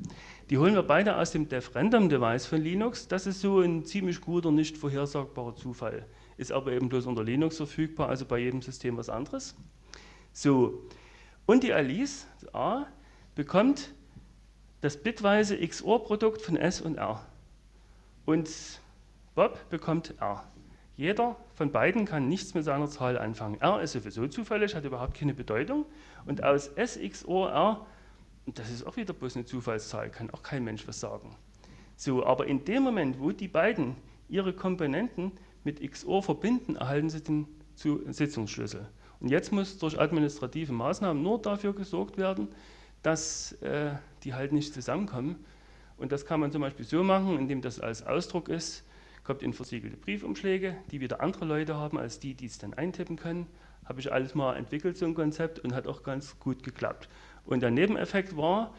Die 0.48 0.56
holen 0.56 0.74
wir 0.74 0.82
beide 0.82 1.18
aus 1.18 1.30
dem 1.30 1.50
Dev 1.50 1.74
Random 1.74 2.08
Device 2.08 2.46
von 2.46 2.62
Linux. 2.62 3.06
Das 3.06 3.26
ist 3.26 3.42
so 3.42 3.60
ein 3.60 3.84
ziemlich 3.84 4.22
guter, 4.22 4.50
nicht 4.50 4.78
vorhersagbarer 4.78 5.56
Zufall. 5.56 6.06
Ist 6.42 6.50
aber 6.50 6.72
eben 6.72 6.88
bloß 6.88 7.06
unter 7.06 7.22
Linux 7.22 7.58
verfügbar, 7.58 8.08
also 8.08 8.26
bei 8.26 8.38
jedem 8.38 8.62
System 8.62 8.96
was 8.96 9.08
anderes. 9.08 9.54
So, 10.32 10.82
und 11.46 11.62
die 11.62 11.72
Alice, 11.72 12.26
A, 12.52 12.86
bekommt 13.36 13.94
das 14.80 14.96
bitweise 14.96 15.56
XOR-Produkt 15.56 16.42
von 16.42 16.56
S 16.56 16.80
und 16.80 16.96
R. 16.96 17.24
Und 18.24 18.50
Bob 19.36 19.70
bekommt 19.70 20.14
R. 20.20 20.42
Jeder 20.96 21.36
von 21.54 21.70
beiden 21.70 22.06
kann 22.06 22.28
nichts 22.28 22.54
mit 22.54 22.64
seiner 22.64 22.88
Zahl 22.88 23.18
anfangen. 23.18 23.60
R 23.60 23.80
ist 23.80 23.92
sowieso 23.92 24.26
zufällig, 24.26 24.74
hat 24.74 24.84
überhaupt 24.84 25.14
keine 25.14 25.34
Bedeutung. 25.34 25.86
Und 26.26 26.42
aus 26.42 26.66
S 26.66 26.98
XOR 26.98 27.52
R, 27.52 27.86
das 28.46 28.68
ist 28.68 28.84
auch 28.84 28.96
wieder 28.96 29.12
bloß 29.12 29.36
eine 29.36 29.44
Zufallszahl, 29.44 30.10
kann 30.10 30.28
auch 30.30 30.42
kein 30.42 30.64
Mensch 30.64 30.88
was 30.88 30.98
sagen. 30.98 31.36
So, 31.94 32.26
aber 32.26 32.48
in 32.48 32.64
dem 32.64 32.82
Moment, 32.82 33.20
wo 33.20 33.30
die 33.30 33.46
beiden 33.46 33.94
ihre 34.28 34.52
Komponenten 34.52 35.30
mit 35.64 35.80
XOR 35.80 36.22
verbinden, 36.22 36.76
erhalten 36.76 37.10
sie 37.10 37.22
den 37.22 37.46
Sitzungsschlüssel. 37.74 38.86
Und 39.20 39.28
jetzt 39.28 39.52
muss 39.52 39.78
durch 39.78 40.00
administrative 40.00 40.72
Maßnahmen 40.72 41.22
nur 41.22 41.40
dafür 41.40 41.74
gesorgt 41.74 42.18
werden, 42.18 42.48
dass 43.02 43.52
äh, 43.62 43.92
die 44.24 44.34
halt 44.34 44.52
nicht 44.52 44.74
zusammenkommen. 44.74 45.36
Und 45.96 46.12
das 46.12 46.26
kann 46.26 46.40
man 46.40 46.50
zum 46.50 46.62
Beispiel 46.62 46.84
so 46.84 47.02
machen, 47.02 47.38
indem 47.38 47.60
das 47.60 47.78
als 47.80 48.04
Ausdruck 48.04 48.48
ist, 48.48 48.84
kommt 49.24 49.42
in 49.42 49.52
versiegelte 49.52 49.96
Briefumschläge, 49.96 50.76
die 50.90 51.00
wieder 51.00 51.20
andere 51.20 51.44
Leute 51.44 51.76
haben 51.76 51.98
als 51.98 52.18
die, 52.18 52.34
die 52.34 52.46
es 52.46 52.58
dann 52.58 52.74
eintippen 52.74 53.16
können. 53.16 53.46
Habe 53.84 54.00
ich 54.00 54.12
alles 54.12 54.34
mal 54.34 54.56
entwickelt, 54.56 54.96
so 54.96 55.06
ein 55.06 55.14
Konzept, 55.14 55.60
und 55.60 55.74
hat 55.74 55.86
auch 55.86 56.02
ganz 56.02 56.38
gut 56.40 56.62
geklappt. 56.62 57.08
Und 57.44 57.60
der 57.60 57.70
Nebeneffekt 57.70 58.36
war, 58.36 58.74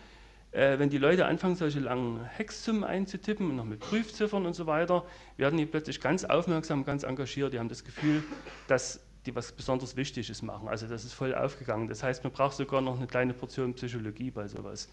äh, 0.53 0.77
wenn 0.77 0.89
die 0.89 0.99
Leute 0.99 1.25
anfangen, 1.25 1.55
solche 1.55 1.79
langen 1.79 2.23
Hexsummen 2.23 2.83
einzutippen 2.83 3.49
und 3.49 3.55
noch 3.55 3.65
mit 3.65 3.79
Prüfziffern 3.79 4.45
und 4.45 4.53
so 4.53 4.67
weiter, 4.67 5.03
werden 5.35 5.57
die 5.57 5.65
plötzlich 5.65 5.99
ganz 5.99 6.23
aufmerksam, 6.23 6.85
ganz 6.85 7.03
engagiert. 7.03 7.53
Die 7.53 7.59
haben 7.59 7.69
das 7.69 7.83
Gefühl, 7.83 8.23
dass 8.67 8.99
die 9.25 9.35
was 9.35 9.51
besonders 9.51 9.95
Wichtiges 9.95 10.41
machen. 10.41 10.67
Also 10.67 10.87
das 10.87 11.05
ist 11.05 11.13
voll 11.13 11.33
aufgegangen. 11.33 11.87
Das 11.87 12.03
heißt, 12.03 12.23
man 12.23 12.33
braucht 12.33 12.55
sogar 12.55 12.81
noch 12.81 12.97
eine 12.97 13.07
kleine 13.07 13.33
Portion 13.33 13.73
Psychologie 13.73 14.31
bei 14.31 14.47
sowas. 14.47 14.89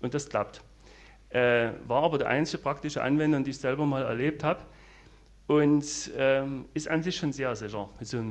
Und 0.00 0.14
das 0.14 0.28
klappt. 0.28 0.62
Äh, 1.30 1.70
war 1.86 2.02
aber 2.02 2.18
die 2.18 2.24
einzige 2.24 2.62
praktische 2.62 3.02
Anwendung, 3.02 3.44
die 3.44 3.50
ich 3.50 3.58
selber 3.58 3.86
mal 3.86 4.02
erlebt 4.02 4.42
habe. 4.42 4.62
Und 5.46 6.10
ähm, 6.16 6.64
ist 6.74 6.88
an 6.88 7.02
sich 7.02 7.16
schon 7.16 7.32
sehr 7.32 7.54
sicher. 7.54 7.88
Also, 8.00 8.24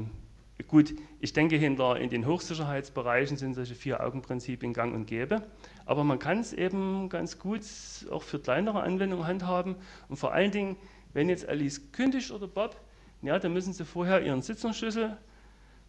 gut, 0.68 0.94
ich 1.20 1.32
denke, 1.32 1.56
hinter, 1.58 1.98
in 1.98 2.10
den 2.10 2.26
Hochsicherheitsbereichen 2.26 3.38
sind 3.38 3.54
solche 3.54 3.76
Vier-Augen-Prinzipien 3.76 4.74
gang 4.74 4.96
und 4.96 5.06
gäbe. 5.06 5.44
Aber 5.86 6.04
man 6.04 6.20
kann 6.20 6.40
es 6.40 6.54
eben 6.54 7.10
ganz 7.10 7.40
gut 7.40 7.62
auch 8.10 8.24
für 8.24 8.40
kleinere 8.40 8.82
Anwendungen 8.82 9.28
handhaben. 9.28 9.76
Und 10.08 10.18
vor 10.18 10.34
allen 10.34 10.52
Dingen, 10.52 10.78
wenn 11.14 11.30
jetzt 11.30 11.48
Alice 11.48 11.92
kündigt 11.92 12.32
oder 12.32 12.48
Bob, 12.48 12.76
ja, 13.22 13.40
dann 13.40 13.54
müssen 13.54 13.74
sie 13.74 13.86
vorher 13.86 14.22
ihren 14.24 14.42
Sitzungsschlüssel 14.42 15.18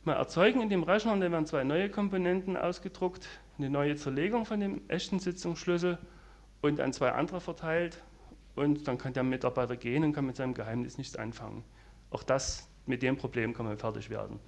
mal 0.05 0.15
erzeugen 0.15 0.61
in 0.61 0.69
dem 0.69 0.83
Rechner 0.83 1.13
und 1.13 1.21
dann 1.21 1.33
werden 1.33 1.47
zwei 1.47 1.65
neue 1.65 1.89
Komponenten 1.89 2.57
ausgedruckt, 2.57 3.27
eine 3.59 3.71
neue 3.71 3.97
Zerlegung 3.97 4.45
von 4.45 4.61
dem 4.61 4.83
echten 4.89 5.19
Sitzungsschlüssel 5.19 5.99
und 6.61 6.81
an 6.81 6.93
zwei 6.93 7.13
andere 7.13 7.41
verteilt 7.41 8.03
und 8.55 8.87
dann 8.87 8.99
kann 8.99 9.13
der 9.15 9.23
Mitarbeiter 9.23 9.77
gehen 9.77 10.05
und 10.05 10.13
kann 10.13 10.27
mit 10.27 10.37
seinem 10.37 10.55
Geheimnis 10.55 10.99
nichts 10.99 11.17
anfangen. 11.17 11.65
Auch 12.11 12.23
das, 12.23 12.69
mit 12.87 13.03
dem 13.03 13.17
Problem 13.17 13.55
kann 13.55 13.67
man 13.67 13.79
fertig 13.79 14.11
werden. 14.11 14.39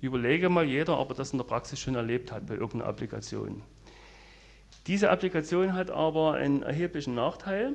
Überlege 0.00 0.50
mal 0.50 0.64
jeder, 0.64 0.98
ob 0.98 1.10
er 1.10 1.16
das 1.16 1.32
in 1.32 1.38
der 1.38 1.44
Praxis 1.44 1.80
schon 1.80 1.94
erlebt 1.94 2.30
hat 2.30 2.46
bei 2.46 2.54
irgendeiner 2.54 2.86
Applikation. 2.86 3.62
Diese 4.86 5.10
Applikation 5.10 5.72
hat 5.72 5.90
aber 5.90 6.34
einen 6.34 6.62
erheblichen 6.62 7.14
Nachteil. 7.14 7.74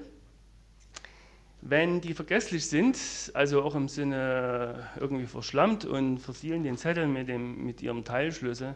Wenn 1.61 2.01
die 2.01 2.13
vergesslich 2.13 2.67
sind, 2.67 2.97
also 3.33 3.63
auch 3.63 3.75
im 3.75 3.89
Sinne 3.89 4.87
irgendwie 4.99 5.25
verschlammt 5.25 5.85
und 5.85 6.19
versielen 6.19 6.63
den 6.63 6.77
Zettel 6.77 7.07
mit, 7.07 7.27
dem, 7.27 7.65
mit 7.65 7.81
ihrem 7.81 8.05
Teilschlüssel, 8.05 8.75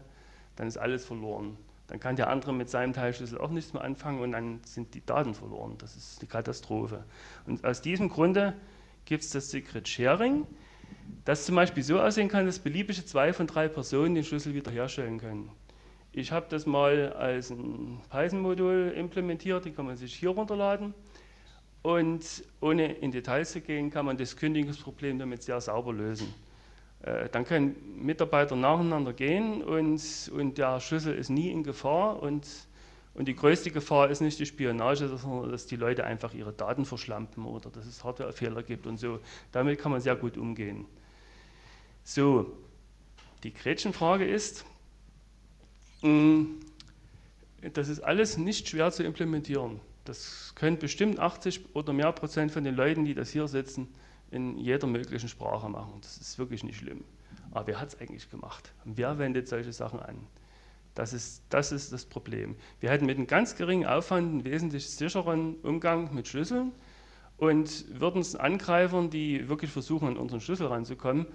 dann 0.56 0.68
ist 0.68 0.78
alles 0.78 1.06
verloren. 1.06 1.58
Dann 1.88 2.00
kann 2.00 2.16
der 2.16 2.30
andere 2.30 2.54
mit 2.54 2.70
seinem 2.70 2.94
Teilschlüssel 2.94 3.38
auch 3.38 3.52
nichts 3.52 3.72
mehr 3.74 3.84
anfangen 3.84 4.20
und 4.20 4.32
dann 4.32 4.62
sind 4.66 4.96
die 4.96 5.06
Daten 5.06 5.36
verloren. 5.36 5.76
Das 5.78 5.96
ist 5.96 6.20
eine 6.20 6.28
Katastrophe. 6.28 7.04
Und 7.46 7.64
aus 7.64 7.82
diesem 7.82 8.10
Grunde 8.10 8.54
gibt 9.06 9.24
es 9.24 9.30
das 9.30 9.52
Secret 9.52 9.88
Sharing, 9.88 10.48
das 11.24 11.46
zum 11.46 11.56
Beispiel 11.56 11.84
so 11.84 12.00
aussehen 12.00 12.30
kann, 12.30 12.46
dass 12.48 12.60
beliebige 12.60 13.06
zwei 13.06 13.32
von 13.32 13.48
drei 13.48 13.68
Personen 13.68 14.16
den 14.16 14.24
Schlüssel 14.24 14.54
wiederherstellen 14.56 15.20
können. 15.20 15.52
Ich 16.16 16.32
habe 16.32 16.46
das 16.48 16.68
mal 16.68 17.12
als 17.14 17.50
ein 17.50 18.00
Python-Modul 18.12 18.94
implementiert, 18.96 19.66
die 19.66 19.72
kann 19.72 19.88
man 19.88 19.98
sich 19.98 20.14
hier 20.14 20.30
runterladen. 20.30 20.94
Und 21.82 22.44
ohne 22.62 22.94
in 22.94 23.12
Details 23.12 23.52
zu 23.52 23.62
gehen, 23.62 23.90
kann 23.90 24.06
man 24.06 24.16
das 24.16 24.38
Kündigungsproblem 24.38 25.18
damit 25.18 25.42
sehr 25.42 25.60
sauber 25.60 25.92
lösen. 25.92 26.32
Äh, 27.02 27.30
dann 27.30 27.46
können 27.46 27.76
Mitarbeiter 27.98 28.56
nacheinander 28.56 29.12
gehen 29.12 29.64
und, 29.64 30.32
und 30.36 30.58
der 30.60 30.80
Schlüssel 30.80 31.16
ist 31.16 31.32
nie 31.32 31.50
in 31.50 31.64
Gefahr. 31.64 32.22
Und, 32.22 32.48
und 33.16 33.28
die 33.28 33.36
größte 33.36 33.72
Gefahr 33.72 34.12
ist 34.12 34.22
nicht 34.22 34.38
die 34.38 34.46
Spionage, 34.46 35.08
sondern 35.08 35.50
dass 35.50 35.66
die 35.66 35.78
Leute 35.78 36.04
einfach 36.04 36.36
ihre 36.36 36.54
Daten 36.54 36.86
verschlampen 36.86 37.48
oder 37.48 37.72
dass 37.72 37.88
es 37.88 38.04
Hardwarefehler 38.04 38.62
gibt 38.62 38.86
und 38.86 38.98
so. 38.98 39.20
Damit 39.52 39.80
kann 39.80 39.92
man 39.92 40.00
sehr 40.00 40.16
gut 40.16 40.38
umgehen. 40.38 40.86
So, 42.04 42.56
die 43.42 43.52
Gretchenfrage 43.52 44.26
ist, 44.26 44.64
das 47.74 47.88
ist 47.88 48.02
alles 48.02 48.38
nicht 48.38 48.68
schwer 48.68 48.92
zu 48.92 49.04
implementieren. 49.04 49.80
Das 50.06 50.54
können 50.56 50.78
bestimmt 50.78 51.20
80 51.20 51.76
oder 51.76 51.94
mehr 51.94 52.12
Prozent 52.12 52.52
von 52.52 52.64
den 52.64 52.76
Leuten, 52.76 53.06
die 53.06 53.14
das 53.14 53.30
hier 53.30 53.48
sitzen, 53.48 53.88
in 54.32 54.58
jeder 54.58 54.88
möglichen 54.88 55.30
Sprache 55.30 55.70
machen. 55.70 56.00
Das 56.02 56.18
ist 56.18 56.38
wirklich 56.38 56.64
nicht 56.64 56.80
schlimm. 56.80 57.04
Aber 57.52 57.68
wer 57.68 57.80
hat 57.80 57.90
es 57.90 58.02
eigentlich 58.02 58.30
gemacht? 58.30 58.74
wer 58.84 59.18
wendet 59.18 59.48
solche 59.48 59.72
Sachen 59.72 60.00
an? 60.00 60.18
Das 60.96 61.14
ist, 61.14 61.44
das 61.50 61.72
ist 61.72 61.92
das 61.94 62.06
Problem. 62.06 62.56
Wir 62.80 62.92
hätten 62.92 63.06
mit 63.06 63.18
einem 63.18 63.28
ganz 63.28 63.56
geringen 63.56 63.86
Aufwand 63.86 64.30
einen 64.30 64.46
wesentlich 64.46 64.90
sicheren 64.90 65.56
Umgang 65.62 66.14
mit 66.14 66.28
Schlüsseln 66.28 66.72
und 67.38 67.86
würden 68.00 68.22
es 68.22 68.36
Angreifern, 68.36 69.10
die 69.10 69.48
wirklich 69.50 69.72
versuchen, 69.72 70.08
an 70.08 70.18
unseren 70.18 70.42
Schlüssel 70.42 70.68
ranzukommen, 70.68 71.26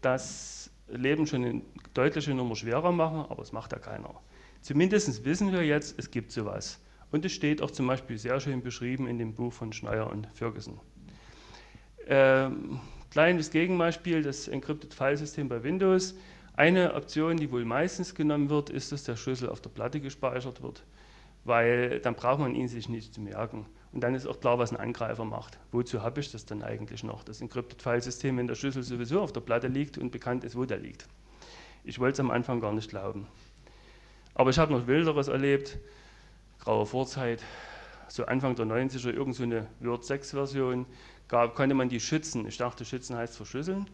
das 0.00 0.61
Leben 0.96 1.26
schon 1.26 1.44
eine 1.44 1.62
deutliche 1.94 2.34
Nummer 2.34 2.56
schwerer 2.56 2.92
machen, 2.92 3.20
aber 3.28 3.42
das 3.42 3.52
macht 3.52 3.72
ja 3.72 3.78
keiner. 3.78 4.14
Zumindest 4.60 5.24
wissen 5.24 5.52
wir 5.52 5.64
jetzt, 5.64 5.98
es 5.98 6.10
gibt 6.10 6.30
sowas. 6.30 6.80
Und 7.10 7.24
es 7.24 7.32
steht 7.32 7.60
auch 7.60 7.70
zum 7.70 7.86
Beispiel 7.86 8.16
sehr 8.16 8.40
schön 8.40 8.62
beschrieben 8.62 9.06
in 9.06 9.18
dem 9.18 9.34
Buch 9.34 9.52
von 9.52 9.72
Schneier 9.72 10.10
und 10.10 10.28
Ferguson. 10.34 10.80
Ähm, 12.06 12.80
kleines 13.10 13.50
Gegenbeispiel, 13.50 14.22
das 14.22 14.48
Encrypted 14.48 14.94
File 14.94 15.16
System 15.16 15.48
bei 15.48 15.62
Windows. 15.62 16.14
Eine 16.54 16.94
Option, 16.94 17.36
die 17.36 17.50
wohl 17.50 17.64
meistens 17.64 18.14
genommen 18.14 18.50
wird, 18.50 18.70
ist, 18.70 18.92
dass 18.92 19.04
der 19.04 19.16
Schlüssel 19.16 19.48
auf 19.48 19.60
der 19.60 19.70
Platte 19.70 20.00
gespeichert 20.00 20.62
wird, 20.62 20.84
weil 21.44 22.00
dann 22.00 22.14
braucht 22.14 22.40
man 22.40 22.54
ihn 22.54 22.68
sich 22.68 22.88
nicht 22.88 23.14
zu 23.14 23.20
merken. 23.20 23.66
Und 23.92 24.00
dann 24.00 24.14
ist 24.14 24.26
auch 24.26 24.40
klar, 24.40 24.58
was 24.58 24.72
ein 24.72 24.78
Angreifer 24.78 25.24
macht. 25.24 25.58
Wozu 25.70 26.02
habe 26.02 26.20
ich 26.20 26.32
das 26.32 26.46
dann 26.46 26.62
eigentlich 26.62 27.04
noch? 27.04 27.24
Das 27.24 27.40
Encrypted 27.40 27.82
File 27.82 28.00
System, 28.00 28.38
wenn 28.38 28.46
der 28.46 28.54
Schlüssel 28.54 28.82
sowieso 28.82 29.20
auf 29.20 29.32
der 29.32 29.40
Platte 29.40 29.68
liegt 29.68 29.98
und 29.98 30.10
bekannt 30.10 30.44
ist, 30.44 30.56
wo 30.56 30.64
der 30.64 30.78
liegt. 30.78 31.06
Ich 31.84 31.98
wollte 31.98 32.14
es 32.14 32.20
am 32.20 32.30
Anfang 32.30 32.60
gar 32.60 32.72
nicht 32.72 32.88
glauben. 32.88 33.26
Aber 34.34 34.50
ich 34.50 34.58
habe 34.58 34.72
noch 34.72 34.86
Wilderes 34.86 35.28
erlebt 35.28 35.78
graue 36.62 36.86
Vorzeit, 36.86 37.42
so 38.08 38.24
Anfang 38.26 38.54
der 38.54 38.66
90er, 38.66 39.10
irgendeine 39.10 39.66
so 39.80 39.88
Word 39.88 40.04
6 40.04 40.30
Version, 40.30 40.86
gab, 41.28 41.56
konnte 41.56 41.74
man 41.74 41.88
die 41.88 41.98
schützen. 41.98 42.46
Ich 42.46 42.56
dachte, 42.56 42.84
schützen 42.84 43.16
heißt 43.16 43.36
verschlüsseln. 43.36 43.86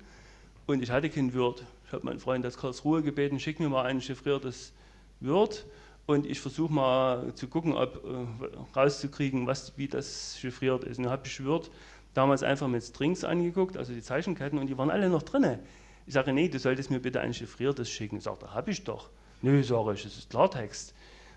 Und 0.67 0.83
ich 0.83 0.91
hatte 0.91 1.09
kein 1.09 1.35
Word. 1.35 1.65
Ich 1.87 1.93
habe 1.93 2.05
meinen 2.05 2.19
Freund 2.19 2.45
aus 2.45 2.59
Karlsruhe 2.59 3.03
gebeten, 3.03 3.41
schick 3.41 3.59
mir 3.59 3.71
mal 3.71 3.87
ein 3.87 4.03
chiffriertes 4.03 4.73
Word 5.21 5.65
und 6.09 6.25
ich 6.25 6.41
versuche 6.41 6.73
mal 6.73 7.35
zu 7.35 7.49
gucken, 7.49 7.75
ob 7.75 8.03
äh, 8.03 8.79
rauszukriegen, 8.79 9.47
was, 9.47 9.75
wie 9.77 9.89
das 9.89 10.39
chiffriert 10.39 10.85
ist. 10.85 10.97
Und 10.97 11.05
dann 11.05 11.13
habe 11.13 11.27
ich 11.27 11.45
Word 11.45 11.71
damals 12.15 12.43
einfach 12.43 12.67
mit 12.67 12.83
Strings 12.83 13.25
angeguckt, 13.25 13.77
also 13.77 13.93
die 13.93 14.01
Zeichenketten, 14.01 14.59
und 14.59 14.69
die 14.69 14.79
waren 14.79 14.91
alle 14.91 15.11
noch 15.11 15.23
drin. 15.23 15.59
Ich 16.07 16.15
sage, 16.15 16.33
nee, 16.33 16.49
du 16.49 16.59
solltest 16.59 16.91
mir 16.91 16.99
bitte 16.99 17.21
ein 17.21 17.35
chiffriertes 17.35 17.91
schicken. 17.91 18.17
Ich 18.17 18.25
sage, 18.25 18.39
da 18.41 18.55
habe 18.55 18.71
ich 18.71 18.83
doch. 18.85 19.11
Nö, 19.43 19.63
sage 19.63 19.93
ich, 19.93 20.03
das 20.03 20.17
ist 20.17 20.31
Klartext. 20.31 20.95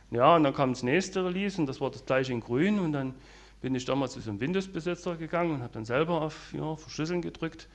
Ja, 0.09 0.37
und 0.37 0.43
dann 0.45 0.53
kam 0.53 0.71
das 0.71 0.83
nächste 0.83 1.25
Release 1.25 1.59
und 1.59 1.67
das 1.67 1.81
war 1.81 1.91
das 1.91 2.05
gleiche 2.05 2.31
in 2.31 2.39
grün 2.39 2.79
und 2.79 2.93
dann 2.93 3.13
bin 3.61 3.75
ich 3.75 3.83
damals 3.83 4.13
zu 4.13 4.21
so 4.21 4.29
einem 4.29 4.39
Windows-Besitzer 4.39 5.17
gegangen 5.17 5.51
und 5.51 5.63
habe 5.63 5.73
dann 5.73 5.83
selber 5.83 6.21
auf 6.21 6.53
ja, 6.53 6.77
Verschlüsseln 6.77 7.21
gedrückt. 7.21 7.67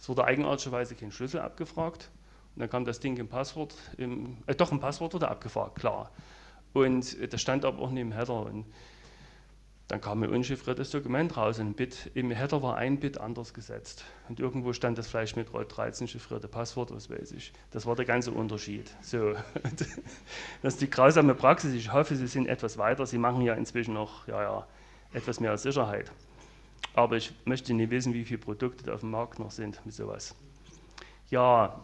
Es 0.00 0.08
wurde 0.08 0.24
eigenartigerweise 0.24 0.96
kein 0.96 1.12
Schlüssel 1.12 1.40
abgefragt. 1.40 2.10
Und 2.56 2.60
dann 2.60 2.70
kam 2.70 2.84
das 2.84 2.98
Ding 2.98 3.16
im 3.18 3.28
Passwort, 3.28 3.76
im, 3.98 4.38
äh, 4.46 4.54
doch 4.56 4.72
ein 4.72 4.80
Passwort 4.80 5.14
wurde 5.14 5.28
abgefragt, 5.28 5.76
klar. 5.76 6.10
Und 6.72 7.18
äh, 7.20 7.28
das 7.28 7.40
stand 7.40 7.64
aber 7.64 7.80
auch 7.80 7.90
nicht 7.90 8.02
im 8.02 8.12
Header. 8.12 8.46
Und 8.46 8.66
dann 9.90 10.00
kam 10.00 10.22
ein 10.22 10.30
unchiffriertes 10.30 10.90
Dokument 10.90 11.36
raus 11.36 11.58
und 11.58 11.74
Bit, 11.74 12.12
im 12.14 12.30
Header 12.30 12.62
war 12.62 12.76
ein 12.76 13.00
Bit 13.00 13.18
anders 13.18 13.52
gesetzt. 13.52 14.04
Und 14.28 14.38
irgendwo 14.38 14.72
stand 14.72 14.98
das 14.98 15.08
vielleicht 15.08 15.36
mit 15.36 15.52
Rot 15.52 15.76
13 15.76 16.06
chiffrierte 16.06 16.46
Passwort, 16.46 16.92
was 16.92 17.10
weiß 17.10 17.32
ich. 17.32 17.52
Das 17.72 17.86
war 17.86 17.96
der 17.96 18.04
ganze 18.04 18.30
Unterschied. 18.30 18.88
So. 19.02 19.34
Das 20.62 20.74
ist 20.74 20.80
die 20.80 20.90
grausame 20.90 21.34
Praxis. 21.34 21.74
Ich 21.74 21.92
hoffe, 21.92 22.14
Sie 22.14 22.28
sind 22.28 22.46
etwas 22.46 22.78
weiter. 22.78 23.04
Sie 23.04 23.18
machen 23.18 23.42
ja 23.42 23.54
inzwischen 23.54 23.94
noch 23.94 24.28
ja, 24.28 24.40
ja, 24.42 24.66
etwas 25.12 25.40
mehr 25.40 25.58
Sicherheit. 25.58 26.12
Aber 26.94 27.16
ich 27.16 27.32
möchte 27.44 27.74
nicht 27.74 27.90
wissen, 27.90 28.14
wie 28.14 28.24
viele 28.24 28.38
Produkte 28.38 28.84
da 28.84 28.94
auf 28.94 29.00
dem 29.00 29.10
Markt 29.10 29.40
noch 29.40 29.50
sind 29.50 29.84
mit 29.84 29.94
sowas. 29.94 30.36
Ja, 31.30 31.80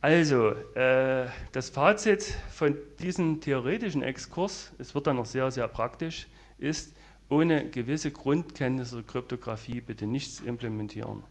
also, 0.00 0.50
äh, 0.74 1.26
das 1.52 1.70
Fazit 1.70 2.22
von 2.50 2.76
diesem 3.00 3.40
theoretischen 3.40 4.02
Exkurs, 4.02 4.72
es 4.78 4.94
wird 4.94 5.06
dann 5.06 5.16
noch 5.16 5.26
sehr, 5.26 5.50
sehr 5.50 5.68
praktisch, 5.68 6.28
ist, 6.58 6.94
ohne 7.28 7.68
gewisse 7.68 8.10
Grundkenntnisse 8.10 8.96
der 8.96 9.04
Kryptographie 9.04 9.80
bitte 9.80 10.06
nichts 10.06 10.40
implementieren. 10.40 11.22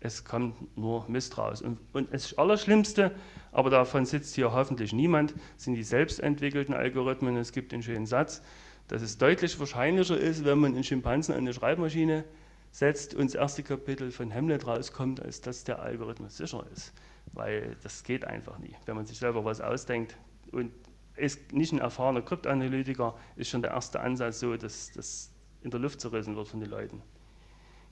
Es 0.00 0.24
kommt 0.24 0.76
nur 0.76 1.06
Mist 1.08 1.38
raus. 1.38 1.62
Und, 1.62 1.78
und 1.92 2.12
das 2.12 2.36
Allerschlimmste, 2.36 3.12
aber 3.52 3.70
davon 3.70 4.04
sitzt 4.04 4.34
hier 4.34 4.52
hoffentlich 4.52 4.92
niemand, 4.92 5.34
sind 5.56 5.74
die 5.74 5.82
selbstentwickelten 5.82 6.74
Algorithmen. 6.74 7.36
Es 7.36 7.52
gibt 7.52 7.72
einen 7.72 7.82
schönen 7.82 8.06
Satz, 8.06 8.42
dass 8.88 9.02
es 9.02 9.18
deutlich 9.18 9.58
wahrscheinlicher 9.58 10.18
ist, 10.18 10.44
wenn 10.44 10.58
man 10.58 10.74
einen 10.74 10.84
Schimpansen 10.84 11.34
an 11.34 11.40
eine 11.40 11.54
Schreibmaschine 11.54 12.24
setzt 12.70 13.14
und 13.14 13.26
das 13.26 13.34
erste 13.34 13.62
Kapitel 13.62 14.10
von 14.10 14.34
Hamlet 14.34 14.66
rauskommt, 14.66 15.22
als 15.22 15.40
dass 15.40 15.64
der 15.64 15.80
Algorithmus 15.80 16.36
sicher 16.36 16.66
ist. 16.72 16.92
Weil 17.34 17.76
das 17.82 18.04
geht 18.04 18.24
einfach 18.24 18.58
nie. 18.58 18.74
Wenn 18.86 18.96
man 18.96 19.06
sich 19.06 19.18
selber 19.18 19.44
was 19.44 19.60
ausdenkt 19.60 20.16
und 20.52 20.72
ist 21.16 21.52
nicht 21.52 21.72
ein 21.72 21.78
erfahrener 21.78 22.22
Kryptanalytiker, 22.22 23.16
ist 23.36 23.50
schon 23.50 23.62
der 23.62 23.72
erste 23.72 24.00
Ansatz 24.00 24.40
so, 24.40 24.56
dass 24.56 24.92
das 24.92 25.32
in 25.62 25.70
der 25.70 25.80
Luft 25.80 26.00
zerrissen 26.00 26.36
wird 26.36 26.48
von 26.48 26.60
den 26.60 26.70
Leuten. 26.70 27.02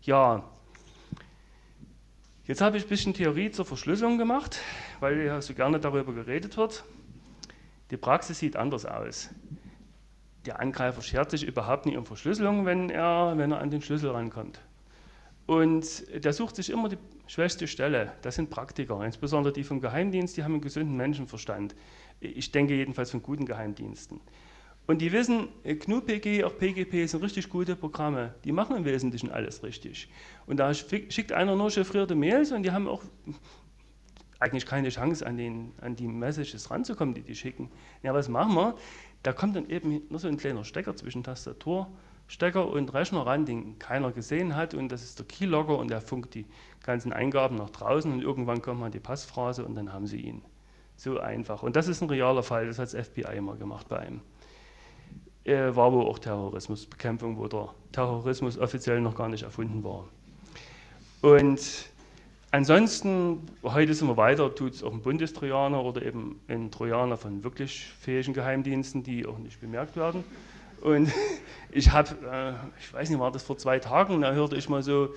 Ja, 0.03 0.45
jetzt 2.45 2.61
habe 2.61 2.77
ich 2.77 2.85
ein 2.85 2.89
bisschen 2.89 3.15
Theorie 3.15 3.51
zur 3.51 3.65
Verschlüsselung 3.65 4.19
gemacht, 4.19 4.61
weil 5.01 5.23
ja 5.23 5.41
so 5.41 5.55
gerne 5.55 5.81
darüber 5.81 6.13
geredet 6.13 6.57
wird. 6.57 6.85
Die 7.91 7.97
Praxis 7.97 8.39
sieht 8.39 8.57
anders 8.57 8.87
aus. 8.87 9.31
Der 10.47 10.61
Angreifer 10.61 11.03
schert 11.03 11.31
sich 11.31 11.45
überhaupt 11.45 11.87
nicht 11.87 11.97
um 11.97 12.07
Verschlüsselung, 12.07 12.67
wenn 12.67 12.91
er, 12.91 13.35
wenn 13.37 13.53
er 13.53 13.61
an 13.61 13.71
den 13.71 13.83
Schlüssel 13.83 14.11
rankommt. 14.11 14.61
Und 15.47 16.25
der 16.25 16.33
sucht 16.33 16.57
sich 16.57 16.71
immer 16.71 16.89
die 16.89 16.99
schwächste 17.27 17.67
Stelle. 17.67 18.13
Das 18.23 18.35
sind 18.37 18.51
Praktiker, 18.51 19.05
insbesondere 19.05 19.53
die 19.53 19.65
vom 19.65 19.81
Geheimdienst, 19.81 20.37
die 20.37 20.45
haben 20.45 20.53
einen 20.53 20.61
gesunden 20.61 20.97
Menschenverstand. 20.97 21.75
Ich 22.21 22.53
denke 22.53 22.75
jedenfalls 22.75 23.11
von 23.11 23.23
guten 23.23 23.47
Geheimdiensten. 23.47 24.21
Und 24.87 25.01
die 25.01 25.13
wissen, 25.13 25.49
GNU-PG, 25.63 26.45
auch 26.45 26.59
PGP 26.59 27.07
sind 27.07 27.23
richtig 27.23 27.49
gute 27.49 27.77
Programme. 27.77 28.35
Die 28.45 28.53
machen 28.53 28.77
im 28.77 28.85
Wesentlichen 28.85 29.31
alles 29.31 29.63
richtig. 29.63 30.09
Und 30.47 30.57
da 30.59 30.75
schickt 30.75 31.33
einer 31.33 31.55
nur 31.55 31.71
chiffrierte 31.71 32.17
Mails 32.17 32.51
und 32.51 32.65
die 32.65 32.73
haben 32.73 32.89
auch 32.89 33.03
eigentlich 34.41 34.67
keine 34.67 34.89
Chance, 34.89 35.25
an, 35.25 35.37
den, 35.37 35.73
an 35.81 35.95
die 35.95 36.09
Messages 36.09 36.69
ranzukommen, 36.71 37.15
die 37.15 37.23
die 37.23 37.37
schicken. 37.37 37.71
Ja, 38.03 38.13
was 38.13 38.29
machen 38.29 38.55
wir? 38.55 38.75
Da 39.23 39.33
kommt 39.33 39.55
dann 39.55 39.71
eben 39.71 40.03
nur 40.11 40.19
so 40.19 40.27
ein 40.27 40.37
kleiner 40.37 40.65
Stecker 40.65 40.97
zwischen 40.97 41.23
und 41.23 41.87
Rechner 42.41 43.27
ran, 43.27 43.45
den 43.45 43.79
keiner 43.79 44.13
gesehen 44.13 44.57
hat. 44.57 44.75
Und 44.75 44.91
das 44.91 45.03
ist 45.03 45.19
der 45.19 45.27
Keylogger 45.27 45.79
und 45.79 45.91
der 45.91 46.01
funkt 46.01 46.35
die 46.35 46.47
ganzen 46.83 47.13
Eingaben 47.13 47.57
nach 47.57 47.71
draußen 47.71 48.13
und 48.13 48.23
irgendwann 48.23 48.63
kommt 48.63 48.81
man 48.81 48.93
die 48.93 49.01
Passphrase 49.01 49.65
und 49.65 49.75
dann 49.75 49.93
haben 49.93 50.07
sie 50.07 50.21
ihn. 50.21 50.43
So 50.97 51.19
einfach. 51.19 51.63
Und 51.63 51.77
das 51.77 51.89
ist 51.89 52.03
ein 52.03 52.09
realer 52.09 52.43
Fall, 52.43 52.67
das 52.67 52.79
hat 52.79 52.93
das 52.93 53.09
FBI 53.09 53.37
immer 53.37 53.57
gemacht 53.57 53.89
bei 53.89 53.99
einem 53.99 54.21
äh, 55.45 55.75
war 55.75 55.93
wohl 55.93 56.07
auch 56.07 56.19
Terrorismusbekämpfung, 56.19 57.37
wo 57.37 57.49
der 57.49 57.69
Terrorismus 57.93 58.59
offiziell 58.59 59.01
noch 59.01 59.17
gar 59.17 59.29
nicht 59.29 59.43
erfunden 59.43 59.83
war. 59.83 60.09
Und 61.21 61.91
ansonsten, 62.51 63.41
heute 63.63 63.95
sind 63.95 64.09
wir 64.09 64.17
weiter, 64.17 64.55
tut 64.55 64.75
es 64.75 64.83
auch 64.83 64.93
ein 64.93 65.03
Bundestrojaner 65.03 65.83
oder 65.83 66.03
eben 66.03 66.41
ein 66.49 66.71
Trojaner 66.71 67.17
von 67.17 67.45
wirklich 67.45 67.87
fähigen 68.01 68.35
Geheimdiensten, 68.35 69.03
die 69.03 69.27
auch 69.27 69.39
nicht 69.39 69.61
bemerkt 69.61 69.97
werden. 69.97 70.25
Und 70.83 71.13
ich 71.71 71.91
habe, 71.93 72.11
äh, 72.31 72.53
ich 72.79 72.93
weiß 72.93 73.11
nicht, 73.11 73.19
war 73.19 73.33
das 73.33 73.43
vor 73.43 73.59
zwei 73.59 73.79
Tagen, 73.79 74.21
da 74.23 74.33
hörte 74.33 74.57
ich 74.57 74.69
mal 74.69 74.83
so, 74.83 75.15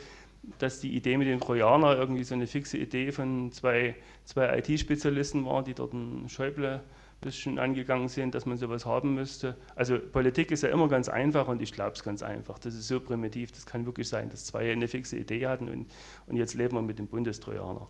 dass 0.60 0.80
die 0.80 0.96
Idee 0.96 1.18
mit 1.18 1.28
dem 1.28 1.40
Trojaner 1.40 1.98
irgendwie 1.98 2.24
so 2.24 2.36
eine 2.36 2.48
fixe 2.48 2.78
Idee 2.78 3.12
von 3.12 3.52
zwei, 3.52 3.96
zwei 4.26 4.60
IT-Spezialisten 4.60 5.46
war, 5.46 5.64
die 5.64 5.74
dort 5.74 5.94
einen 5.94 6.30
Schäuble 6.30 6.82
bisschen 7.22 7.60
angegangen 7.60 8.08
sind, 8.08 8.36
dass 8.36 8.46
man 8.46 8.58
sowas 8.58 8.86
haben 8.86 9.16
müsste. 9.16 9.56
Also 9.76 10.00
Politik 10.00 10.52
ist 10.52 10.64
ja 10.64 10.70
immer 10.70 10.88
ganz 10.88 11.10
einfach 11.10 11.48
und 11.48 11.62
ich 11.62 11.74
glaube 11.74 11.94
es 11.94 12.04
ganz 12.04 12.22
einfach. 12.22 12.60
Das 12.60 12.76
ist 12.76 12.88
so 12.88 13.00
primitiv, 13.00 13.52
das 13.52 13.66
kann 13.66 13.86
wirklich 13.86 14.08
sein, 14.08 14.30
dass 14.30 14.46
zwei 14.46 14.72
eine 14.72 14.88
fixe 14.88 15.18
Idee 15.18 15.48
hatten 15.48 15.70
und, 15.70 15.88
und 16.28 16.36
jetzt 16.38 16.54
leben 16.54 16.76
wir 16.76 16.82
mit 16.82 17.00
dem 17.00 17.08
Bundestrojaner. 17.08 17.88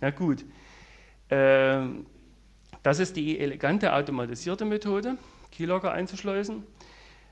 Na 0.00 0.10
gut, 0.10 0.44
ähm, 1.30 2.06
das 2.82 2.98
ist 2.98 3.16
die 3.16 3.38
elegante 3.38 3.92
automatisierte 3.92 4.64
Methode, 4.64 5.16
Keylogger 5.50 5.92
einzuschleusen. 5.92 6.64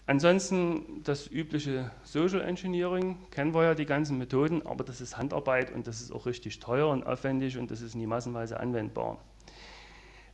Ansonsten 0.06 1.02
das 1.04 1.28
übliche 1.28 1.90
Social 2.02 2.40
Engineering, 2.40 3.18
kennen 3.30 3.54
wir 3.54 3.62
ja 3.62 3.74
die 3.74 3.86
ganzen 3.86 4.18
Methoden, 4.18 4.66
aber 4.66 4.82
das 4.82 5.00
ist 5.00 5.16
Handarbeit 5.16 5.72
und 5.72 5.86
das 5.86 6.00
ist 6.00 6.10
auch 6.10 6.26
richtig 6.26 6.58
teuer 6.58 6.88
und 6.88 7.06
aufwendig 7.06 7.56
und 7.56 7.70
das 7.70 7.80
ist 7.80 7.94
nie 7.94 8.06
massenweise 8.06 8.58
anwendbar. 8.58 9.18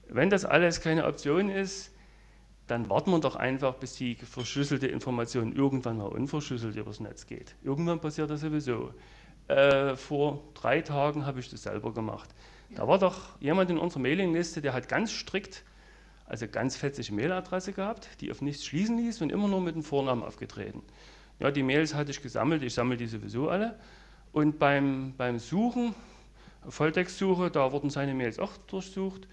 Wenn 0.09 0.31
das 0.31 0.46
alles 0.46 0.81
keine 0.81 1.07
Option 1.07 1.50
ist, 1.50 1.94
dann 2.66 2.88
warten 2.88 3.11
wir 3.11 3.20
doch 3.20 3.37
einfach, 3.37 3.74
bis 3.74 3.94
die 3.94 4.14
verschlüsselte 4.14 4.87
Information 4.87 5.54
irgendwann 5.54 5.98
mal 5.98 6.07
unverschlüsselt 6.07 6.76
übers 6.76 7.00
Netz 7.00 7.26
geht. 7.26 7.54
Irgendwann 7.62 8.00
passiert 8.00 8.31
das 8.31 8.40
sowieso. 8.40 8.92
Äh, 9.48 9.96
vor 9.96 10.42
drei 10.54 10.81
Tagen 10.83 11.26
habe 11.26 11.40
ich 11.40 11.50
das 11.50 11.62
selber 11.62 11.92
gemacht. 11.92 12.35
Da 12.74 12.87
war 12.87 12.98
doch 12.98 13.38
jemand 13.40 13.70
in 13.70 13.78
unserer 13.78 14.00
Mailingliste, 14.00 14.61
der 14.61 14.74
hat 14.74 14.88
ganz 14.88 15.11
strikt, 15.12 15.64
also 16.28 16.46
ganz 16.46 16.76
fetzige 16.76 17.12
Mailadresse 17.14 17.72
gehabt, 17.72 18.08
die 18.20 18.30
auf 18.30 18.42
nichts 18.42 18.64
schließen 18.66 18.98
ließ 18.98 19.22
und 19.22 19.32
immer 19.32 19.48
nur 19.48 19.60
mit 19.60 19.74
dem 19.74 19.82
Vornamen 19.82 20.22
aufgetreten. 20.22 20.82
Ja, 21.40 21.50
die 21.50 21.62
Mails 21.62 21.94
hatte 21.94 22.10
ich 22.10 22.22
gesammelt, 22.22 22.62
ich 22.62 22.74
sammle 22.74 22.96
die 22.96 23.06
sowieso 23.06 23.48
alle. 23.48 23.78
Und 24.32 24.58
beim, 24.58 25.14
beim 25.16 25.38
Suchen, 25.38 25.94
Volltextsuche, 26.68 27.50
da 27.50 27.72
wurden 27.72 27.88
seine 27.88 28.12
Mails 28.12 28.38
auch 28.38 28.52
durchsucht. 28.66 29.26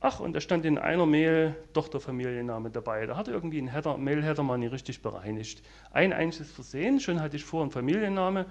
Ach, 0.00 0.20
und 0.20 0.32
da 0.32 0.40
stand 0.40 0.64
in 0.64 0.78
einer 0.78 1.04
Mail 1.04 1.54
doch 1.74 1.88
der 1.88 2.00
Familienname 2.00 2.70
dabei. 2.70 3.06
Da 3.06 3.16
hat 3.16 3.28
irgendwie 3.28 3.60
ein 3.60 3.68
Header, 3.68 3.98
Mail-Header 3.98 4.42
mal 4.42 4.56
nicht 4.56 4.72
richtig 4.72 5.02
bereinigt. 5.02 5.62
Ein 5.92 6.12
einziges 6.12 6.50
Versehen, 6.50 6.98
schon 6.98 7.20
hatte 7.20 7.36
ich 7.36 7.44
vor 7.44 7.62
einen 7.62 7.70
Familienname, 7.70 8.46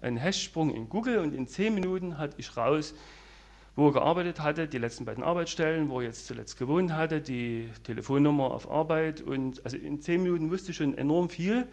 einen 0.00 0.22
Hashtsprung 0.22 0.72
in 0.72 0.88
Google 0.88 1.18
und 1.18 1.34
in 1.34 1.48
zehn 1.48 1.74
Minuten 1.74 2.16
hatte 2.16 2.36
ich 2.38 2.56
raus, 2.56 2.94
wo 3.78 3.86
er 3.86 3.92
gearbeitet 3.92 4.40
hatte, 4.40 4.66
die 4.66 4.78
letzten 4.78 5.04
beiden 5.04 5.22
Arbeitsstellen, 5.22 5.88
wo 5.88 6.00
er 6.00 6.06
jetzt 6.06 6.26
zuletzt 6.26 6.58
gewohnt 6.58 6.92
hatte, 6.92 7.20
die 7.20 7.68
Telefonnummer 7.84 8.50
auf 8.50 8.68
Arbeit 8.68 9.20
und 9.20 9.64
also 9.64 9.76
in 9.76 10.00
zehn 10.00 10.20
Minuten 10.20 10.50
wusste 10.50 10.72
ich 10.72 10.78
schon 10.78 10.98
enorm 10.98 11.28
viel. 11.28 11.64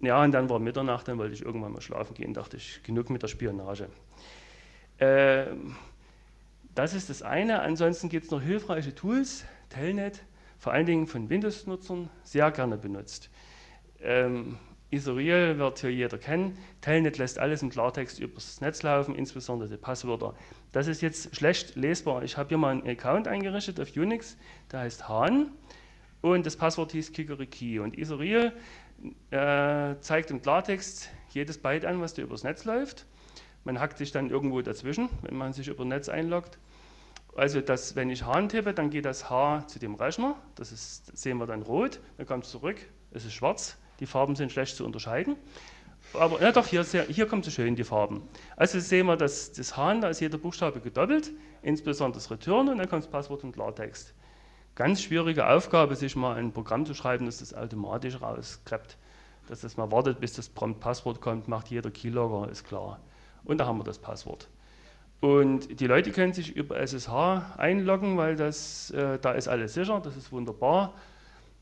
Ja, 0.00 0.24
und 0.24 0.32
dann 0.32 0.48
war 0.48 0.58
Mitternacht, 0.58 1.06
dann 1.06 1.18
wollte 1.18 1.34
ich 1.34 1.42
irgendwann 1.42 1.72
mal 1.72 1.82
schlafen 1.82 2.14
gehen, 2.14 2.32
dachte 2.32 2.56
ich, 2.56 2.82
genug 2.82 3.10
mit 3.10 3.22
der 3.22 3.28
Spionage. 3.28 3.90
Ähm, 5.00 5.76
das 6.74 6.94
ist 6.94 7.10
das 7.10 7.20
eine. 7.20 7.60
Ansonsten 7.60 8.08
gibt 8.08 8.24
es 8.24 8.30
noch 8.30 8.40
hilfreiche 8.40 8.94
Tools, 8.94 9.44
Telnet, 9.68 10.24
vor 10.58 10.72
allen 10.72 10.86
Dingen 10.86 11.06
von 11.06 11.28
Windows-Nutzern, 11.28 12.08
sehr 12.22 12.50
gerne 12.52 12.78
benutzt. 12.78 13.28
Ähm, 14.00 14.56
Isorial 14.90 15.58
wird 15.58 15.80
hier 15.80 15.92
jeder 15.92 16.16
kennen. 16.16 16.56
Telnet 16.80 17.18
lässt 17.18 17.38
alles 17.38 17.62
im 17.62 17.68
Klartext 17.68 18.18
übers 18.18 18.60
Netz 18.60 18.82
laufen, 18.82 19.14
insbesondere 19.14 19.68
die 19.68 19.76
Passwörter. 19.76 20.34
Das 20.72 20.86
ist 20.86 21.02
jetzt 21.02 21.36
schlecht 21.36 21.76
lesbar. 21.76 22.22
Ich 22.22 22.36
habe 22.36 22.48
hier 22.48 22.58
mal 22.58 22.70
einen 22.70 22.88
Account 22.88 23.28
eingerichtet 23.28 23.78
auf 23.80 23.94
Unix, 23.94 24.36
der 24.72 24.80
heißt 24.80 25.08
Hahn 25.08 25.50
und 26.22 26.46
das 26.46 26.56
Passwort 26.56 26.92
hieß 26.92 27.12
Kikeriki. 27.12 27.80
Und 27.80 27.98
Isorial 27.98 28.52
äh, 29.30 30.00
zeigt 30.00 30.30
im 30.30 30.40
Klartext 30.40 31.10
jedes 31.30 31.58
Byte 31.58 31.84
an, 31.84 32.00
was 32.00 32.14
da 32.14 32.22
übers 32.22 32.42
Netz 32.42 32.64
läuft. 32.64 33.06
Man 33.64 33.80
hackt 33.80 33.98
sich 33.98 34.12
dann 34.12 34.30
irgendwo 34.30 34.62
dazwischen, 34.62 35.10
wenn 35.22 35.36
man 35.36 35.52
sich 35.52 35.68
über 35.68 35.84
Netz 35.84 36.08
einloggt. 36.08 36.58
Also 37.36 37.60
das, 37.60 37.94
wenn 37.94 38.08
ich 38.10 38.24
Hahn 38.24 38.48
tippe, 38.48 38.72
dann 38.72 38.88
geht 38.90 39.04
das 39.04 39.28
H 39.28 39.66
zu 39.68 39.78
dem 39.78 39.94
Rechner, 39.94 40.34
das, 40.54 40.72
ist, 40.72 41.12
das 41.12 41.22
sehen 41.22 41.38
wir 41.38 41.46
dann 41.46 41.62
rot, 41.62 42.00
dann 42.16 42.26
kommt 42.26 42.44
es 42.44 42.50
zurück, 42.50 42.78
es 43.12 43.24
ist 43.24 43.34
schwarz, 43.34 43.76
die 44.00 44.06
Farben 44.06 44.36
sind 44.36 44.52
schlecht 44.52 44.76
zu 44.76 44.84
unterscheiden. 44.84 45.36
Aber 46.14 46.40
ja 46.40 46.52
doch, 46.52 46.66
hier, 46.66 46.84
hier 46.84 47.26
kommt 47.26 47.44
so 47.44 47.50
schön 47.50 47.76
die 47.76 47.84
Farben. 47.84 48.22
Also 48.56 48.80
sehen 48.80 49.06
wir, 49.06 49.16
dass 49.16 49.52
das 49.52 49.76
Hahn, 49.76 50.00
da 50.00 50.08
ist 50.08 50.20
jeder 50.20 50.38
Buchstabe 50.38 50.80
gedoppelt, 50.80 51.32
insbesondere 51.62 52.18
das 52.20 52.30
Return 52.30 52.68
und 52.68 52.78
dann 52.78 52.88
kommt 52.88 53.04
das 53.04 53.10
Passwort 53.10 53.44
und 53.44 53.52
Klartext. 53.52 54.14
Ganz 54.74 55.02
schwierige 55.02 55.48
Aufgabe, 55.48 55.96
sich 55.96 56.16
mal 56.16 56.36
ein 56.36 56.52
Programm 56.52 56.86
zu 56.86 56.94
schreiben, 56.94 57.26
das 57.26 57.38
das 57.38 57.52
automatisch 57.52 58.20
rauskrept. 58.20 58.96
Dass 59.48 59.60
das 59.60 59.76
mal 59.76 59.90
wartet, 59.90 60.20
bis 60.20 60.34
das 60.34 60.48
Prompt 60.48 60.80
Passwort 60.80 61.20
kommt, 61.20 61.48
macht 61.48 61.68
jeder 61.68 61.90
Keylogger, 61.90 62.50
ist 62.50 62.64
klar. 62.64 63.00
Und 63.44 63.58
da 63.58 63.66
haben 63.66 63.78
wir 63.78 63.84
das 63.84 63.98
Passwort. 63.98 64.48
Und 65.20 65.80
die 65.80 65.86
Leute 65.86 66.12
können 66.12 66.32
sich 66.32 66.54
über 66.54 66.78
SSH 66.78 67.56
einloggen, 67.56 68.16
weil 68.16 68.36
das, 68.36 68.90
äh, 68.92 69.18
da 69.18 69.32
ist 69.32 69.48
alles 69.48 69.74
sicher, 69.74 70.00
das 70.00 70.16
ist 70.16 70.30
wunderbar. 70.30 70.94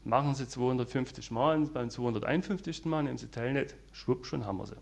Machen 0.06 0.36
Sie 0.36 0.46
250 0.46 1.32
Mal 1.32 1.58
beim 1.74 1.90
251. 1.90 2.84
Mal 2.84 3.02
nehmen 3.02 3.18
Sie 3.18 3.26
Telnet, 3.26 3.74
schwupp, 3.90 4.24
schon 4.24 4.46
haben 4.46 4.58
wir 4.58 4.66
sie. 4.66 4.76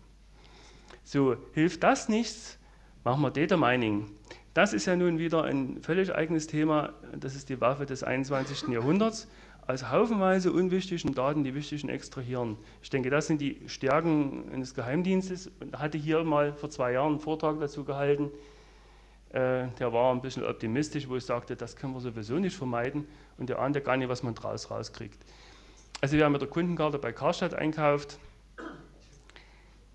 So, 1.03 1.35
hilft 1.53 1.81
das 1.81 2.09
nichts, 2.09 2.59
machen 3.03 3.23
wir 3.23 3.31
Data 3.31 3.57
Mining. 3.57 4.11
Das 4.53 4.71
ist 4.71 4.85
ja 4.85 4.95
nun 4.95 5.17
wieder 5.17 5.43
ein 5.43 5.81
völlig 5.81 6.13
eigenes 6.13 6.45
Thema, 6.45 6.93
das 7.19 7.33
ist 7.33 7.49
die 7.49 7.59
Waffe 7.59 7.87
des 7.87 8.03
21. 8.03 8.67
Jahrhunderts. 8.67 9.27
Aus 9.65 9.89
haufenweise 9.89 10.51
unwichtigen 10.53 11.15
Daten 11.15 11.43
die 11.43 11.55
wichtigen 11.55 11.89
extrahieren. 11.89 12.55
Ich 12.83 12.91
denke, 12.91 13.09
das 13.09 13.25
sind 13.25 13.41
die 13.41 13.59
Stärken 13.65 14.51
eines 14.53 14.75
Geheimdienstes. 14.75 15.49
Ich 15.59 15.79
hatte 15.79 15.97
hier 15.97 16.23
mal 16.23 16.53
vor 16.53 16.69
zwei 16.69 16.91
Jahren 16.91 17.13
einen 17.13 17.19
Vortrag 17.19 17.59
dazu 17.59 17.83
gehalten, 17.83 18.29
äh, 19.29 19.69
der 19.79 19.91
war 19.91 20.13
ein 20.13 20.21
bisschen 20.21 20.43
optimistisch, 20.43 21.09
wo 21.09 21.15
ich 21.15 21.25
sagte, 21.25 21.55
das 21.55 21.75
können 21.75 21.93
wir 21.95 21.99
sowieso 21.99 22.35
nicht 22.35 22.55
vermeiden 22.55 23.07
und 23.37 23.49
der 23.49 23.59
ahnte 23.59 23.81
gar 23.81 23.97
nicht, 23.97 24.09
was 24.09 24.23
man 24.23 24.35
draus 24.35 24.71
rauskriegt. 24.71 25.23
Also 26.01 26.17
wer 26.17 26.29
mit 26.29 26.41
der 26.41 26.49
Kundenkarte 26.49 26.99
bei 26.99 27.11
Karstadt 27.11 27.53
einkauft, 27.53 28.19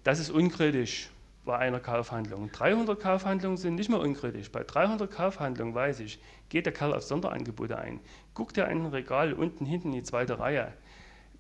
das 0.04 0.18
ist 0.18 0.30
unkritisch 0.30 1.10
bei 1.44 1.56
einer 1.56 1.80
Kaufhandlung. 1.80 2.50
300 2.52 3.00
Kaufhandlungen 3.00 3.56
sind 3.56 3.74
nicht 3.74 3.90
mehr 3.90 4.00
unkritisch. 4.00 4.50
Bei 4.50 4.62
300 4.62 5.10
Kaufhandlungen 5.10 5.74
weiß 5.74 6.00
ich, 6.00 6.20
geht 6.48 6.66
der 6.66 6.72
Kerl 6.72 6.94
auf 6.94 7.02
Sonderangebote 7.02 7.78
ein, 7.78 8.00
guckt 8.34 8.58
er 8.58 8.68
in 8.68 8.84
ein 8.84 8.86
Regal 8.86 9.32
unten 9.32 9.66
hinten 9.66 9.88
in 9.88 9.94
die 9.94 10.02
zweite 10.02 10.38
Reihe, 10.38 10.72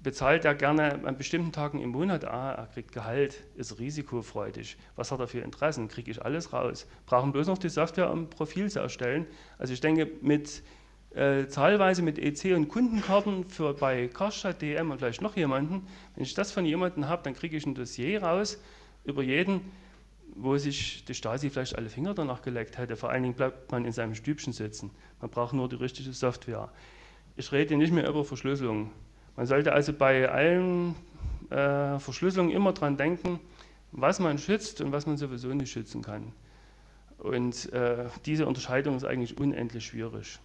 bezahlt 0.02 0.44
er 0.44 0.54
gerne 0.54 1.04
an 1.04 1.16
bestimmten 1.16 1.52
Tagen 1.52 1.80
im 1.80 1.90
Monat, 1.90 2.24
ah, 2.24 2.52
er 2.52 2.66
kriegt 2.66 2.92
Gehalt, 2.92 3.44
ist 3.54 3.78
risikofreudig. 3.78 4.76
Was 4.96 5.12
hat 5.12 5.20
er 5.20 5.28
für 5.28 5.40
Interessen? 5.40 5.88
Kriege 5.88 6.10
ich 6.10 6.24
alles 6.24 6.52
raus? 6.52 6.86
Brauchen 7.06 7.32
bloß 7.32 7.46
noch 7.46 7.58
die 7.58 7.68
Software, 7.68 8.10
um 8.10 8.22
ein 8.22 8.30
Profil 8.30 8.70
zu 8.70 8.80
erstellen. 8.80 9.26
Also 9.58 9.74
ich 9.74 9.80
denke, 9.80 10.10
mit 10.22 10.62
äh, 11.14 11.46
zahlweise 11.48 12.02
mit 12.02 12.18
EC 12.18 12.54
und 12.54 12.68
Kundenkarten 12.68 13.48
für 13.48 13.74
bei 13.74 14.08
Karstadt, 14.08 14.62
DM 14.62 14.90
und 14.90 14.98
vielleicht 14.98 15.22
noch 15.22 15.36
jemanden, 15.36 15.86
wenn 16.14 16.22
ich 16.22 16.34
das 16.34 16.52
von 16.52 16.64
jemandem 16.64 17.08
habe, 17.08 17.22
dann 17.24 17.34
kriege 17.34 17.56
ich 17.56 17.66
ein 17.66 17.74
Dossier 17.74 18.22
raus 18.22 18.60
über 19.04 19.22
jeden, 19.22 19.60
wo 20.36 20.56
sich 20.56 21.04
die 21.04 21.14
Stasi 21.14 21.50
vielleicht 21.50 21.76
alle 21.76 21.88
Finger 21.88 22.14
danach 22.14 22.42
geleckt 22.42 22.78
hätte. 22.78 22.96
Vor 22.96 23.10
allen 23.10 23.24
Dingen 23.24 23.34
bleibt 23.34 23.72
man 23.72 23.84
in 23.84 23.92
seinem 23.92 24.14
Stübchen 24.14 24.52
sitzen. 24.52 24.90
Man 25.20 25.30
braucht 25.30 25.52
nur 25.52 25.68
die 25.68 25.76
richtige 25.76 26.12
Software. 26.12 26.70
Ich 27.36 27.50
rede 27.50 27.76
nicht 27.76 27.92
mehr 27.92 28.08
über 28.08 28.24
Verschlüsselung. 28.24 28.90
Man 29.36 29.46
sollte 29.46 29.72
also 29.72 29.92
bei 29.92 30.28
allen 30.28 30.94
äh, 31.50 31.98
Verschlüsselungen 31.98 32.54
immer 32.54 32.72
daran 32.72 32.96
denken, 32.96 33.40
was 33.92 34.20
man 34.20 34.38
schützt 34.38 34.80
und 34.80 34.92
was 34.92 35.06
man 35.06 35.16
sowieso 35.16 35.48
nicht 35.48 35.72
schützen 35.72 36.02
kann. 36.02 36.32
Und 37.18 37.72
äh, 37.72 38.04
diese 38.24 38.46
Unterscheidung 38.46 38.96
ist 38.96 39.04
eigentlich 39.04 39.38
unendlich 39.38 39.86
schwierig. 39.86 40.38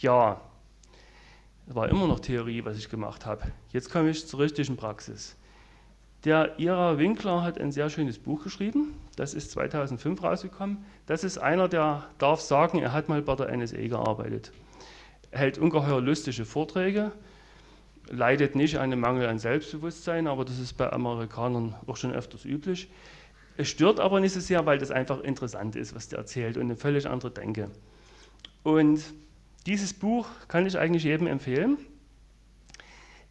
Ja, 0.00 0.40
war 1.66 1.88
immer 1.88 2.06
noch 2.06 2.20
Theorie, 2.20 2.64
was 2.64 2.76
ich 2.76 2.88
gemacht 2.88 3.26
habe. 3.26 3.42
Jetzt 3.72 3.90
komme 3.90 4.10
ich 4.10 4.26
zur 4.26 4.40
richtigen 4.40 4.76
Praxis. 4.76 5.36
Der 6.24 6.58
Ira 6.58 6.98
Winkler 6.98 7.42
hat 7.42 7.58
ein 7.58 7.72
sehr 7.72 7.88
schönes 7.88 8.18
Buch 8.18 8.42
geschrieben. 8.42 8.94
Das 9.16 9.32
ist 9.32 9.52
2005 9.52 10.22
rausgekommen. 10.22 10.84
Das 11.06 11.24
ist 11.24 11.38
einer, 11.38 11.68
der 11.68 12.08
darf 12.18 12.40
sagen, 12.40 12.78
er 12.78 12.92
hat 12.92 13.08
mal 13.08 13.22
bei 13.22 13.36
der 13.36 13.56
NSA 13.56 13.86
gearbeitet. 13.86 14.52
Er 15.30 15.40
hält 15.40 15.58
ungeheuer 15.58 16.00
lustige 16.00 16.44
Vorträge 16.44 17.12
leidet 18.10 18.54
nicht 18.54 18.76
an 18.76 18.84
einem 18.84 19.00
Mangel 19.00 19.28
an 19.28 19.38
Selbstbewusstsein, 19.38 20.26
aber 20.26 20.44
das 20.44 20.58
ist 20.58 20.76
bei 20.76 20.92
Amerikanern 20.92 21.74
auch 21.86 21.96
schon 21.96 22.12
öfters 22.12 22.44
üblich. 22.44 22.90
Es 23.56 23.68
stört 23.68 24.00
aber 24.00 24.20
nicht 24.20 24.32
so 24.32 24.40
sehr, 24.40 24.66
weil 24.66 24.78
das 24.78 24.90
einfach 24.90 25.20
interessant 25.20 25.76
ist, 25.76 25.94
was 25.94 26.08
der 26.08 26.18
erzählt 26.18 26.56
und 26.56 26.64
eine 26.64 26.76
völlig 26.76 27.06
andere 27.08 27.30
Denke. 27.30 27.70
Und 28.62 29.02
dieses 29.66 29.92
Buch 29.92 30.26
kann 30.48 30.66
ich 30.66 30.78
eigentlich 30.78 31.04
jedem 31.04 31.26
empfehlen. 31.26 31.78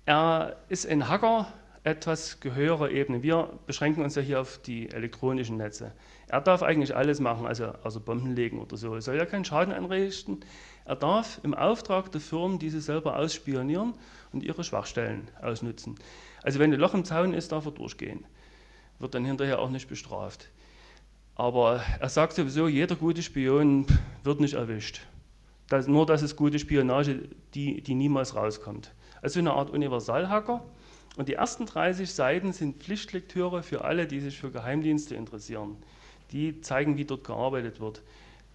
Er 0.05 0.57
ist 0.69 0.87
ein 0.87 1.07
Hacker 1.07 1.51
etwas 1.83 2.37
höherer 2.43 2.91
Ebene. 2.91 3.23
Wir 3.23 3.49
beschränken 3.65 4.03
uns 4.03 4.15
ja 4.15 4.21
hier 4.21 4.41
auf 4.41 4.59
die 4.59 4.89
elektronischen 4.89 5.57
Netze. 5.57 5.93
Er 6.27 6.41
darf 6.41 6.61
eigentlich 6.61 6.95
alles 6.95 7.19
machen, 7.19 7.45
also, 7.45 7.73
also 7.83 7.99
Bomben 7.99 8.35
legen 8.35 8.59
oder 8.59 8.77
so. 8.77 8.93
Er 8.93 9.01
soll 9.01 9.17
ja 9.17 9.25
keinen 9.25 9.45
Schaden 9.45 9.73
anrichten. 9.73 10.41
Er 10.85 10.95
darf 10.95 11.39
im 11.43 11.53
Auftrag 11.53 12.11
der 12.11 12.21
Firmen 12.21 12.59
diese 12.59 12.81
selber 12.81 13.17
ausspionieren 13.17 13.93
und 14.31 14.43
ihre 14.43 14.63
Schwachstellen 14.63 15.29
ausnutzen. 15.41 15.95
Also 16.43 16.59
wenn 16.59 16.73
ein 16.73 16.79
Loch 16.79 16.93
im 16.93 17.05
Zaun 17.05 17.33
ist, 17.33 17.51
darf 17.51 17.65
er 17.65 17.71
durchgehen. 17.71 18.25
Wird 18.99 19.15
dann 19.15 19.25
hinterher 19.25 19.59
auch 19.59 19.69
nicht 19.69 19.87
bestraft. 19.87 20.49
Aber 21.35 21.81
er 21.99 22.09
sagt 22.09 22.33
sowieso, 22.33 22.67
jeder 22.67 22.95
gute 22.95 23.23
Spion 23.23 23.87
wird 24.23 24.41
nicht 24.41 24.55
erwischt. 24.55 25.01
Das, 25.69 25.87
nur 25.87 26.05
das 26.05 26.23
ist 26.23 26.35
gute 26.35 26.59
Spionage, 26.59 27.29
die, 27.53 27.81
die 27.81 27.95
niemals 27.95 28.35
rauskommt. 28.35 28.91
Also 29.21 29.39
eine 29.39 29.53
Art 29.53 29.69
Universalhacker. 29.69 30.65
Und 31.17 31.27
die 31.27 31.33
ersten 31.33 31.65
30 31.65 32.11
Seiten 32.11 32.53
sind 32.53 32.81
Pflichtlektüre 32.81 33.61
für 33.61 33.83
alle, 33.83 34.07
die 34.07 34.19
sich 34.19 34.39
für 34.39 34.51
Geheimdienste 34.51 35.15
interessieren. 35.15 35.77
Die 36.31 36.61
zeigen, 36.61 36.97
wie 36.97 37.05
dort 37.05 37.23
gearbeitet 37.23 37.79
wird. 37.79 38.01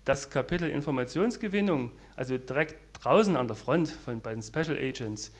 Das 0.05 0.31
Kapitel 0.31 0.69
Informationsgewinnung, 0.69 1.93
also 2.17 2.37
direkt 2.37 2.77
draußen 3.03 3.37
an 3.37 3.47
der 3.47 3.57
Front 3.57 3.89
von, 3.89 4.21
bei 4.21 4.33
den 4.33 4.43
Special 4.43 4.77
Agents, 4.77 5.33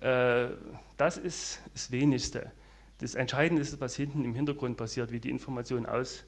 äh, 0.00 0.48
das 0.96 1.16
ist 1.16 1.60
das 1.72 1.90
Wenigste. 1.90 2.50
Das 2.98 3.14
Entscheidende 3.14 3.62
ist, 3.62 3.80
was 3.80 3.94
hinten 3.94 4.24
im 4.24 4.34
Hintergrund 4.34 4.76
passiert, 4.76 5.10
wie 5.10 5.20
die 5.20 5.30
Informationen 5.30 5.86
aus, 5.86 6.24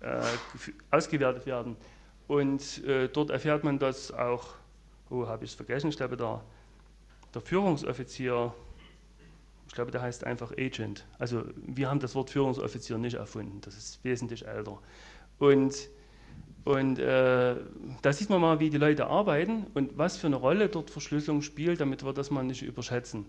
äh, 0.00 0.22
ausgewertet 0.90 1.46
werden. 1.46 1.76
Und 2.28 2.84
äh, 2.84 3.08
dort 3.08 3.30
erfährt 3.30 3.64
man, 3.64 3.78
dass 3.78 4.12
auch, 4.12 4.48
oh, 5.10 5.26
habe 5.26 5.44
ich 5.44 5.50
es 5.50 5.56
vergessen, 5.56 5.88
ich 5.88 5.96
glaube, 5.96 6.16
der, 6.16 6.42
der 7.34 7.40
Führungsoffizier, 7.40 8.54
ich 9.66 9.74
glaube, 9.74 9.90
der 9.90 10.02
heißt 10.02 10.24
einfach 10.24 10.52
Agent. 10.52 11.06
Also 11.18 11.44
wir 11.56 11.88
haben 11.88 12.00
das 12.00 12.14
Wort 12.14 12.30
Führungsoffizier 12.30 12.98
nicht 12.98 13.14
erfunden, 13.14 13.60
das 13.62 13.76
ist 13.76 14.04
wesentlich 14.04 14.46
älter. 14.46 14.78
Und, 15.38 15.88
und 16.64 16.98
äh, 16.98 17.56
da 18.02 18.12
sieht 18.12 18.28
man 18.28 18.42
mal, 18.42 18.60
wie 18.60 18.68
die 18.68 18.78
Leute 18.78 19.06
arbeiten 19.06 19.66
und 19.72 19.96
was 19.96 20.18
für 20.18 20.26
eine 20.26 20.36
Rolle 20.36 20.68
dort 20.68 20.90
Verschlüsselung 20.90 21.40
spielt, 21.40 21.80
damit 21.80 22.04
wir 22.04 22.12
das 22.12 22.30
mal 22.30 22.44
nicht 22.44 22.62
überschätzen. 22.62 23.24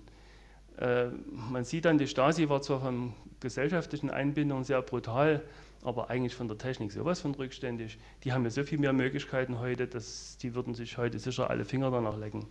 Äh, 0.80 1.08
man 1.32 1.66
sieht 1.66 1.86
dann, 1.86 1.98
die 1.98 2.08
Stasi 2.08 2.48
war 2.48 2.62
zwar 2.62 2.80
von 2.80 3.14
gesellschaftlichen 3.42 4.10
Einbindungen 4.10 4.64
sehr 4.64 4.82
brutal, 4.82 5.44
aber 5.84 6.10
eigentlich 6.10 6.36
von 6.36 6.48
der 6.48 6.58
Technik 6.58 6.92
sowas 6.92 7.20
von 7.22 7.36
rückständig. 7.36 7.98
Die 8.24 8.34
haben 8.34 8.44
ja 8.44 8.50
so 8.50 8.64
viel 8.64 8.80
mehr 8.80 8.94
Möglichkeiten 8.94 9.60
heute, 9.60 9.88
dass 9.88 10.38
die 10.38 10.56
würden 10.56 10.74
sich 10.74 10.98
heute 10.98 11.20
sicher 11.20 11.50
alle 11.50 11.66
Finger 11.66 11.92
danach 11.92 12.18
lecken. 12.18 12.46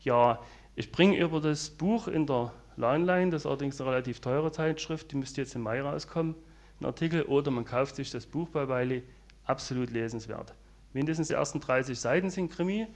Ja, 0.00 0.40
ich 0.74 0.90
bringe 0.90 1.16
über 1.18 1.40
das 1.40 1.70
Buch 1.70 2.08
in 2.08 2.26
der 2.26 2.52
Landline, 2.76 3.30
das 3.30 3.42
ist 3.42 3.46
allerdings 3.46 3.80
eine 3.80 3.90
relativ 3.90 4.20
teure 4.20 4.50
Zeitschrift, 4.50 5.12
die 5.12 5.16
müsste 5.16 5.40
jetzt 5.40 5.54
im 5.54 5.62
Mai 5.62 5.82
rauskommen, 5.82 6.34
einen 6.80 6.86
Artikel, 6.86 7.22
oder 7.22 7.50
man 7.50 7.64
kauft 7.64 7.96
sich 7.96 8.10
das 8.10 8.26
Buch 8.26 8.48
bei 8.48 8.68
Wiley, 8.68 9.04
absolut 9.44 9.90
lesenswert. 9.90 10.54
Mindestens 10.92 11.28
die 11.28 11.34
ersten 11.34 11.60
30 11.60 11.98
Seiten 11.98 12.30
sind 12.30 12.50
Krimi 12.50 12.86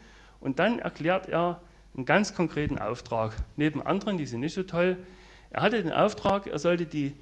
und 0.41 0.59
dann 0.59 0.79
erklärt 0.79 1.29
er 1.29 1.61
einen 1.97 2.05
ganz 2.05 2.35
konkreten 2.35 2.79
Auftrag. 2.79 3.33
Neben 3.57 3.83
anderen, 3.83 4.19
die 4.19 4.27
sind 4.27 4.41
nicht 4.41 4.55
so 4.55 4.63
toll. 4.63 4.99
Er 5.51 5.63
hatte 5.63 5.83
den 5.83 5.93
Auftrag, 5.93 6.47
er 6.47 6.59
sollte 6.59 6.87
die 6.87 7.15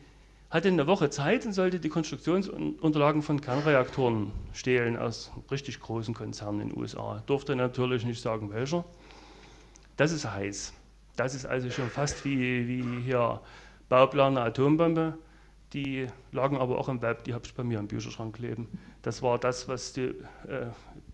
hatte 0.54 0.68
eine 0.68 0.86
Woche 0.86 1.10
Zeit 1.10 1.44
und 1.46 1.52
sollte 1.52 1.80
die 1.80 1.88
Konstruktionsunterlagen 1.88 3.22
von 3.22 3.40
Kernreaktoren 3.40 4.30
stehlen 4.52 4.96
aus 4.96 5.32
richtig 5.50 5.80
großen 5.80 6.14
Konzernen 6.14 6.60
in 6.60 6.68
den 6.68 6.78
USA. 6.78 7.24
Durfte 7.26 7.56
natürlich 7.56 8.04
nicht 8.04 8.22
sagen, 8.22 8.52
welcher. 8.52 8.84
Das 9.96 10.12
ist 10.12 10.30
heiß. 10.30 10.72
Das 11.16 11.34
ist 11.34 11.44
also 11.44 11.70
schon 11.70 11.90
fast 11.90 12.24
wie, 12.24 12.68
wie 12.68 13.02
hier 13.02 13.40
Bauplan 13.88 14.36
einer 14.36 14.46
Atombombe. 14.46 15.18
Die 15.72 16.06
lagen 16.30 16.56
aber 16.56 16.78
auch 16.78 16.88
im 16.88 17.02
Web, 17.02 17.24
die 17.24 17.34
habe 17.34 17.44
ich 17.46 17.54
bei 17.54 17.64
mir 17.64 17.80
im 17.80 17.88
Bücherschrank 17.88 18.36
kleben. 18.36 18.68
Das 19.02 19.22
war 19.22 19.40
das, 19.40 19.66
was 19.66 19.92
die, 19.92 20.02
äh, 20.02 20.66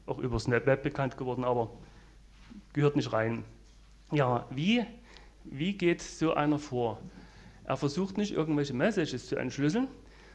auch 0.04 0.18
übers 0.18 0.50
Web 0.50 0.82
bekannt 0.82 1.16
geworden, 1.16 1.44
aber 1.44 1.70
gehört 2.72 2.96
nicht 2.96 3.12
rein. 3.12 3.44
Ja, 4.12 4.46
wie, 4.50 4.84
wie 5.44 5.74
geht 5.74 6.02
so 6.02 6.34
einer 6.34 6.58
vor? 6.58 6.98
Er 7.64 7.76
versucht 7.76 8.18
nicht, 8.18 8.32
irgendwelche 8.32 8.74
Messages 8.74 9.28
zu 9.28 9.36
entschlüsseln, 9.36 9.88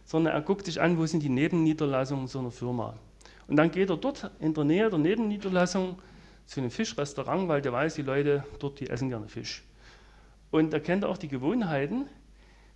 sondern 0.05 0.33
er 0.33 0.41
guckt 0.41 0.65
sich 0.65 0.79
an, 0.81 0.97
wo 0.97 1.05
sind 1.05 1.23
die 1.23 1.29
Nebenniederlassungen 1.29 2.27
so 2.27 2.39
einer 2.39 2.51
Firma. 2.51 2.95
Und 3.47 3.57
dann 3.57 3.71
geht 3.71 3.89
er 3.89 3.97
dort 3.97 4.31
in 4.39 4.53
der 4.53 4.63
Nähe 4.63 4.89
der 4.89 4.99
Nebenniederlassung 4.99 5.99
zu 6.45 6.59
einem 6.59 6.71
Fischrestaurant, 6.71 7.47
weil 7.47 7.61
der 7.61 7.73
weiß, 7.73 7.95
die 7.95 8.03
Leute 8.03 8.43
dort, 8.59 8.79
die 8.79 8.89
essen 8.89 9.09
gerne 9.09 9.27
Fisch. 9.27 9.63
Und 10.51 10.73
er 10.73 10.79
kennt 10.79 11.03
auch 11.03 11.17
die 11.17 11.27
Gewohnheiten 11.27 12.05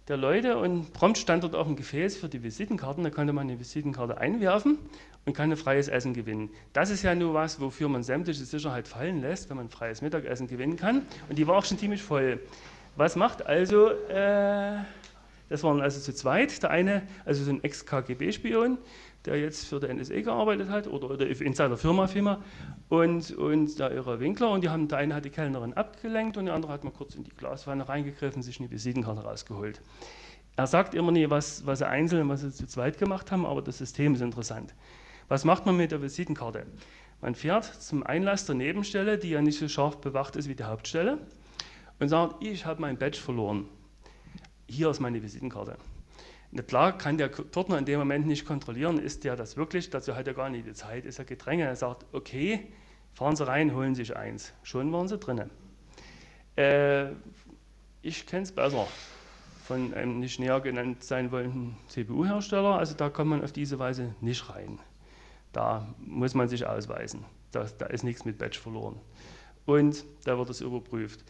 der 0.10 0.18
Leute 0.18 0.58
und 0.58 0.92
prompt 0.92 1.20
stand 1.20 1.44
dort 1.44 1.56
auch 1.56 1.68
ein 1.68 1.76
Gefäß 1.76 2.18
für 2.18 2.28
die 2.28 2.42
Visitenkarten. 2.42 3.04
Da 3.04 3.12
konnte 3.12 3.32
man 3.32 3.48
eine 3.48 3.60
Visitenkarte 3.60 4.18
einwerfen 4.18 4.80
und 5.26 5.34
kann 5.34 5.52
ein 5.52 5.58
freies 5.58 5.88
Essen 5.88 6.14
gewinnen. 6.14 6.50
Das 6.74 6.90
ist 6.90 7.04
ja 7.04 7.14
nur 7.16 7.34
was, 7.34 7.60
wofür 7.60 7.90
man 7.90 8.04
sämtliche 8.04 8.44
Sicherheit 8.44 8.88
fallen 8.88 9.22
lässt, 9.22 9.50
wenn 9.50 9.58
man 9.58 9.70
freies 9.70 10.02
Mittagessen 10.02 10.48
gewinnen 10.48 10.78
kann. 10.78 11.04
Und 11.30 11.38
die 11.38 11.48
war 11.48 11.58
auch 11.58 11.66
schon 11.66 11.78
ziemlich 11.78 12.02
voll. 12.02 12.40
Was 12.96 13.16
macht 13.16 13.46
also, 13.46 13.90
äh, 13.90 14.78
das 15.50 15.64
waren 15.64 15.82
also 15.82 16.00
zu 16.00 16.14
zweit, 16.14 16.62
der 16.64 16.72
eine, 16.72 17.04
also 17.26 17.44
so 17.44 17.52
ein 17.52 17.64
Ex-KGB-Spion, 17.64 18.78
der 19.26 19.40
jetzt 19.40 19.68
für 19.68 19.80
den 19.80 19.98
NSA 19.98 20.22
gearbeitet 20.22 20.70
hat 20.70 20.88
oder, 20.88 21.12
oder 21.12 21.28
in 21.28 21.54
seiner 21.54 21.78
Firma 21.78 22.08
Firma 22.08 22.44
und, 22.88 23.32
und 23.32 23.78
der 23.80 23.94
ihre 23.94 24.20
Winkler 24.20 24.52
und 24.52 24.64
die 24.64 24.70
haben, 24.70 24.88
der 24.88 25.00
eine 25.00 25.16
hat 25.16 25.26
die 25.26 25.30
Kellnerin 25.30 25.74
abgelenkt 25.74 26.38
und 26.38 26.46
der 26.46 26.56
andere 26.56 26.72
hat 26.72 26.84
mal 26.84 26.92
kurz 26.92 27.16
in 27.16 27.24
die 27.24 27.32
Glaswanne 27.32 27.88
reingegriffen, 27.88 28.42
sich 28.42 28.60
eine 28.60 28.72
Visitenkarte 28.72 29.22
rausgeholt. 29.22 29.82
Er 30.56 30.68
sagt 30.68 30.94
immer 30.94 31.12
nie, 31.12 31.30
was, 31.30 31.66
was 31.66 31.80
sie 31.80 31.88
einzeln 31.88 32.24
und 32.24 32.30
was 32.30 32.42
sie 32.42 32.52
zu 32.52 32.68
zweit 32.68 32.98
gemacht 32.98 33.32
haben, 33.32 33.46
aber 33.46 33.62
das 33.62 33.78
System 33.78 34.16
ist 34.16 34.22
interessant. 34.22 34.74
Was 35.30 35.46
macht 35.46 35.68
man 35.68 35.78
mit 35.78 35.92
der 35.92 36.02
Visitenkarte? 36.02 36.66
Man 37.22 37.36
fährt 37.36 37.64
zum 37.66 38.02
Einlass 38.02 38.48
der 38.48 38.56
Nebenstelle, 38.56 39.20
die 39.20 39.30
ja 39.30 39.42
nicht 39.44 39.60
so 39.60 39.68
scharf 39.68 40.02
bewacht 40.02 40.36
ist 40.36 40.50
wie 40.50 40.56
die 40.56 40.64
Hauptstelle 40.64 41.20
und 42.00 42.10
sagt, 42.10 42.44
ich 42.44 42.66
habe 42.66 42.82
mein 42.82 42.98
Badge 42.98 43.20
verloren. 43.20 43.66
Hier 44.68 44.90
ist 44.90 45.00
meine 45.00 45.22
Visitenkarte. 45.22 45.78
Na 46.52 46.64
klar 46.64 46.98
kann 46.98 47.20
der 47.20 47.30
Pförtner 47.30 47.78
in 47.78 47.86
dem 47.86 48.00
Moment 48.00 48.26
nicht 48.26 48.44
kontrollieren, 48.44 48.98
ist 48.98 49.24
der 49.24 49.36
das 49.36 49.56
wirklich, 49.56 49.92
dazu 49.92 50.16
hat 50.16 50.28
er 50.28 50.34
gar 50.34 50.50
nicht 50.50 50.66
die 50.66 50.74
Zeit, 50.74 51.06
ist 51.06 51.20
er 51.20 51.26
Gedränge. 51.26 51.66
Er 51.66 51.76
sagt, 51.76 52.08
okay, 52.12 52.68
fahren 53.14 53.36
Sie 53.36 53.46
rein, 53.46 53.76
holen 53.76 53.94
sich 53.94 54.18
eins. 54.18 54.54
Schon 54.64 54.92
waren 54.92 55.08
sie 55.08 55.20
drinnen. 55.20 55.52
Äh, 56.56 57.12
ich 58.02 58.26
kenne 58.26 58.44
es 58.44 58.52
besser 58.52 58.88
von 59.66 59.94
einem 59.94 60.20
nicht 60.20 60.40
näher 60.40 60.60
genannt 60.60 61.04
sein 61.04 61.32
wollenden 61.32 61.78
CPU-Hersteller. 61.90 62.80
Also 62.80 62.96
da 62.96 63.10
kommt 63.10 63.30
man 63.30 63.44
auf 63.44 63.52
diese 63.52 63.78
Weise 63.78 64.16
nicht 64.20 64.50
rein. 64.50 64.80
Da 65.52 65.94
muss 66.00 66.34
man 66.34 66.48
sich 66.48 66.66
ausweisen. 66.66 67.26
Da, 67.52 67.66
da 67.78 67.88
ist 67.88 68.04
nichts 68.04 68.26
mit 68.26 68.38
Badge 68.38 68.60
verloren. 68.60 69.00
Und 69.66 70.06
da 70.26 70.38
wird 70.38 70.50
es 70.50 70.62
überprüft. 70.62 71.24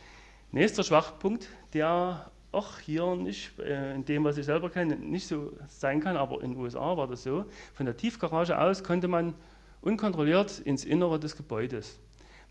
Nächster 0.51 0.84
Schwachpunkt, 0.84 1.47
der 1.74 2.32
auch 2.51 2.80
hier 2.80 3.15
nicht, 3.15 3.57
äh, 3.59 3.93
in 3.95 4.05
dem, 4.05 4.24
was 4.24 4.38
ich 4.38 4.45
selber 4.45 4.70
kenne, 4.70 4.95
nicht 4.95 5.28
so 5.28 5.53
sein 5.67 5.99
kann, 5.99 6.17
aber 6.17 6.41
in 6.41 6.53
den 6.53 6.59
USA 6.59 6.97
war 6.97 7.07
das 7.07 7.24
so. 7.24 7.45
Von 7.74 7.86
der 7.86 7.95
Tiefgarage 7.95 8.59
aus 8.59 8.84
konnte 8.84 9.07
man 9.07 9.36
unkontrolliert 9.82 10.59
ins 10.59 10.84
Innere 10.84 11.20
des 11.20 11.38
Gebäudes. 11.38 11.99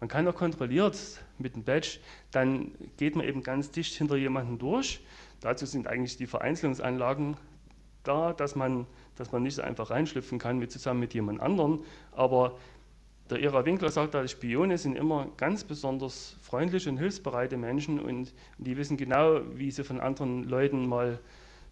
Man 0.00 0.08
kann 0.08 0.28
auch 0.28 0.34
kontrolliert 0.34 0.96
mit 1.38 1.56
dem 1.56 1.64
Badge, 1.64 1.98
dann 2.30 2.70
geht 2.96 3.16
man 3.16 3.26
eben 3.26 3.42
ganz 3.42 3.70
dicht 3.72 3.94
hinter 3.94 4.16
jemanden 4.16 4.58
durch. 4.58 5.00
Dazu 5.40 5.66
sind 5.66 5.88
eigentlich 5.88 6.16
die 6.16 6.26
Vereinzelungsanlagen 6.26 7.36
da, 8.04 8.32
dass 8.32 8.54
man, 8.54 8.86
dass 9.18 9.32
man 9.32 9.42
nicht 9.42 9.54
so 9.54 9.62
einfach 9.62 9.90
reinschlüpfen 9.90 10.38
kann 10.38 10.58
mit, 10.58 10.72
zusammen 10.72 11.00
mit 11.00 11.14
jemand 11.14 11.40
anderem. 11.40 11.84
Aber 12.12 12.56
der 13.30 13.40
Ira 13.40 13.64
Winkler 13.66 13.90
sagt, 13.90 14.14
dass 14.14 14.30
Spione 14.30 14.78
sind 14.78 14.96
immer 14.96 15.28
ganz 15.36 15.64
besonders 15.64 16.36
freundliche 16.40 16.88
und 16.88 16.96
hilfsbereite 16.96 17.56
Menschen 17.56 18.00
und 18.00 18.32
die 18.56 18.76
wissen 18.76 18.96
genau, 18.96 19.40
wie 19.54 19.70
sie 19.70 19.84
von 19.84 20.00
anderen 20.00 20.44
Leuten 20.44 20.88
mal 20.88 21.18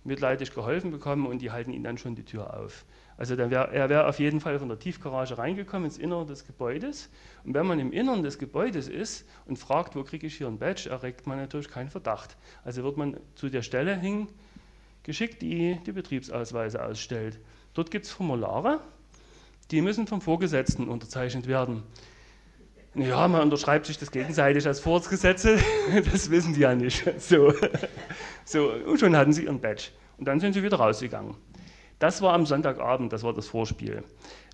mitleidig 0.05 0.55
geholfen 0.55 0.91
bekommen 0.91 1.27
und 1.27 1.41
die 1.41 1.51
halten 1.51 1.73
ihnen 1.73 1.85
dann 1.85 1.99
schon 1.99 2.15
die 2.15 2.25
Tür 2.25 2.59
auf. 2.59 2.85
Also 3.19 3.37
wär, 3.39 3.51
er 3.51 3.89
wäre 3.89 4.07
auf 4.07 4.19
jeden 4.19 4.41
Fall 4.41 4.59
von 4.59 4.69
der 4.69 4.79
Tiefgarage 4.79 5.39
reingekommen 5.39 5.87
ins 5.87 5.99
Innere 5.99 6.27
des 6.27 6.47
Gebäudes. 6.47 7.11
Und 7.45 7.55
wenn 7.55 7.67
man 7.67 7.81
im 7.81 7.93
Inneren 7.93 8.23
des 8.23 8.39
Gebäudes 8.39 8.89
ist 8.89 9.27
und 9.47 9.59
fragt, 9.59 9.97
wo 9.97 10.05
kriege 10.05 10.27
ich 10.27 10.37
hier 10.37 10.47
ein 10.49 10.59
Badge, 10.59 10.91
erregt 10.91 11.27
man 11.27 11.39
natürlich 11.39 11.69
keinen 11.69 11.89
Verdacht. 11.89 12.37
Also 12.65 12.85
wird 12.85 12.99
man 12.99 13.17
zu 13.35 13.49
der 13.49 13.63
Stelle 13.63 13.97
hingeschickt, 15.07 15.41
die 15.41 15.79
die 15.87 15.93
Betriebsausweise 15.93 16.85
ausstellt. 16.85 17.39
Dort 17.75 17.91
gibt 17.91 18.07
es 18.07 18.11
Formulare, 18.11 18.81
die 19.71 19.81
müssen 19.81 20.07
vom 20.07 20.21
Vorgesetzten 20.21 20.89
unterzeichnet 20.89 21.47
werden. 21.47 21.85
Ja, 22.95 23.29
man 23.29 23.43
unterschreibt 23.43 23.87
sich 23.87 23.99
das 23.99 24.11
gegenseitig 24.11 24.67
als 24.67 24.81
Vorgesetzte, 24.81 25.59
das 26.13 26.31
wissen 26.31 26.55
die 26.55 26.61
ja 26.61 26.75
nicht. 26.75 27.05
So. 27.21 27.53
so, 28.45 28.73
und 28.87 28.99
schon 28.99 29.17
hatten 29.17 29.33
sie 29.33 29.45
ihren 29.45 29.61
Badge. 29.61 29.91
Und 30.19 30.27
dann 30.27 30.41
sind 30.41 30.55
sie 30.55 30.63
wieder 30.63 30.79
rausgegangen. 30.79 31.35
Das 31.99 32.21
war 32.21 32.33
am 32.33 32.45
Sonntagabend, 32.45 33.13
das 33.13 33.23
war 33.23 33.33
das 33.33 33.47
Vorspiel. 33.47 34.03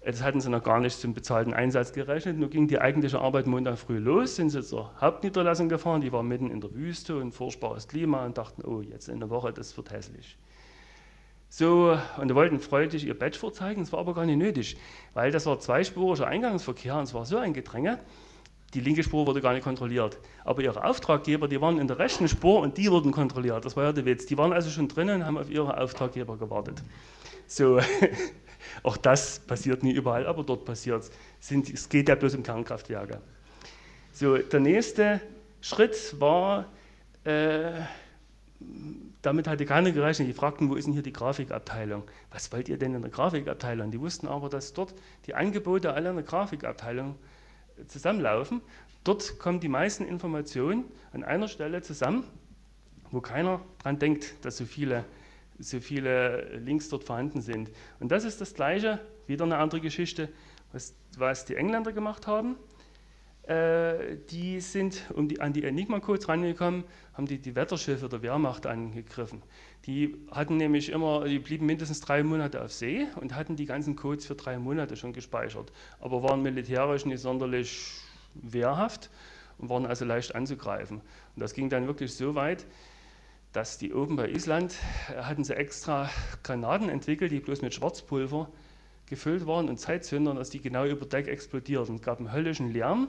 Das 0.05 0.21
hatten 0.23 0.41
sie 0.41 0.51
noch 0.51 0.65
gar 0.65 0.81
nicht 0.81 0.99
zum 0.99 1.15
bezahlten 1.15 1.55
Einsatz 1.55 1.93
gerechnet. 1.93 2.37
Nun 2.37 2.51
ging 2.51 2.67
die 2.67 2.81
eigentliche 2.81 3.21
Arbeit 3.21 3.47
Montag 3.47 3.79
früh 3.79 3.99
los, 3.99 4.35
sind 4.35 4.51
sie 4.51 4.63
zur 4.63 4.91
Hauptniederlassung 5.01 5.69
gefahren, 5.69 6.01
die 6.01 6.13
war 6.13 6.25
mitten 6.25 6.51
in 6.51 6.61
der 6.61 6.75
Wüste 6.75 7.17
und 7.17 7.33
furchtbares 7.33 7.87
Klima 7.87 8.25
und 8.25 8.37
dachten, 8.37 8.65
oh, 8.65 8.81
jetzt 8.81 9.09
in 9.09 9.21
der 9.21 9.31
Woche, 9.31 9.53
das 9.53 9.77
wird 9.77 9.93
hässlich. 9.93 10.37
So, 11.49 11.97
und 12.21 12.35
wollten 12.35 12.59
freudig 12.59 13.05
ihr 13.05 13.17
Badge 13.17 13.39
vorzeigen, 13.39 13.83
das 13.83 13.93
war 13.93 14.01
aber 14.01 14.15
gar 14.15 14.25
nicht 14.25 14.39
nötig, 14.39 14.77
weil 15.15 15.31
das 15.31 15.47
war 15.47 15.61
zweispuriger 15.61 16.27
Eingangsverkehr 16.27 16.97
und 16.97 17.05
es 17.05 17.15
war 17.15 17.25
so 17.25 17.37
ein 17.37 17.53
Gedränge, 17.53 18.01
die 18.75 18.81
linke 18.81 19.03
Spur 19.03 19.27
wurde 19.27 19.41
gar 19.41 19.53
nicht 19.53 19.65
kontrolliert. 19.65 20.19
Aber 20.45 20.63
ihre 20.63 20.83
Auftraggeber, 20.83 21.47
die 21.47 21.61
waren 21.61 21.79
in 21.79 21.89
der 21.89 21.99
rechten 21.99 22.27
Spur 22.27 22.61
und 22.61 22.79
die 22.79 22.91
wurden 22.91 23.13
kontrolliert. 23.13 23.65
Das 23.67 23.77
war 23.77 23.85
ja 23.85 23.93
der 23.93 24.07
Witz. 24.07 24.25
Die 24.25 24.39
waren 24.39 24.53
also 24.53 24.71
schon 24.71 24.89
drinnen 24.89 25.21
und 25.21 25.27
haben 25.27 25.37
auf 25.37 25.51
ihre 25.51 25.79
Auftraggeber 25.79 26.39
gewartet. 26.39 26.83
So, 27.47 27.81
Auch 28.83 28.97
das 28.97 29.41
passiert 29.41 29.83
nie 29.83 29.93
überall, 29.93 30.27
aber 30.27 30.45
dort 30.45 30.65
passiert 30.65 31.03
es. 31.03 31.71
Es 31.73 31.89
geht 31.89 32.09
ja 32.09 32.15
bloß 32.15 32.35
um 32.35 32.43
Kernkraftwerke. 32.43 33.21
So, 34.13 34.37
der 34.37 34.61
nächste 34.61 35.21
Schritt 35.61 36.21
war, 36.21 36.67
äh, 37.25 37.73
damit 39.23 39.47
hatte 39.49 39.65
keiner 39.65 39.93
gerechnet. 39.93 40.29
Die 40.29 40.33
fragten, 40.33 40.69
wo 40.69 40.75
ist 40.75 40.85
denn 40.85 40.93
hier 40.93 41.03
die 41.03 41.13
Grafikabteilung? 41.13 42.03
Was 42.31 42.53
wollt 42.53 42.69
ihr 42.69 42.77
denn 42.77 42.95
in 42.95 43.03
der 43.03 43.11
Grafikabteilung? 43.11 43.91
Die 43.91 44.01
wussten 44.01 44.29
aber, 44.29 44.49
dass 44.49 44.73
dort 44.73 44.95
die 45.27 45.35
Angebote 45.35 45.93
alle 45.93 46.11
in 46.11 46.17
der 46.17 46.25
Grafikabteilung 46.25 47.17
zusammenlaufen. 47.89 48.61
Dort 49.05 49.39
kommen 49.39 49.61
die 49.61 49.69
meisten 49.69 50.05
Informationen 50.05 50.85
an 51.13 51.25
einer 51.25 51.49
Stelle 51.49 51.83
zusammen, 51.83 52.25
wo 53.11 53.21
keiner 53.21 53.61
dran 53.83 53.99
denkt, 53.99 54.45
dass 54.45 54.57
so 54.57 54.65
viele, 54.65 55.05
so 55.59 55.81
viele 55.81 56.59
Links 56.59 56.89
dort 56.89 57.05
vorhanden 57.05 57.41
sind. 57.41 57.71
Und 58.01 58.11
das 58.11 58.25
ist 58.25 58.41
das 58.41 58.55
Gleiche, 58.55 59.01
wieder 59.27 59.45
eine 59.45 59.59
andere 59.59 59.81
Geschichte, 59.81 60.29
was, 60.73 60.95
was 61.17 61.45
die 61.45 61.57
Engländer 61.57 61.93
gemacht 61.93 62.27
haben. 62.27 62.57
Äh, 63.45 64.19
die 64.31 64.61
sind 64.61 65.11
um 65.15 65.29
die, 65.29 65.41
an 65.41 65.53
die 65.53 65.65
Enigma-Codes 65.65 66.29
rangekommen, 66.29 66.85
haben 67.15 67.27
die, 67.27 67.39
die 67.39 67.57
Wetterschiffe 67.57 68.09
der 68.09 68.23
Wehrmacht 68.23 68.67
angegriffen. 68.67 69.43
Die 69.87 70.17
hatten 70.31 70.57
nämlich 70.59 70.91
immer, 70.91 71.25
die 71.25 71.41
blieben 71.41 71.67
mindestens 71.67 72.01
drei 72.01 72.23
Monate 72.23 72.63
auf 72.63 72.73
See 72.73 73.07
und 73.21 73.35
hatten 73.35 73.57
die 73.57 73.67
ganzen 73.67 73.97
Codes 73.97 74.27
für 74.27 74.37
drei 74.37 74.59
Monate 74.59 74.97
schon 74.97 75.13
gespeichert, 75.13 75.73
aber 76.01 76.23
waren 76.23 76.43
militärisch 76.43 77.05
nicht 77.05 77.21
sonderlich 77.21 78.01
wehrhaft 78.35 79.11
und 79.59 79.69
waren 79.69 79.87
also 79.87 80.05
leicht 80.05 80.37
anzugreifen. 80.37 80.99
Und 80.99 81.41
das 81.41 81.53
ging 81.53 81.69
dann 81.69 81.89
wirklich 81.89 82.15
so 82.15 82.37
weit, 82.37 82.65
dass 83.53 83.79
die 83.79 83.93
oben 83.93 84.17
bei 84.17 84.29
Island 84.31 84.75
äh, 85.11 85.23
hatten 85.23 85.45
sie 85.45 85.55
extra 85.55 86.11
Granaten 86.43 86.89
entwickelt, 86.89 87.33
die 87.33 87.41
bloß 87.41 87.63
mit 87.63 87.75
Schwarzpulver 87.75 88.49
gefüllt 89.07 89.47
waren 89.47 89.69
und 89.69 89.79
Zeitzündern, 89.79 90.37
dass 90.37 90.51
die 90.51 90.61
genau 90.61 90.87
über 90.87 91.05
Deck 91.05 91.29
explodierten. 91.29 91.97
Es 91.97 92.03
gab 92.03 92.19
einen 92.19 92.33
höllischen 92.33 92.73
Lärm. 92.73 93.09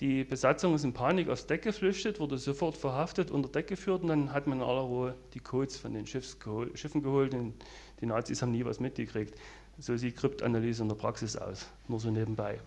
Die 0.00 0.24
Besatzung 0.24 0.74
ist 0.74 0.84
in 0.84 0.92
Panik 0.92 1.28
aufs 1.28 1.46
Deck 1.46 1.62
geflüchtet, 1.62 2.20
wurde 2.20 2.36
sofort 2.36 2.76
verhaftet, 2.76 3.30
unter 3.30 3.48
Deck 3.48 3.66
geführt 3.66 4.02
und 4.02 4.08
dann 4.08 4.32
hat 4.32 4.46
man 4.46 4.58
in 4.58 4.64
aller 4.64 4.80
Ruhe 4.80 5.14
die 5.32 5.40
Codes 5.40 5.78
von 5.78 5.94
den 5.94 6.04
gehol 6.04 6.76
Schiffen 6.76 7.02
geholt 7.02 7.34
und 7.34 7.54
die 8.00 8.06
Nazis 8.06 8.42
haben 8.42 8.52
nie 8.52 8.64
was 8.64 8.78
mitgekriegt. 8.78 9.34
So 9.78 9.96
sieht 9.96 10.16
Kryptanalyse 10.16 10.82
in 10.82 10.88
der 10.88 10.96
Praxis 10.96 11.36
aus, 11.36 11.66
nur 11.88 12.00
so 12.00 12.10
nebenbei. 12.10 12.60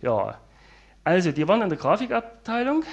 Ja, 0.00 0.38
also 1.04 1.32
die 1.32 1.46
waren 1.48 1.62
in 1.62 1.68
der 1.68 1.78
Grafikabteilung, 1.78 2.84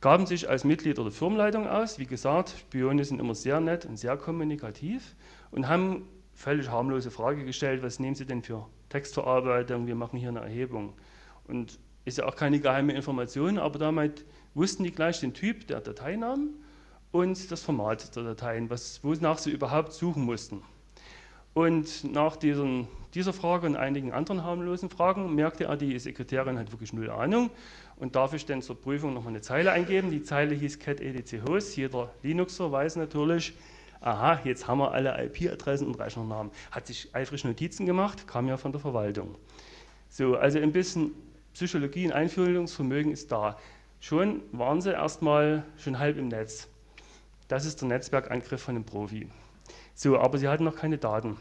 gaben 0.00 0.26
sich 0.26 0.48
als 0.48 0.64
Mitglieder 0.64 1.02
der 1.02 1.12
Firmenleitung 1.12 1.66
aus. 1.66 1.98
Wie 1.98 2.06
gesagt, 2.06 2.54
Spione 2.58 3.04
sind 3.04 3.20
immer 3.20 3.34
sehr 3.34 3.60
nett 3.60 3.84
und 3.84 3.96
sehr 3.96 4.16
kommunikativ 4.16 5.16
und 5.50 5.68
haben 5.68 6.08
völlig 6.34 6.70
harmlose 6.70 7.10
Frage 7.10 7.44
gestellt, 7.44 7.82
was 7.82 7.98
nehmen 7.98 8.14
Sie 8.14 8.24
denn 8.24 8.42
für 8.42 8.66
Textverarbeitung, 8.90 9.86
wir 9.86 9.96
machen 9.96 10.18
hier 10.18 10.28
eine 10.28 10.40
Erhebung. 10.40 10.94
Und 11.46 11.78
ist 12.04 12.18
ja 12.18 12.26
auch 12.26 12.36
keine 12.36 12.60
geheime 12.60 12.94
Information, 12.94 13.58
aber 13.58 13.78
damit 13.78 14.24
wussten 14.54 14.84
die 14.84 14.92
gleich 14.92 15.20
den 15.20 15.34
Typ 15.34 15.66
der 15.66 15.80
Dateinamen 15.80 16.54
und 17.10 17.50
das 17.50 17.62
Format 17.62 18.14
der 18.16 18.22
Dateien, 18.22 18.70
was, 18.70 19.02
wonach 19.02 19.38
sie 19.38 19.50
überhaupt 19.50 19.92
suchen 19.92 20.24
mussten. 20.24 20.62
Und 21.54 22.04
nach 22.04 22.36
diesen, 22.36 22.86
dieser 23.14 23.32
Frage 23.32 23.66
und 23.66 23.76
einigen 23.76 24.12
anderen 24.12 24.44
harmlosen 24.44 24.90
Fragen 24.90 25.34
merkte 25.34 25.64
er, 25.64 25.76
die 25.76 25.98
Sekretärin 25.98 26.58
hat 26.58 26.70
wirklich 26.70 26.92
null 26.92 27.10
Ahnung 27.10 27.50
und 27.98 28.16
darf 28.16 28.32
ich 28.32 28.46
denn 28.46 28.62
zur 28.62 28.80
Prüfung 28.80 29.14
nochmal 29.14 29.32
eine 29.32 29.40
Zeile 29.40 29.72
eingeben. 29.72 30.10
Die 30.10 30.22
Zeile 30.22 30.54
hieß 30.54 30.78
cat 30.78 31.00
edc 31.00 31.42
host. 31.48 31.76
Jeder 31.76 32.12
Linuxer 32.22 32.70
weiß 32.70 32.96
natürlich, 32.96 33.54
aha, 34.00 34.40
jetzt 34.44 34.66
haben 34.68 34.78
wir 34.78 34.92
alle 34.92 35.22
IP-Adressen 35.24 35.86
und 35.86 35.98
Rechnernamen. 35.98 36.52
Hat 36.70 36.86
sich 36.86 37.14
eifrig 37.14 37.44
Notizen 37.44 37.86
gemacht, 37.86 38.28
kam 38.28 38.46
ja 38.46 38.56
von 38.56 38.72
der 38.72 38.80
Verwaltung. 38.80 39.36
So, 40.08 40.36
also 40.36 40.58
ein 40.58 40.72
bisschen 40.72 41.12
Psychologie 41.54 42.06
und 42.06 42.12
Einfühlungsvermögen 42.12 43.12
ist 43.12 43.32
da. 43.32 43.58
Schon 44.00 44.42
waren 44.52 44.80
sie 44.80 44.92
erstmal 44.92 45.64
schon 45.76 45.98
halb 45.98 46.18
im 46.18 46.28
Netz. 46.28 46.68
Das 47.48 47.64
ist 47.64 47.80
der 47.80 47.88
Netzwerkangriff 47.88 48.62
von 48.62 48.76
einem 48.76 48.84
Profi. 48.84 49.28
So, 49.94 50.18
aber 50.18 50.38
sie 50.38 50.46
hatten 50.46 50.64
noch 50.64 50.76
keine 50.76 50.98
Daten. 50.98 51.36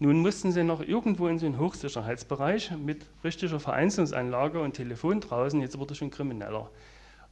Nun 0.00 0.20
mussten 0.20 0.52
sie 0.52 0.62
noch 0.62 0.80
irgendwo 0.80 1.26
in 1.26 1.40
so 1.40 1.46
einen 1.46 1.58
Hochsicherheitsbereich 1.58 2.70
mit 2.78 3.04
richtiger 3.24 3.58
Vereinzelungsanlage 3.58 4.60
und 4.60 4.74
Telefon 4.74 5.20
draußen, 5.20 5.60
jetzt 5.60 5.76
wurde 5.76 5.96
schon 5.96 6.10
krimineller. 6.10 6.70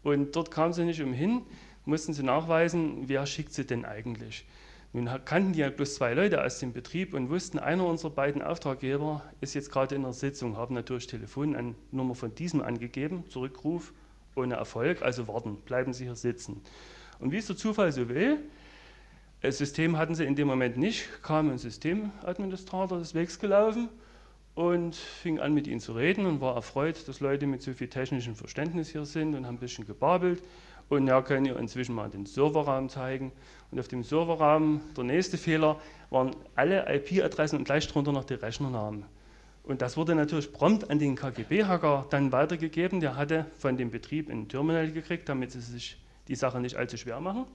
Und 0.03 0.35
dort 0.35 0.51
kamen 0.51 0.73
sie 0.73 0.85
nicht 0.85 1.01
umhin, 1.01 1.43
mussten 1.85 2.13
sie 2.13 2.25
nachweisen, 2.25 3.09
wer 3.09 3.25
schickt 3.27 3.53
sie 3.53 3.65
denn 3.65 3.85
eigentlich. 3.85 4.47
Nun 4.93 5.09
kannten 5.25 5.53
die 5.53 5.61
ja 5.61 5.71
bloß 5.71 5.95
zwei 5.95 6.15
Leute 6.15 6.43
aus 6.43 6.59
dem 6.59 6.73
Betrieb 6.73 7.15
und 7.15 7.31
wussten, 7.31 7.61
einer 7.61 7.87
unserer 7.87 8.11
beiden 8.11 8.43
Auftraggeber 8.43 9.23
ist 9.41 9.55
jetzt 9.55 9.71
gerade 9.71 9.95
in 9.95 10.03
der 10.03 10.13
Sitzung, 10.13 10.57
haben 10.57 10.75
natürlich 10.75 11.07
Telefonnummer 11.07 12.15
von 12.15 12.35
diesem 12.35 12.63
angegeben, 12.63 13.25
Zurückruf 13.29 13.93
ohne 14.35 14.57
Erfolg, 14.57 15.03
also 15.03 15.29
warten, 15.29 15.57
bleiben 15.67 15.93
Sie 15.93 16.05
hier 16.05 16.17
sitzen. 16.17 16.63
Und 17.21 17.31
wie 17.31 17.37
es 17.37 17.47
der 17.47 17.57
Zufall 17.57 17.93
so 17.93 18.09
will, 18.09 18.39
das 19.47 19.59
System 19.59 19.97
hatten 19.97 20.17
sie 20.17 20.25
in 20.25 20.35
dem 20.35 20.49
Moment 20.49 20.77
nicht, 20.77 21.23
kam 21.23 21.51
ein 21.51 21.59
Systemadministrator 21.59 22.99
des 22.99 23.15
Wegs 23.15 23.39
gelaufen 23.39 23.89
und 24.57 24.97
fing 24.97 25.39
an 25.39 25.55
mit 25.55 25.69
ihnen 25.69 25.79
zu 25.79 25.93
reden 25.93 26.27
und 26.27 26.41
war 26.41 26.57
erfreut, 26.57 27.07
dass 27.07 27.21
Leute 27.21 27.47
mit 27.47 27.63
so 27.63 27.73
viel 27.73 27.87
technischem 27.87 28.35
Verständnis 28.35 28.89
hier 28.89 29.05
sind 29.05 29.37
und 29.37 29.47
haben 29.47 29.55
ein 29.55 29.61
bisschen 29.61 29.87
gebabelt 29.87 30.43
und 30.89 31.07
ja, 31.07 31.23
können 31.23 31.47
ihr 31.47 31.57
inzwischen 31.59 31.95
mal 31.95 32.11
den 32.11 32.27
Serverraum 32.27 32.89
zeigen. 32.89 33.31
Und 33.71 33.79
auf 33.79 33.87
dem 33.87 34.03
Serverraum, 34.03 34.81
der 34.97 35.05
nächste 35.05 35.39
Fehler, 35.39 35.81
waren 36.11 36.35
alle 36.57 36.93
IP-Adressen 36.93 37.59
und 37.59 37.65
gleich 37.65 37.87
drunter 37.87 38.11
noch 38.11 38.25
die 38.25 38.35
Rechnernamen. 38.35 39.05
Und 39.63 39.81
das 39.81 39.97
wurde 39.97 40.17
natürlich 40.17 40.53
prompt 40.53 40.91
an 40.91 40.99
den 40.99 41.15
KGB-Hacker 41.15 42.07
dann 42.11 42.33
weitergegeben. 42.33 42.99
Der 43.01 43.15
hatte 43.15 43.47
von 43.59 43.77
dem 43.77 43.91
Betrieb 43.93 44.29
ein 44.29 44.49
Terminal 44.49 44.91
gekriegt, 44.91 45.29
damit 45.29 45.53
sie 45.53 45.61
sich 45.61 45.99
die 46.27 46.35
Sache 46.35 46.61
nicht 46.61 46.77
allzu 46.77 46.97
schwer 46.97 47.21
machen. 47.21 47.47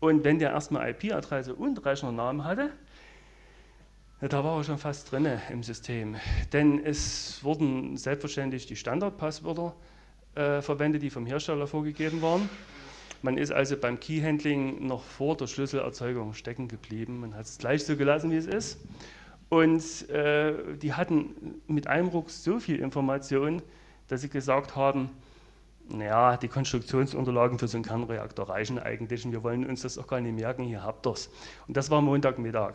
Und 0.00 0.24
wenn 0.24 0.38
der 0.38 0.50
erstmal 0.50 0.90
IP-Adresse 0.90 1.54
und 1.54 1.84
Rechnernamen 1.84 2.44
hatte, 2.44 2.70
da 4.20 4.42
war 4.42 4.58
er 4.58 4.64
schon 4.64 4.78
fast 4.78 5.12
drin 5.12 5.28
im 5.50 5.62
System. 5.62 6.16
Denn 6.52 6.84
es 6.84 7.42
wurden 7.44 7.96
selbstverständlich 7.96 8.66
die 8.66 8.76
Standardpasswörter 8.76 9.74
äh, 10.34 10.60
verwendet, 10.60 11.02
die 11.02 11.10
vom 11.10 11.26
Hersteller 11.26 11.66
vorgegeben 11.66 12.20
waren. 12.22 12.48
Man 13.22 13.36
ist 13.36 13.52
also 13.52 13.76
beim 13.76 13.98
Key-Handling 13.98 14.86
noch 14.86 15.02
vor 15.02 15.36
der 15.36 15.48
Schlüsselerzeugung 15.48 16.34
stecken 16.34 16.68
geblieben. 16.68 17.20
Man 17.20 17.34
hat 17.34 17.46
es 17.46 17.58
gleich 17.58 17.84
so 17.84 17.96
gelassen, 17.96 18.30
wie 18.30 18.36
es 18.36 18.46
ist. 18.46 18.78
Und 19.48 20.08
äh, 20.10 20.76
die 20.80 20.92
hatten 20.92 21.60
mit 21.66 21.86
einem 21.86 22.08
Ruck 22.08 22.30
so 22.30 22.60
viel 22.60 22.80
Information, 22.80 23.62
dass 24.08 24.20
sie 24.20 24.28
gesagt 24.28 24.76
haben, 24.76 25.10
naja, 25.88 26.36
die 26.36 26.48
Konstruktionsunterlagen 26.48 27.58
für 27.58 27.68
so 27.68 27.76
einen 27.76 27.84
Kernreaktor 27.84 28.48
reichen 28.48 28.78
eigentlich 28.78 29.24
und 29.24 29.32
wir 29.32 29.42
wollen 29.42 29.66
uns 29.66 29.82
das 29.82 29.98
auch 29.98 30.06
gar 30.06 30.20
nicht 30.20 30.34
merken, 30.34 30.64
hier 30.64 30.82
habt 30.82 31.06
ihr 31.06 31.12
es. 31.12 31.30
Und 31.66 31.76
das 31.76 31.90
war 31.90 32.00
Montagmittag. 32.02 32.74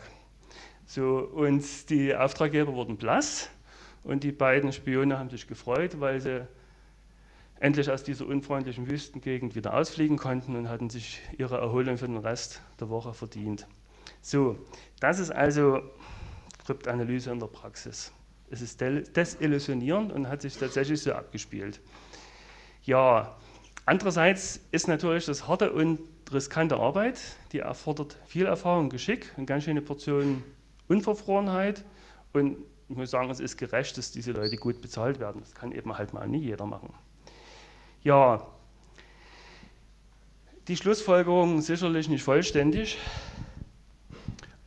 So, 0.86 1.18
und 1.18 1.90
die 1.90 2.14
Auftraggeber 2.14 2.74
wurden 2.74 2.96
blass 2.96 3.48
und 4.02 4.24
die 4.24 4.32
beiden 4.32 4.72
Spione 4.72 5.18
haben 5.18 5.30
sich 5.30 5.46
gefreut, 5.46 6.00
weil 6.00 6.20
sie 6.20 6.46
endlich 7.60 7.90
aus 7.90 8.02
dieser 8.02 8.26
unfreundlichen 8.26 8.90
Wüstengegend 8.90 9.54
wieder 9.54 9.74
ausfliegen 9.74 10.18
konnten 10.18 10.56
und 10.56 10.68
hatten 10.68 10.90
sich 10.90 11.20
ihre 11.38 11.58
Erholung 11.58 11.96
für 11.96 12.06
den 12.06 12.18
Rest 12.18 12.60
der 12.80 12.90
Woche 12.90 13.14
verdient. 13.14 13.66
So, 14.20 14.58
das 15.00 15.18
ist 15.18 15.30
also 15.30 15.80
Kryptanalyse 16.66 17.30
in 17.30 17.38
der 17.38 17.46
Praxis. 17.46 18.12
Es 18.50 18.60
ist 18.60 18.80
desillusionierend 18.80 20.12
und 20.12 20.28
hat 20.28 20.42
sich 20.42 20.56
tatsächlich 20.56 21.00
so 21.00 21.12
abgespielt. 21.12 21.80
Ja, 22.84 23.34
andererseits 23.86 24.60
ist 24.70 24.88
natürlich 24.88 25.24
das 25.24 25.48
harte 25.48 25.72
und 25.72 26.00
riskante 26.30 26.76
Arbeit, 26.76 27.18
die 27.52 27.60
erfordert 27.60 28.18
viel 28.26 28.44
Erfahrung, 28.44 28.90
Geschick, 28.90 29.32
eine 29.36 29.46
ganz 29.46 29.64
schöne 29.64 29.80
Portion 29.80 30.42
Unverfrorenheit 30.88 31.82
und 32.34 32.58
ich 32.90 32.96
muss 32.96 33.10
sagen, 33.10 33.30
es 33.30 33.40
ist 33.40 33.56
gerecht, 33.56 33.96
dass 33.96 34.10
diese 34.10 34.32
Leute 34.32 34.56
gut 34.56 34.82
bezahlt 34.82 35.18
werden. 35.18 35.40
Das 35.40 35.54
kann 35.54 35.72
eben 35.72 35.96
halt 35.96 36.12
mal 36.12 36.28
nie 36.28 36.40
jeder 36.40 36.66
machen. 36.66 36.92
Ja, 38.02 38.46
die 40.68 40.76
Schlussfolgerung 40.76 41.62
sicherlich 41.62 42.10
nicht 42.10 42.22
vollständig, 42.22 42.98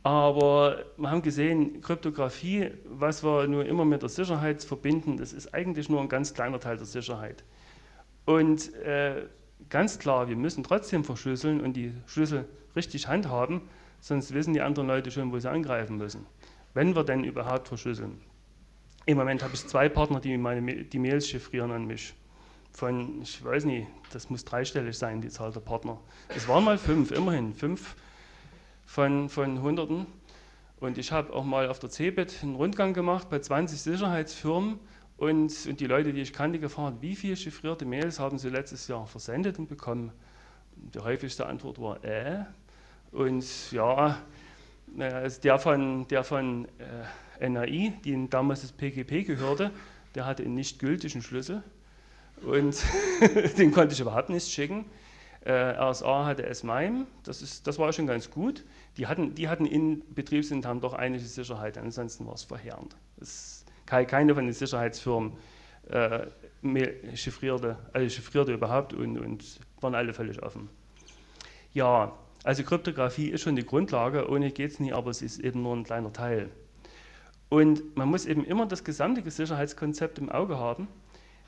aber 0.02 0.84
wir 0.96 1.10
haben 1.10 1.22
gesehen, 1.22 1.82
Kryptographie, 1.82 2.72
was 2.84 3.22
wir 3.22 3.46
nur 3.46 3.64
immer 3.64 3.84
mit 3.84 4.02
der 4.02 4.08
Sicherheit 4.08 4.64
verbinden, 4.64 5.18
das 5.18 5.32
ist 5.32 5.54
eigentlich 5.54 5.88
nur 5.88 6.00
ein 6.00 6.08
ganz 6.08 6.34
kleiner 6.34 6.58
Teil 6.58 6.78
der 6.78 6.86
Sicherheit. 6.86 7.44
Und 8.28 8.74
äh, 8.74 9.22
ganz 9.70 9.98
klar, 9.98 10.28
wir 10.28 10.36
müssen 10.36 10.62
trotzdem 10.62 11.02
verschlüsseln 11.02 11.62
und 11.62 11.72
die 11.72 11.94
Schlüssel 12.04 12.46
richtig 12.76 13.08
handhaben, 13.08 13.62
sonst 14.00 14.34
wissen 14.34 14.52
die 14.52 14.60
anderen 14.60 14.86
Leute 14.86 15.10
schon, 15.10 15.32
wo 15.32 15.38
sie 15.38 15.50
angreifen 15.50 15.96
müssen. 15.96 16.26
Wenn 16.74 16.94
wir 16.94 17.04
denn 17.04 17.24
überhaupt 17.24 17.68
verschlüsseln. 17.68 18.20
Im 19.06 19.16
Moment 19.16 19.42
habe 19.42 19.54
ich 19.54 19.66
zwei 19.66 19.88
Partner, 19.88 20.20
die 20.20 20.36
meine, 20.36 20.84
die 20.84 20.98
Mails 20.98 21.26
chiffrieren 21.26 21.70
an 21.70 21.86
mich 21.86 22.12
von, 22.70 23.22
ich 23.22 23.42
weiß 23.42 23.64
nicht, 23.64 23.86
das 24.12 24.28
muss 24.28 24.44
dreistellig 24.44 24.98
sein, 24.98 25.22
die 25.22 25.30
Zahl 25.30 25.50
der 25.50 25.60
Partner. 25.60 25.98
Es 26.28 26.46
waren 26.48 26.64
mal 26.64 26.76
fünf, 26.76 27.10
immerhin 27.12 27.54
fünf 27.54 27.96
von, 28.84 29.30
von 29.30 29.62
Hunderten. 29.62 30.04
Und 30.80 30.98
ich 30.98 31.12
habe 31.12 31.32
auch 31.32 31.46
mal 31.46 31.70
auf 31.70 31.78
der 31.78 31.88
CeBIT 31.88 32.40
einen 32.42 32.56
Rundgang 32.56 32.92
gemacht 32.92 33.30
bei 33.30 33.38
20 33.38 33.80
Sicherheitsfirmen 33.80 34.78
und, 35.18 35.66
und 35.66 35.80
die 35.80 35.86
Leute, 35.86 36.12
die 36.12 36.20
ich 36.20 36.32
kannte, 36.32 36.58
gefragt, 36.60 36.98
wie 37.00 37.16
viele 37.16 37.36
chiffrierte 37.36 37.84
Mails 37.84 38.20
haben 38.20 38.38
sie 38.38 38.48
letztes 38.48 38.86
Jahr 38.88 39.06
versendet 39.06 39.58
und 39.58 39.68
bekommen? 39.68 40.12
Die 40.76 41.00
häufigste 41.00 41.46
Antwort 41.46 41.80
war, 41.80 42.02
äh. 42.04 42.44
Und 43.10 43.44
ja, 43.72 44.18
also 44.98 45.40
der 45.40 45.58
von, 45.58 46.06
der 46.08 46.22
von 46.22 46.68
äh, 47.38 47.48
NAI, 47.48 47.92
die 48.04 48.28
damals 48.30 48.62
das 48.62 48.72
PGP 48.72 49.26
gehörte, 49.26 49.72
der 50.14 50.24
hatte 50.24 50.44
einen 50.44 50.54
nicht 50.54 50.78
gültigen 50.78 51.20
Schlüssel 51.20 51.62
und 52.42 52.80
den 53.58 53.72
konnte 53.72 53.94
ich 53.94 54.00
überhaupt 54.00 54.30
nicht 54.30 54.48
schicken. 54.48 54.84
Äh, 55.44 55.52
RSA 55.52 56.26
hatte 56.26 56.44
S-MIME, 56.46 57.06
das, 57.24 57.62
das 57.62 57.78
war 57.78 57.92
schon 57.92 58.06
ganz 58.06 58.30
gut. 58.30 58.64
Die 58.96 59.06
hatten, 59.06 59.34
die 59.34 59.48
hatten 59.48 59.66
in 59.66 60.02
Betriebsintern 60.14 60.80
doch 60.80 60.94
einige 60.94 61.24
Sicherheit, 61.24 61.78
ansonsten 61.78 62.26
war 62.26 62.34
es 62.34 62.44
verheerend. 62.44 62.96
Das, 63.16 63.57
keine 63.88 64.34
von 64.34 64.44
den 64.44 64.52
Sicherheitsfirmen 64.52 65.32
äh, 65.88 66.26
chiffrierte, 67.14 67.78
also 67.92 68.08
chiffrierte 68.08 68.52
überhaupt 68.52 68.92
und, 68.92 69.18
und 69.18 69.60
waren 69.80 69.94
alle 69.94 70.12
völlig 70.12 70.42
offen. 70.42 70.68
Ja, 71.72 72.12
also 72.44 72.62
Kryptographie 72.62 73.28
ist 73.28 73.42
schon 73.42 73.56
die 73.56 73.64
Grundlage, 73.64 74.28
ohne 74.28 74.50
geht 74.50 74.72
es 74.72 74.80
nie, 74.80 74.92
aber 74.92 75.10
es 75.10 75.22
ist 75.22 75.38
eben 75.40 75.62
nur 75.62 75.76
ein 75.76 75.84
kleiner 75.84 76.12
Teil. 76.12 76.50
Und 77.48 77.96
man 77.96 78.08
muss 78.08 78.26
eben 78.26 78.44
immer 78.44 78.66
das 78.66 78.84
gesamte 78.84 79.28
Sicherheitskonzept 79.28 80.18
im 80.18 80.28
Auge 80.28 80.58
haben, 80.58 80.88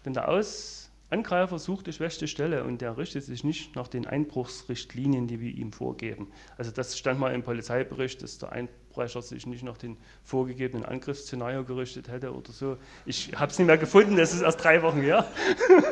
denn 0.04 0.14
der 0.14 0.28
Aus 0.28 0.79
Angreifer 1.10 1.58
sucht 1.58 1.88
die 1.88 1.92
schwächste 1.92 2.28
Stelle 2.28 2.62
und 2.62 2.80
der 2.80 2.96
richtet 2.96 3.24
sich 3.24 3.42
nicht 3.42 3.74
nach 3.74 3.88
den 3.88 4.06
Einbruchsrichtlinien, 4.06 5.26
die 5.26 5.40
wir 5.40 5.52
ihm 5.52 5.72
vorgeben. 5.72 6.30
Also 6.56 6.70
das 6.70 6.96
stand 6.96 7.18
mal 7.18 7.34
im 7.34 7.42
Polizeibericht, 7.42 8.22
dass 8.22 8.38
der 8.38 8.52
Einbrecher 8.52 9.20
sich 9.20 9.44
nicht 9.44 9.64
nach 9.64 9.76
den 9.76 9.96
vorgegebenen 10.22 10.84
Angriffsszenario 10.84 11.64
gerichtet 11.64 12.08
hätte 12.08 12.32
oder 12.32 12.52
so. 12.52 12.76
Ich 13.06 13.32
habe 13.34 13.50
es 13.50 13.58
nicht 13.58 13.66
mehr 13.66 13.76
gefunden, 13.76 14.16
das 14.16 14.32
ist 14.32 14.42
erst 14.42 14.62
drei 14.62 14.82
Wochen 14.82 15.00
her. 15.00 15.26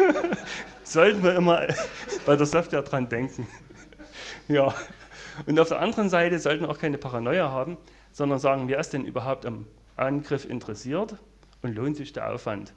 Sollten 0.85 1.25
wir 1.25 1.35
immer 1.35 1.67
bei 2.25 2.37
der 2.37 2.47
Software 2.47 2.83
dran 2.83 3.09
denken. 3.09 3.49
ja. 4.47 4.73
Und 5.47 5.59
auf 5.59 5.69
der 5.69 5.81
anderen 5.81 6.11
Seite 6.11 6.39
sollten 6.39 6.63
wir 6.63 6.71
auch 6.71 6.79
keine 6.79 6.99
Paranoia 6.99 7.51
haben, 7.51 7.77
sondern 8.13 8.39
sagen, 8.39 8.69
wer 8.69 8.79
ist 8.79 8.93
denn 8.93 9.05
überhaupt 9.05 9.47
am 9.47 9.67
Angriff 9.97 10.45
interessiert 10.45 11.17
und 11.63 11.75
lohnt 11.75 11.97
sich 11.97 12.13
der 12.13 12.33
Aufwand? 12.33 12.73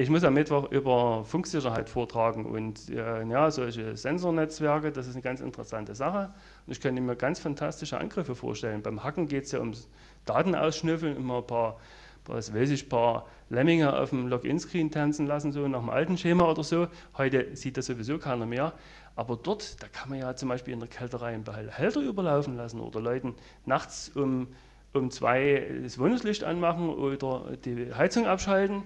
Ich 0.00 0.08
muss 0.08 0.24
am 0.24 0.32
Mittwoch 0.32 0.70
über 0.70 1.26
Funksicherheit 1.26 1.90
vortragen 1.90 2.46
und 2.46 2.88
äh, 2.88 3.22
ja, 3.22 3.50
solche 3.50 3.98
Sensornetzwerke, 3.98 4.92
das 4.92 5.06
ist 5.06 5.12
eine 5.12 5.20
ganz 5.20 5.42
interessante 5.42 5.94
Sache. 5.94 6.32
Und 6.66 6.72
ich 6.72 6.80
könnte 6.80 7.02
mir 7.02 7.16
ganz 7.16 7.38
fantastische 7.38 7.98
Angriffe 7.98 8.34
vorstellen. 8.34 8.80
Beim 8.80 9.04
Hacken 9.04 9.28
geht 9.28 9.44
es 9.44 9.52
ja 9.52 9.58
ums 9.58 9.90
Datenausschnüffeln, 10.24 11.18
immer 11.18 11.40
ein 11.40 11.46
paar, 11.46 11.78
was 12.24 12.54
weiß 12.54 12.70
ich, 12.70 12.88
paar 12.88 13.26
Lemminge 13.50 13.94
auf 13.94 14.08
dem 14.08 14.28
Login-Screen 14.28 14.90
tanzen 14.90 15.26
lassen, 15.26 15.52
so 15.52 15.68
nach 15.68 15.80
dem 15.80 15.90
alten 15.90 16.16
Schema 16.16 16.50
oder 16.50 16.64
so. 16.64 16.86
Heute 17.18 17.54
sieht 17.54 17.76
das 17.76 17.84
sowieso 17.84 18.16
keiner 18.16 18.46
mehr. 18.46 18.72
Aber 19.16 19.36
dort, 19.36 19.82
da 19.82 19.86
kann 19.86 20.08
man 20.08 20.18
ja 20.18 20.34
zum 20.34 20.48
Beispiel 20.48 20.72
in 20.72 20.80
der 20.80 20.88
Kälterei 20.88 21.34
einen 21.34 21.44
Behälter 21.44 22.00
überlaufen 22.00 22.56
lassen 22.56 22.80
oder 22.80 23.02
Leuten 23.02 23.34
nachts 23.66 24.08
um, 24.14 24.48
um 24.94 25.10
zwei 25.10 25.82
das 25.82 25.98
Wohnungslicht 25.98 26.42
anmachen 26.42 26.88
oder 26.88 27.54
die 27.54 27.92
Heizung 27.92 28.26
abschalten 28.26 28.84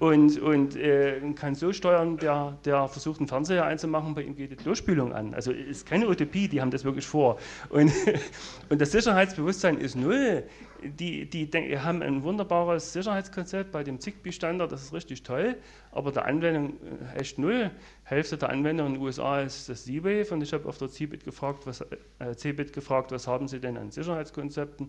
und, 0.00 0.40
und 0.40 0.76
äh, 0.76 1.20
kann 1.34 1.54
so 1.54 1.74
steuern, 1.74 2.16
der, 2.16 2.56
der 2.64 2.88
versucht, 2.88 3.20
einen 3.20 3.28
Fernseher 3.28 3.66
einzumachen, 3.66 4.14
bei 4.14 4.22
ihm 4.22 4.34
geht 4.34 4.50
die 4.50 4.56
Klospülung 4.56 5.12
an. 5.12 5.34
Also 5.34 5.52
ist 5.52 5.84
keine 5.86 6.08
Utopie, 6.08 6.48
die 6.48 6.62
haben 6.62 6.70
das 6.70 6.84
wirklich 6.84 7.06
vor. 7.06 7.38
Und, 7.68 7.92
und 8.70 8.80
das 8.80 8.92
Sicherheitsbewusstsein 8.92 9.76
ist 9.76 9.96
null. 9.96 10.44
Die, 10.82 11.28
die, 11.28 11.50
die 11.50 11.78
haben 11.78 12.00
ein 12.00 12.22
wunderbares 12.22 12.94
Sicherheitskonzept 12.94 13.72
bei 13.72 13.84
dem 13.84 14.00
Zigbee-Standard, 14.00 14.72
das 14.72 14.84
ist 14.84 14.94
richtig 14.94 15.22
toll, 15.22 15.56
aber 15.92 16.10
der 16.12 16.24
Anwendung 16.24 16.78
äh, 17.14 17.18
echt 17.18 17.38
null. 17.38 17.70
Hälfte 18.04 18.38
der 18.38 18.48
Anwender 18.48 18.86
in 18.86 18.94
den 18.94 19.02
USA 19.02 19.42
ist 19.42 19.68
das 19.68 19.84
Z-Wave 19.84 20.32
und 20.32 20.40
ich 20.40 20.54
habe 20.54 20.66
auf 20.66 20.78
der 20.78 20.88
CeBIT 20.88 21.24
gefragt, 21.24 21.66
was, 21.66 21.82
äh, 21.82 22.64
gefragt, 22.72 23.12
was 23.12 23.26
haben 23.26 23.48
sie 23.48 23.60
denn 23.60 23.76
an 23.76 23.90
Sicherheitskonzepten? 23.90 24.88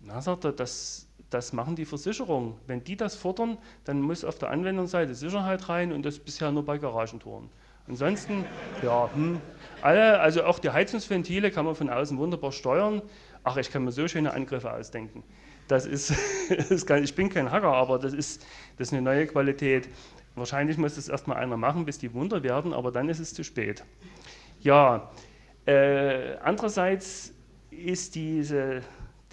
Na, 0.00 0.20
sagt 0.20 0.44
er, 0.44 0.52
das 0.52 1.08
das 1.34 1.52
machen 1.52 1.74
die 1.74 1.84
Versicherungen. 1.84 2.54
Wenn 2.68 2.84
die 2.84 2.96
das 2.96 3.16
fordern, 3.16 3.58
dann 3.84 4.00
muss 4.00 4.24
auf 4.24 4.38
der 4.38 4.50
Anwendungsseite 4.50 5.14
Sicherheit 5.16 5.68
rein 5.68 5.92
und 5.92 6.06
das 6.06 6.20
bisher 6.20 6.52
nur 6.52 6.64
bei 6.64 6.78
Garagentoren. 6.78 7.50
Ansonsten, 7.88 8.44
ja, 8.82 9.10
hm, 9.12 9.40
alle, 9.82 10.20
also 10.20 10.44
auch 10.44 10.60
die 10.60 10.70
Heizungsventile 10.70 11.50
kann 11.50 11.66
man 11.66 11.74
von 11.74 11.90
außen 11.90 12.16
wunderbar 12.16 12.52
steuern. 12.52 13.02
Ach, 13.42 13.56
ich 13.56 13.70
kann 13.70 13.84
mir 13.84 13.90
so 13.90 14.06
schöne 14.06 14.32
Angriffe 14.32 14.72
ausdenken. 14.72 15.24
Das 15.66 15.86
ist, 15.86 16.14
das 16.68 16.86
kann, 16.86 17.02
ich 17.02 17.16
bin 17.16 17.28
kein 17.28 17.50
Hacker, 17.50 17.74
aber 17.74 17.98
das 17.98 18.12
ist, 18.12 18.46
das 18.78 18.88
ist 18.88 18.92
eine 18.92 19.02
neue 19.02 19.26
Qualität. 19.26 19.88
Wahrscheinlich 20.36 20.78
muss 20.78 20.94
das 20.94 21.08
erstmal 21.08 21.38
einer 21.38 21.56
machen, 21.56 21.84
bis 21.84 21.98
die 21.98 22.14
Wunder 22.14 22.44
werden, 22.44 22.72
aber 22.72 22.92
dann 22.92 23.08
ist 23.08 23.18
es 23.18 23.34
zu 23.34 23.42
spät. 23.42 23.84
Ja, 24.60 25.10
äh, 25.66 26.36
andererseits 26.36 27.34
ist 27.70 28.14
diese 28.14 28.82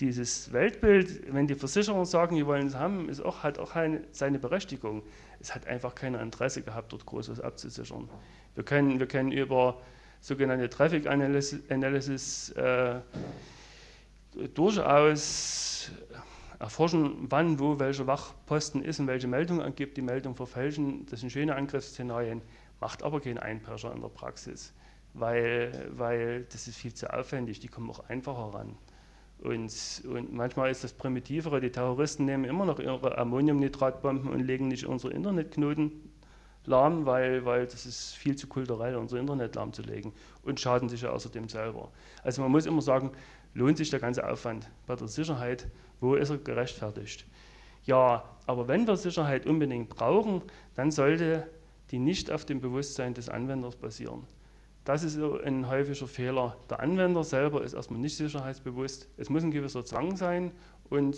dieses 0.02 0.52
Weltbild, 0.52 1.32
wenn 1.34 1.47
die 1.47 1.56
Versicherer 1.56 2.06
sagen, 2.06 2.36
die 2.36 2.45
wollen 2.45 2.68
es 2.68 2.76
haben, 2.76 3.08
ist 3.08 3.22
auch, 3.22 3.43
hat 3.43 3.60
auch 3.60 3.76
eine, 3.76 4.02
seine 4.12 4.39
Berechtigung. 4.39 5.04
Es 5.39 5.54
hat 5.54 5.68
einfach 5.68 5.95
kein 5.95 6.16
Interesse 6.16 6.64
gehabt, 6.64 6.91
dort 6.91 7.06
groß 7.06 7.30
was 7.30 7.39
abzusichern. 7.39 8.10
Wir 8.56 8.64
können, 8.64 8.99
wir 8.99 9.08
können 9.08 9.32
über 9.32 9.80
sogenannte 10.20 10.70
Traffic 10.70 11.08
Analysis, 11.08 12.49
äh, 12.52 12.99
durchaus 14.54 15.91
erforschen, 16.60 17.28
wann, 17.30 17.60
wo, 17.60 17.80
welcher 17.80 18.08
Wachposten 18.08 18.84
ist 18.84 18.99
und 18.99 19.08
welche 19.08 19.28
Meldung 19.28 19.62
angibt, 19.62 19.97
die 19.97 20.02
Meldung 20.02 20.36
verfälschen. 20.36 21.06
Das 21.08 21.20
sind 21.20 21.32
schöne 21.32 21.56
Angriffsszenarien, 21.56 22.41
macht 22.80 23.04
aber 23.04 23.22
kein 23.22 23.38
Einperscher 23.38 23.93
in 23.93 24.02
der 24.02 24.10
Praxis, 24.10 24.74
weil, 25.14 25.89
weil 25.91 26.43
das 26.52 26.68
ist 26.68 26.78
viel 26.78 26.93
zu 26.93 27.12
aufwendig, 27.14 27.60
die 27.60 27.68
kommen 27.68 27.89
auch 27.89 28.08
einfacher 28.10 28.58
ran. 28.58 28.76
Und, 29.42 30.04
und, 30.08 30.34
manchmal 30.34 30.70
ist 30.70 30.84
das 30.84 30.94
primitivere, 30.94 31.60
die 31.60 31.72
Terroristen 31.72 32.26
nehmen 32.26 32.46
immer 32.46 32.66
noch 32.66 32.80
ihre 32.80 33.18
Ammoniumnitratbomben 33.18 34.30
und 34.30 34.39
legen 34.39 34.68
nicht 34.68 34.86
unsere 34.86 35.14
Internetknoten 35.14 35.92
lahm, 36.66 37.08
weil, 37.08 37.44
weil 37.44 37.66
das 37.66 37.88
ist 37.88 38.14
viel 38.14 38.36
zu 38.36 38.48
kulturell, 38.48 38.96
unser 38.96 39.18
Internet 39.18 39.56
lahmzulegen 39.56 40.14
und 40.44 40.60
schaden 40.60 40.89
sich 40.89 41.02
ja 41.02 41.10
außerdem 41.10 41.50
selber. 41.50 41.89
Also 42.24 42.44
man 42.44 42.52
muss 42.52 42.68
immer 42.68 42.84
sagen, 42.84 43.12
lohnt 43.56 43.78
sich 43.78 43.89
der 43.89 44.00
ganze 44.00 44.30
Aufwand 44.30 44.70
bei 44.86 44.96
der 44.96 45.08
Sicherheit, 45.08 45.68
wo 46.00 46.16
ist 46.16 46.30
er 46.30 46.38
gerechtfertigt? 46.38 47.26
Ja, 47.84 48.24
aber 48.46 48.68
wenn 48.68 48.86
wir 48.86 48.96
Sicherheit 48.96 49.48
unbedingt 49.48 49.89
brauchen, 49.89 50.44
dann 50.76 50.92
sollte 50.92 51.48
die 51.89 52.00
nicht 52.00 52.32
auf 52.32 52.46
dem 52.46 52.62
Bewusstsein 52.62 53.16
des 53.16 53.28
Anwenders 53.28 53.76
basieren. 53.76 54.24
Das 54.84 55.04
ist 55.04 55.18
ein 55.18 55.70
häufiger 55.70 56.08
Fehler. 56.08 56.58
Der 56.70 56.80
Anwender 56.80 57.24
selber 57.24 57.64
ist 57.64 57.74
erstmal 57.74 58.00
nicht 58.00 58.18
sicherheitsbewusst. 58.18 59.08
Es 59.18 59.30
muss 59.30 59.44
ein 59.44 59.52
gewisser 59.52 59.86
Zwang 59.86 60.18
sein 60.18 60.52
und, 60.90 61.16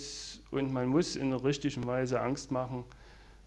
und 0.52 0.74
man 0.74 0.88
muss 0.88 1.16
in 1.16 1.30
der 1.30 1.44
richtigen 1.44 1.88
Weise 1.88 2.20
Angst 2.20 2.52
machen, 2.52 2.84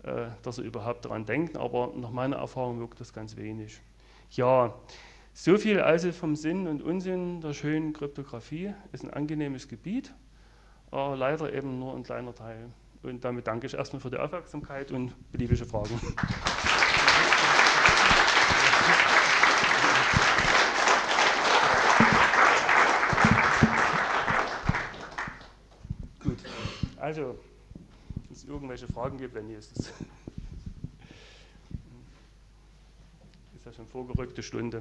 äh, 0.05 0.29
dass 0.43 0.57
er 0.57 0.65
überhaupt 0.65 1.05
daran 1.05 1.27
denkt. 1.27 1.59
Aber 1.59 1.93
nach 1.95 2.11
meiner 2.11 2.37
Erfahrung 2.37 2.81
wirkt 2.81 2.99
das 2.99 3.13
ganz 3.13 3.37
wenig. 3.37 3.83
Ja, 4.31 4.75
so 5.35 5.59
viel 5.59 5.81
also 5.81 6.11
vom 6.13 6.35
Sinn 6.35 6.67
und 6.67 6.83
Unsinn 6.83 7.43
der 7.43 7.53
schönen 7.53 7.93
Kryptographie. 7.93 8.73
Ist 8.93 9.05
ein 9.05 9.11
angenehmes 9.11 9.69
Gebiet, 9.69 10.15
aber 10.91 11.15
leider 11.15 11.53
eben 11.53 11.79
nur 11.79 11.95
ein 11.95 12.05
kleiner 12.05 12.35
Teil. 12.35 12.71
Und 13.03 13.23
damit 13.23 13.47
danke 13.47 13.67
ich 13.67 13.75
erstmal 13.75 14.01
für 14.01 14.11
die 14.11 14.17
Aufmerksamkeit 14.17 14.91
und 14.93 15.13
beliebige 15.31 15.67
Fragen. 15.67 16.01
Also, 27.07 27.39
wenn 28.15 28.33
es 28.33 28.43
irgendwelche 28.43 28.89
Fragen 28.89 29.17
gibt, 29.17 29.33
wenn 29.37 29.47
nicht, 29.47 29.59
ist 29.59 29.79
es. 29.79 29.87
Ist 33.55 33.65
ja 33.65 33.73
schon 33.73 33.87
vorgerückte 33.87 34.43
Stunde. 34.43 34.81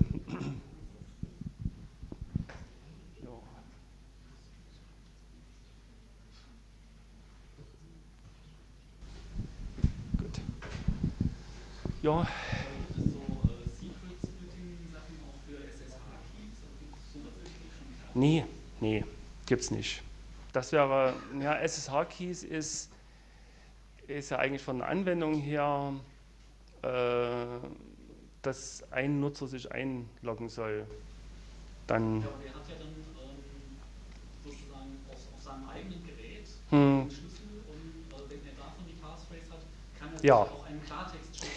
Ja. 3.22 3.30
Gut. 10.18 10.42
Ja. 12.02 12.28
Nee, 18.16 18.46
nee, 18.82 19.06
gibt's 19.46 19.70
nicht. 19.70 20.02
Das 20.56 20.72
wäre, 20.72 21.14
ja, 21.42 21.56
SSH-Keys 21.56 22.44
ist, 22.44 22.90
ist 24.08 24.30
ja 24.30 24.40
eigentlich 24.40 24.62
von 24.62 24.78
der 24.78 24.88
Anwendung 24.88 25.34
her, 25.34 25.92
äh, 26.82 27.46
dass 28.42 28.82
ein 28.90 29.20
Nutzer 29.20 29.48
sich 29.48 29.70
einloggen 29.70 30.48
soll. 30.48 30.88
Dann. 31.88 32.22
Ja, 32.22 32.28
der 32.42 32.54
hat 32.54 32.70
ja 32.70 32.76
dann 32.80 32.88
ähm, 32.88 33.44
sozusagen 34.46 34.98
auf, 35.10 35.18
auf, 35.36 35.44
seinem 35.44 35.68
eigenen 35.68 36.02
Gerät 36.06 36.48
hm. 36.70 37.02
einen 37.02 37.12
Schlüssel 37.12 37.48
und 37.68 38.14
äh, 38.14 38.30
wenn 38.30 38.48
er 38.48 38.56
davon 38.58 38.86
die 38.88 38.94
Passphrase 38.94 39.52
hat, 39.52 39.60
kann 40.00 40.14
er 40.16 40.24
ja. 40.24 40.36
auch 40.38 40.66
einen 40.68 40.82
Klartext 40.86 41.36
davon. 41.36 41.52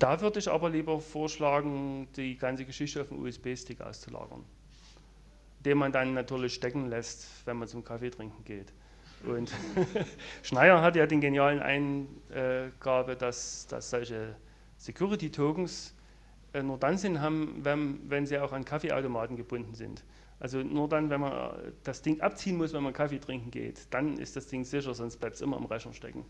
Da 0.00 0.20
würde 0.20 0.40
ich 0.40 0.50
aber 0.50 0.70
lieber 0.70 0.98
vorschlagen, 0.98 2.08
die 2.16 2.36
ganze 2.36 2.64
Geschichte 2.64 3.02
auf 3.02 3.10
den 3.10 3.22
USB-Stick 3.22 3.80
auszulagern 3.80 4.44
den 5.64 5.78
man 5.78 5.92
dann 5.92 6.14
natürlich 6.14 6.54
stecken 6.54 6.88
lässt, 6.88 7.28
wenn 7.46 7.56
man 7.56 7.68
zum 7.68 7.84
Kaffee 7.84 8.10
trinken 8.10 8.44
geht. 8.44 8.72
Und 9.26 9.50
Schneier 10.42 10.82
hat 10.82 10.96
ja 10.96 11.06
den 11.06 11.20
genialen 11.20 11.60
Eingabe, 11.60 13.16
dass, 13.16 13.66
dass 13.66 13.90
solche 13.90 14.36
Security-Tokens 14.76 15.94
äh, 16.52 16.62
nur 16.62 16.78
dann 16.78 16.98
Sinn 16.98 17.20
haben, 17.20 17.60
wenn, 17.62 17.98
wenn 18.08 18.26
sie 18.26 18.38
auch 18.38 18.52
an 18.52 18.64
Kaffeeautomaten 18.64 19.36
gebunden 19.36 19.74
sind. 19.74 20.04
Also 20.40 20.58
nur 20.58 20.88
dann, 20.88 21.08
wenn 21.08 21.20
man 21.20 21.54
das 21.84 22.02
Ding 22.02 22.20
abziehen 22.20 22.56
muss, 22.56 22.74
wenn 22.74 22.82
man 22.82 22.92
Kaffee 22.92 23.18
trinken 23.18 23.50
geht, 23.50 23.86
dann 23.90 24.18
ist 24.18 24.36
das 24.36 24.46
Ding 24.46 24.64
sicher, 24.64 24.92
sonst 24.92 25.16
bleibt 25.16 25.36
es 25.36 25.40
immer 25.40 25.56
im 25.56 25.64
Rechner 25.64 25.94
stecken. 25.94 26.24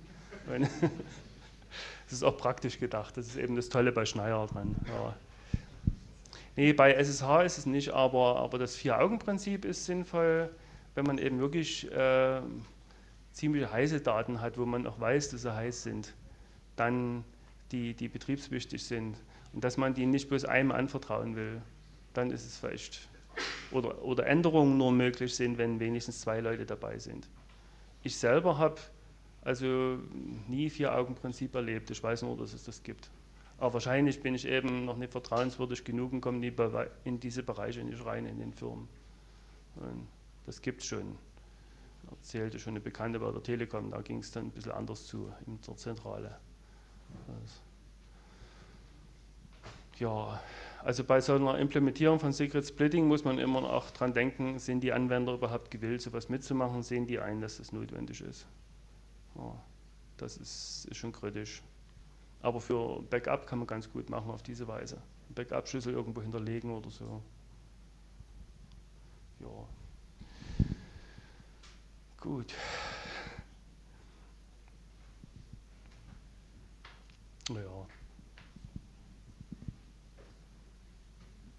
das 0.49 2.13
ist 2.13 2.23
auch 2.23 2.37
praktisch 2.37 2.79
gedacht. 2.79 3.17
Das 3.17 3.27
ist 3.27 3.37
eben 3.37 3.57
das 3.57 3.69
Tolle 3.69 3.91
bei 3.91 4.07
Schneier 4.07 4.47
dran. 4.47 4.77
Ja. 4.87 5.17
Nee, 6.57 6.73
bei 6.73 6.93
SSH 6.93 7.43
ist 7.45 7.59
es 7.59 7.67
nicht, 7.67 7.91
aber, 7.91 8.37
aber 8.37 8.59
das 8.59 8.77
Vier-Augen-Prinzip 8.77 9.65
ist 9.65 9.85
sinnvoll, 9.87 10.51
wenn 10.95 11.05
man 11.05 11.19
eben 11.19 11.41
wirklich 11.41 11.91
äh, 11.91 12.41
ziemlich 13.33 13.71
heiße 13.71 14.01
Daten 14.01 14.41
hat, 14.41 14.57
wo 14.57 14.65
man 14.65 14.87
auch 14.87 15.01
weiß, 15.01 15.31
dass 15.31 15.43
sie 15.43 15.55
heiß 15.55 15.83
sind, 15.83 16.15
dann 16.77 17.25
die, 17.73 17.95
die 17.95 18.09
betriebswichtig 18.09 18.85
sind 18.85 19.17
und 19.53 19.65
dass 19.65 19.77
man 19.77 19.95
die 19.95 20.07
nicht 20.07 20.29
bloß 20.29 20.45
einem 20.45 20.71
anvertrauen 20.71 21.35
will, 21.35 21.61
dann 22.13 22.31
ist 22.31 22.47
es 22.47 22.59
vielleicht 22.59 23.09
oder, 23.73 24.03
oder 24.05 24.27
Änderungen 24.27 24.79
nur 24.79 24.93
möglich 24.93 25.35
sind, 25.35 25.59
wenn 25.59 25.81
wenigstens 25.81 26.21
zwei 26.21 26.39
Leute 26.39 26.65
dabei 26.65 26.99
sind. 26.99 27.29
Ich 28.05 28.17
selber 28.17 28.59
habe 28.59 28.81
also 29.43 29.99
nie 30.49 30.71
Vier-Augen-Prinzip 30.71 31.55
erlebt. 31.55 31.91
Ich 31.91 32.03
weiß 32.03 32.23
nur, 32.23 32.37
dass 32.37 32.53
es 32.55 32.65
das 32.65 32.83
gibt. 32.83 33.11
Aber 33.59 33.75
wahrscheinlich 33.75 34.21
bin 34.21 34.35
ich 34.35 34.47
eben 34.47 34.85
noch 34.85 34.97
nicht 34.97 35.13
vertrauenswürdig 35.13 35.85
genug 35.85 36.13
und 36.13 36.21
komme 36.21 36.45
in 37.05 37.21
diese 37.21 37.43
Bereiche 37.43 37.85
nicht 37.85 38.05
rein 38.05 38.27
in 38.27 38.39
den 38.39 38.53
Firmen. 38.53 38.89
Und 39.77 40.09
das 40.47 40.61
gibt 40.61 40.83
es 40.83 40.89
schon. 40.89 41.17
Erzählte 42.11 42.59
schon 42.59 42.73
eine 42.73 42.81
Bekannte 42.81 43.19
bei 43.19 43.31
der 43.31 43.43
Telekom, 43.43 43.91
da 43.91 44.03
ging 44.03 44.19
es 44.19 44.31
dann 44.31 44.47
ein 44.47 44.51
bisschen 44.51 44.73
anders 44.73 45.07
zu 45.07 45.33
in 45.47 45.59
der 45.63 45.77
Zentrale. 45.77 46.37
Das 47.27 47.63
ja, 49.99 50.41
also 50.83 51.05
bei 51.05 51.21
so 51.21 51.35
einer 51.35 51.59
Implementierung 51.59 52.19
von 52.19 52.33
Secret 52.33 52.67
Splitting 52.67 53.07
muss 53.07 53.25
man 53.25 53.39
immer 53.39 53.63
auch 53.73 53.91
dran 53.91 54.13
denken, 54.13 54.59
sind 54.59 54.81
die 54.81 54.93
Anwender 54.93 55.35
überhaupt 55.35 55.71
gewillt, 55.71 56.03
sowas 56.03 56.29
mitzumachen, 56.29 56.83
sehen 56.83 57.07
die 57.07 57.21
ein, 57.21 57.41
dass 57.41 57.59
das 57.59 57.73
notwendig 57.73 58.21
ist. 58.21 58.47
Ja, 59.37 59.55
das 60.17 60.37
ist, 60.37 60.87
ist 60.91 60.97
schon 60.97 61.13
kritisch. 61.13 61.63
Aber 62.45 62.61
für 62.61 63.03
Backup 63.05 63.47
kann 63.47 63.59
man 63.59 63.67
ganz 63.67 63.91
gut 63.91 64.11
machen 64.11 64.31
auf 64.31 64.43
diese 64.43 64.69
Weise. 64.69 65.01
Backup-Schlüssel 65.31 65.95
irgendwo 65.95 66.21
hinterlegen 66.21 66.71
oder 66.71 66.91
so. 66.91 67.23
Ja. 69.41 69.67
Gut. 72.21 72.53
Ja. 77.49 77.87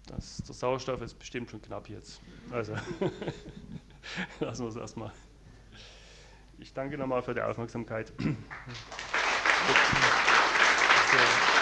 Das, 0.06 0.44
der 0.44 0.54
Sauerstoff 0.54 1.02
ist 1.02 1.18
bestimmt 1.18 1.50
schon 1.50 1.60
knapp 1.62 1.88
jetzt. 1.88 2.20
Also 2.52 2.74
lassen 4.38 4.62
wir 4.62 4.68
es 4.68 4.76
erstmal. 4.76 5.10
Ich 6.58 6.72
danke 6.72 6.96
nochmal 6.96 7.24
für 7.24 7.34
die 7.34 7.42
Aufmerksamkeit. 7.42 8.12
Thank 11.08 11.50
you. 11.50 11.55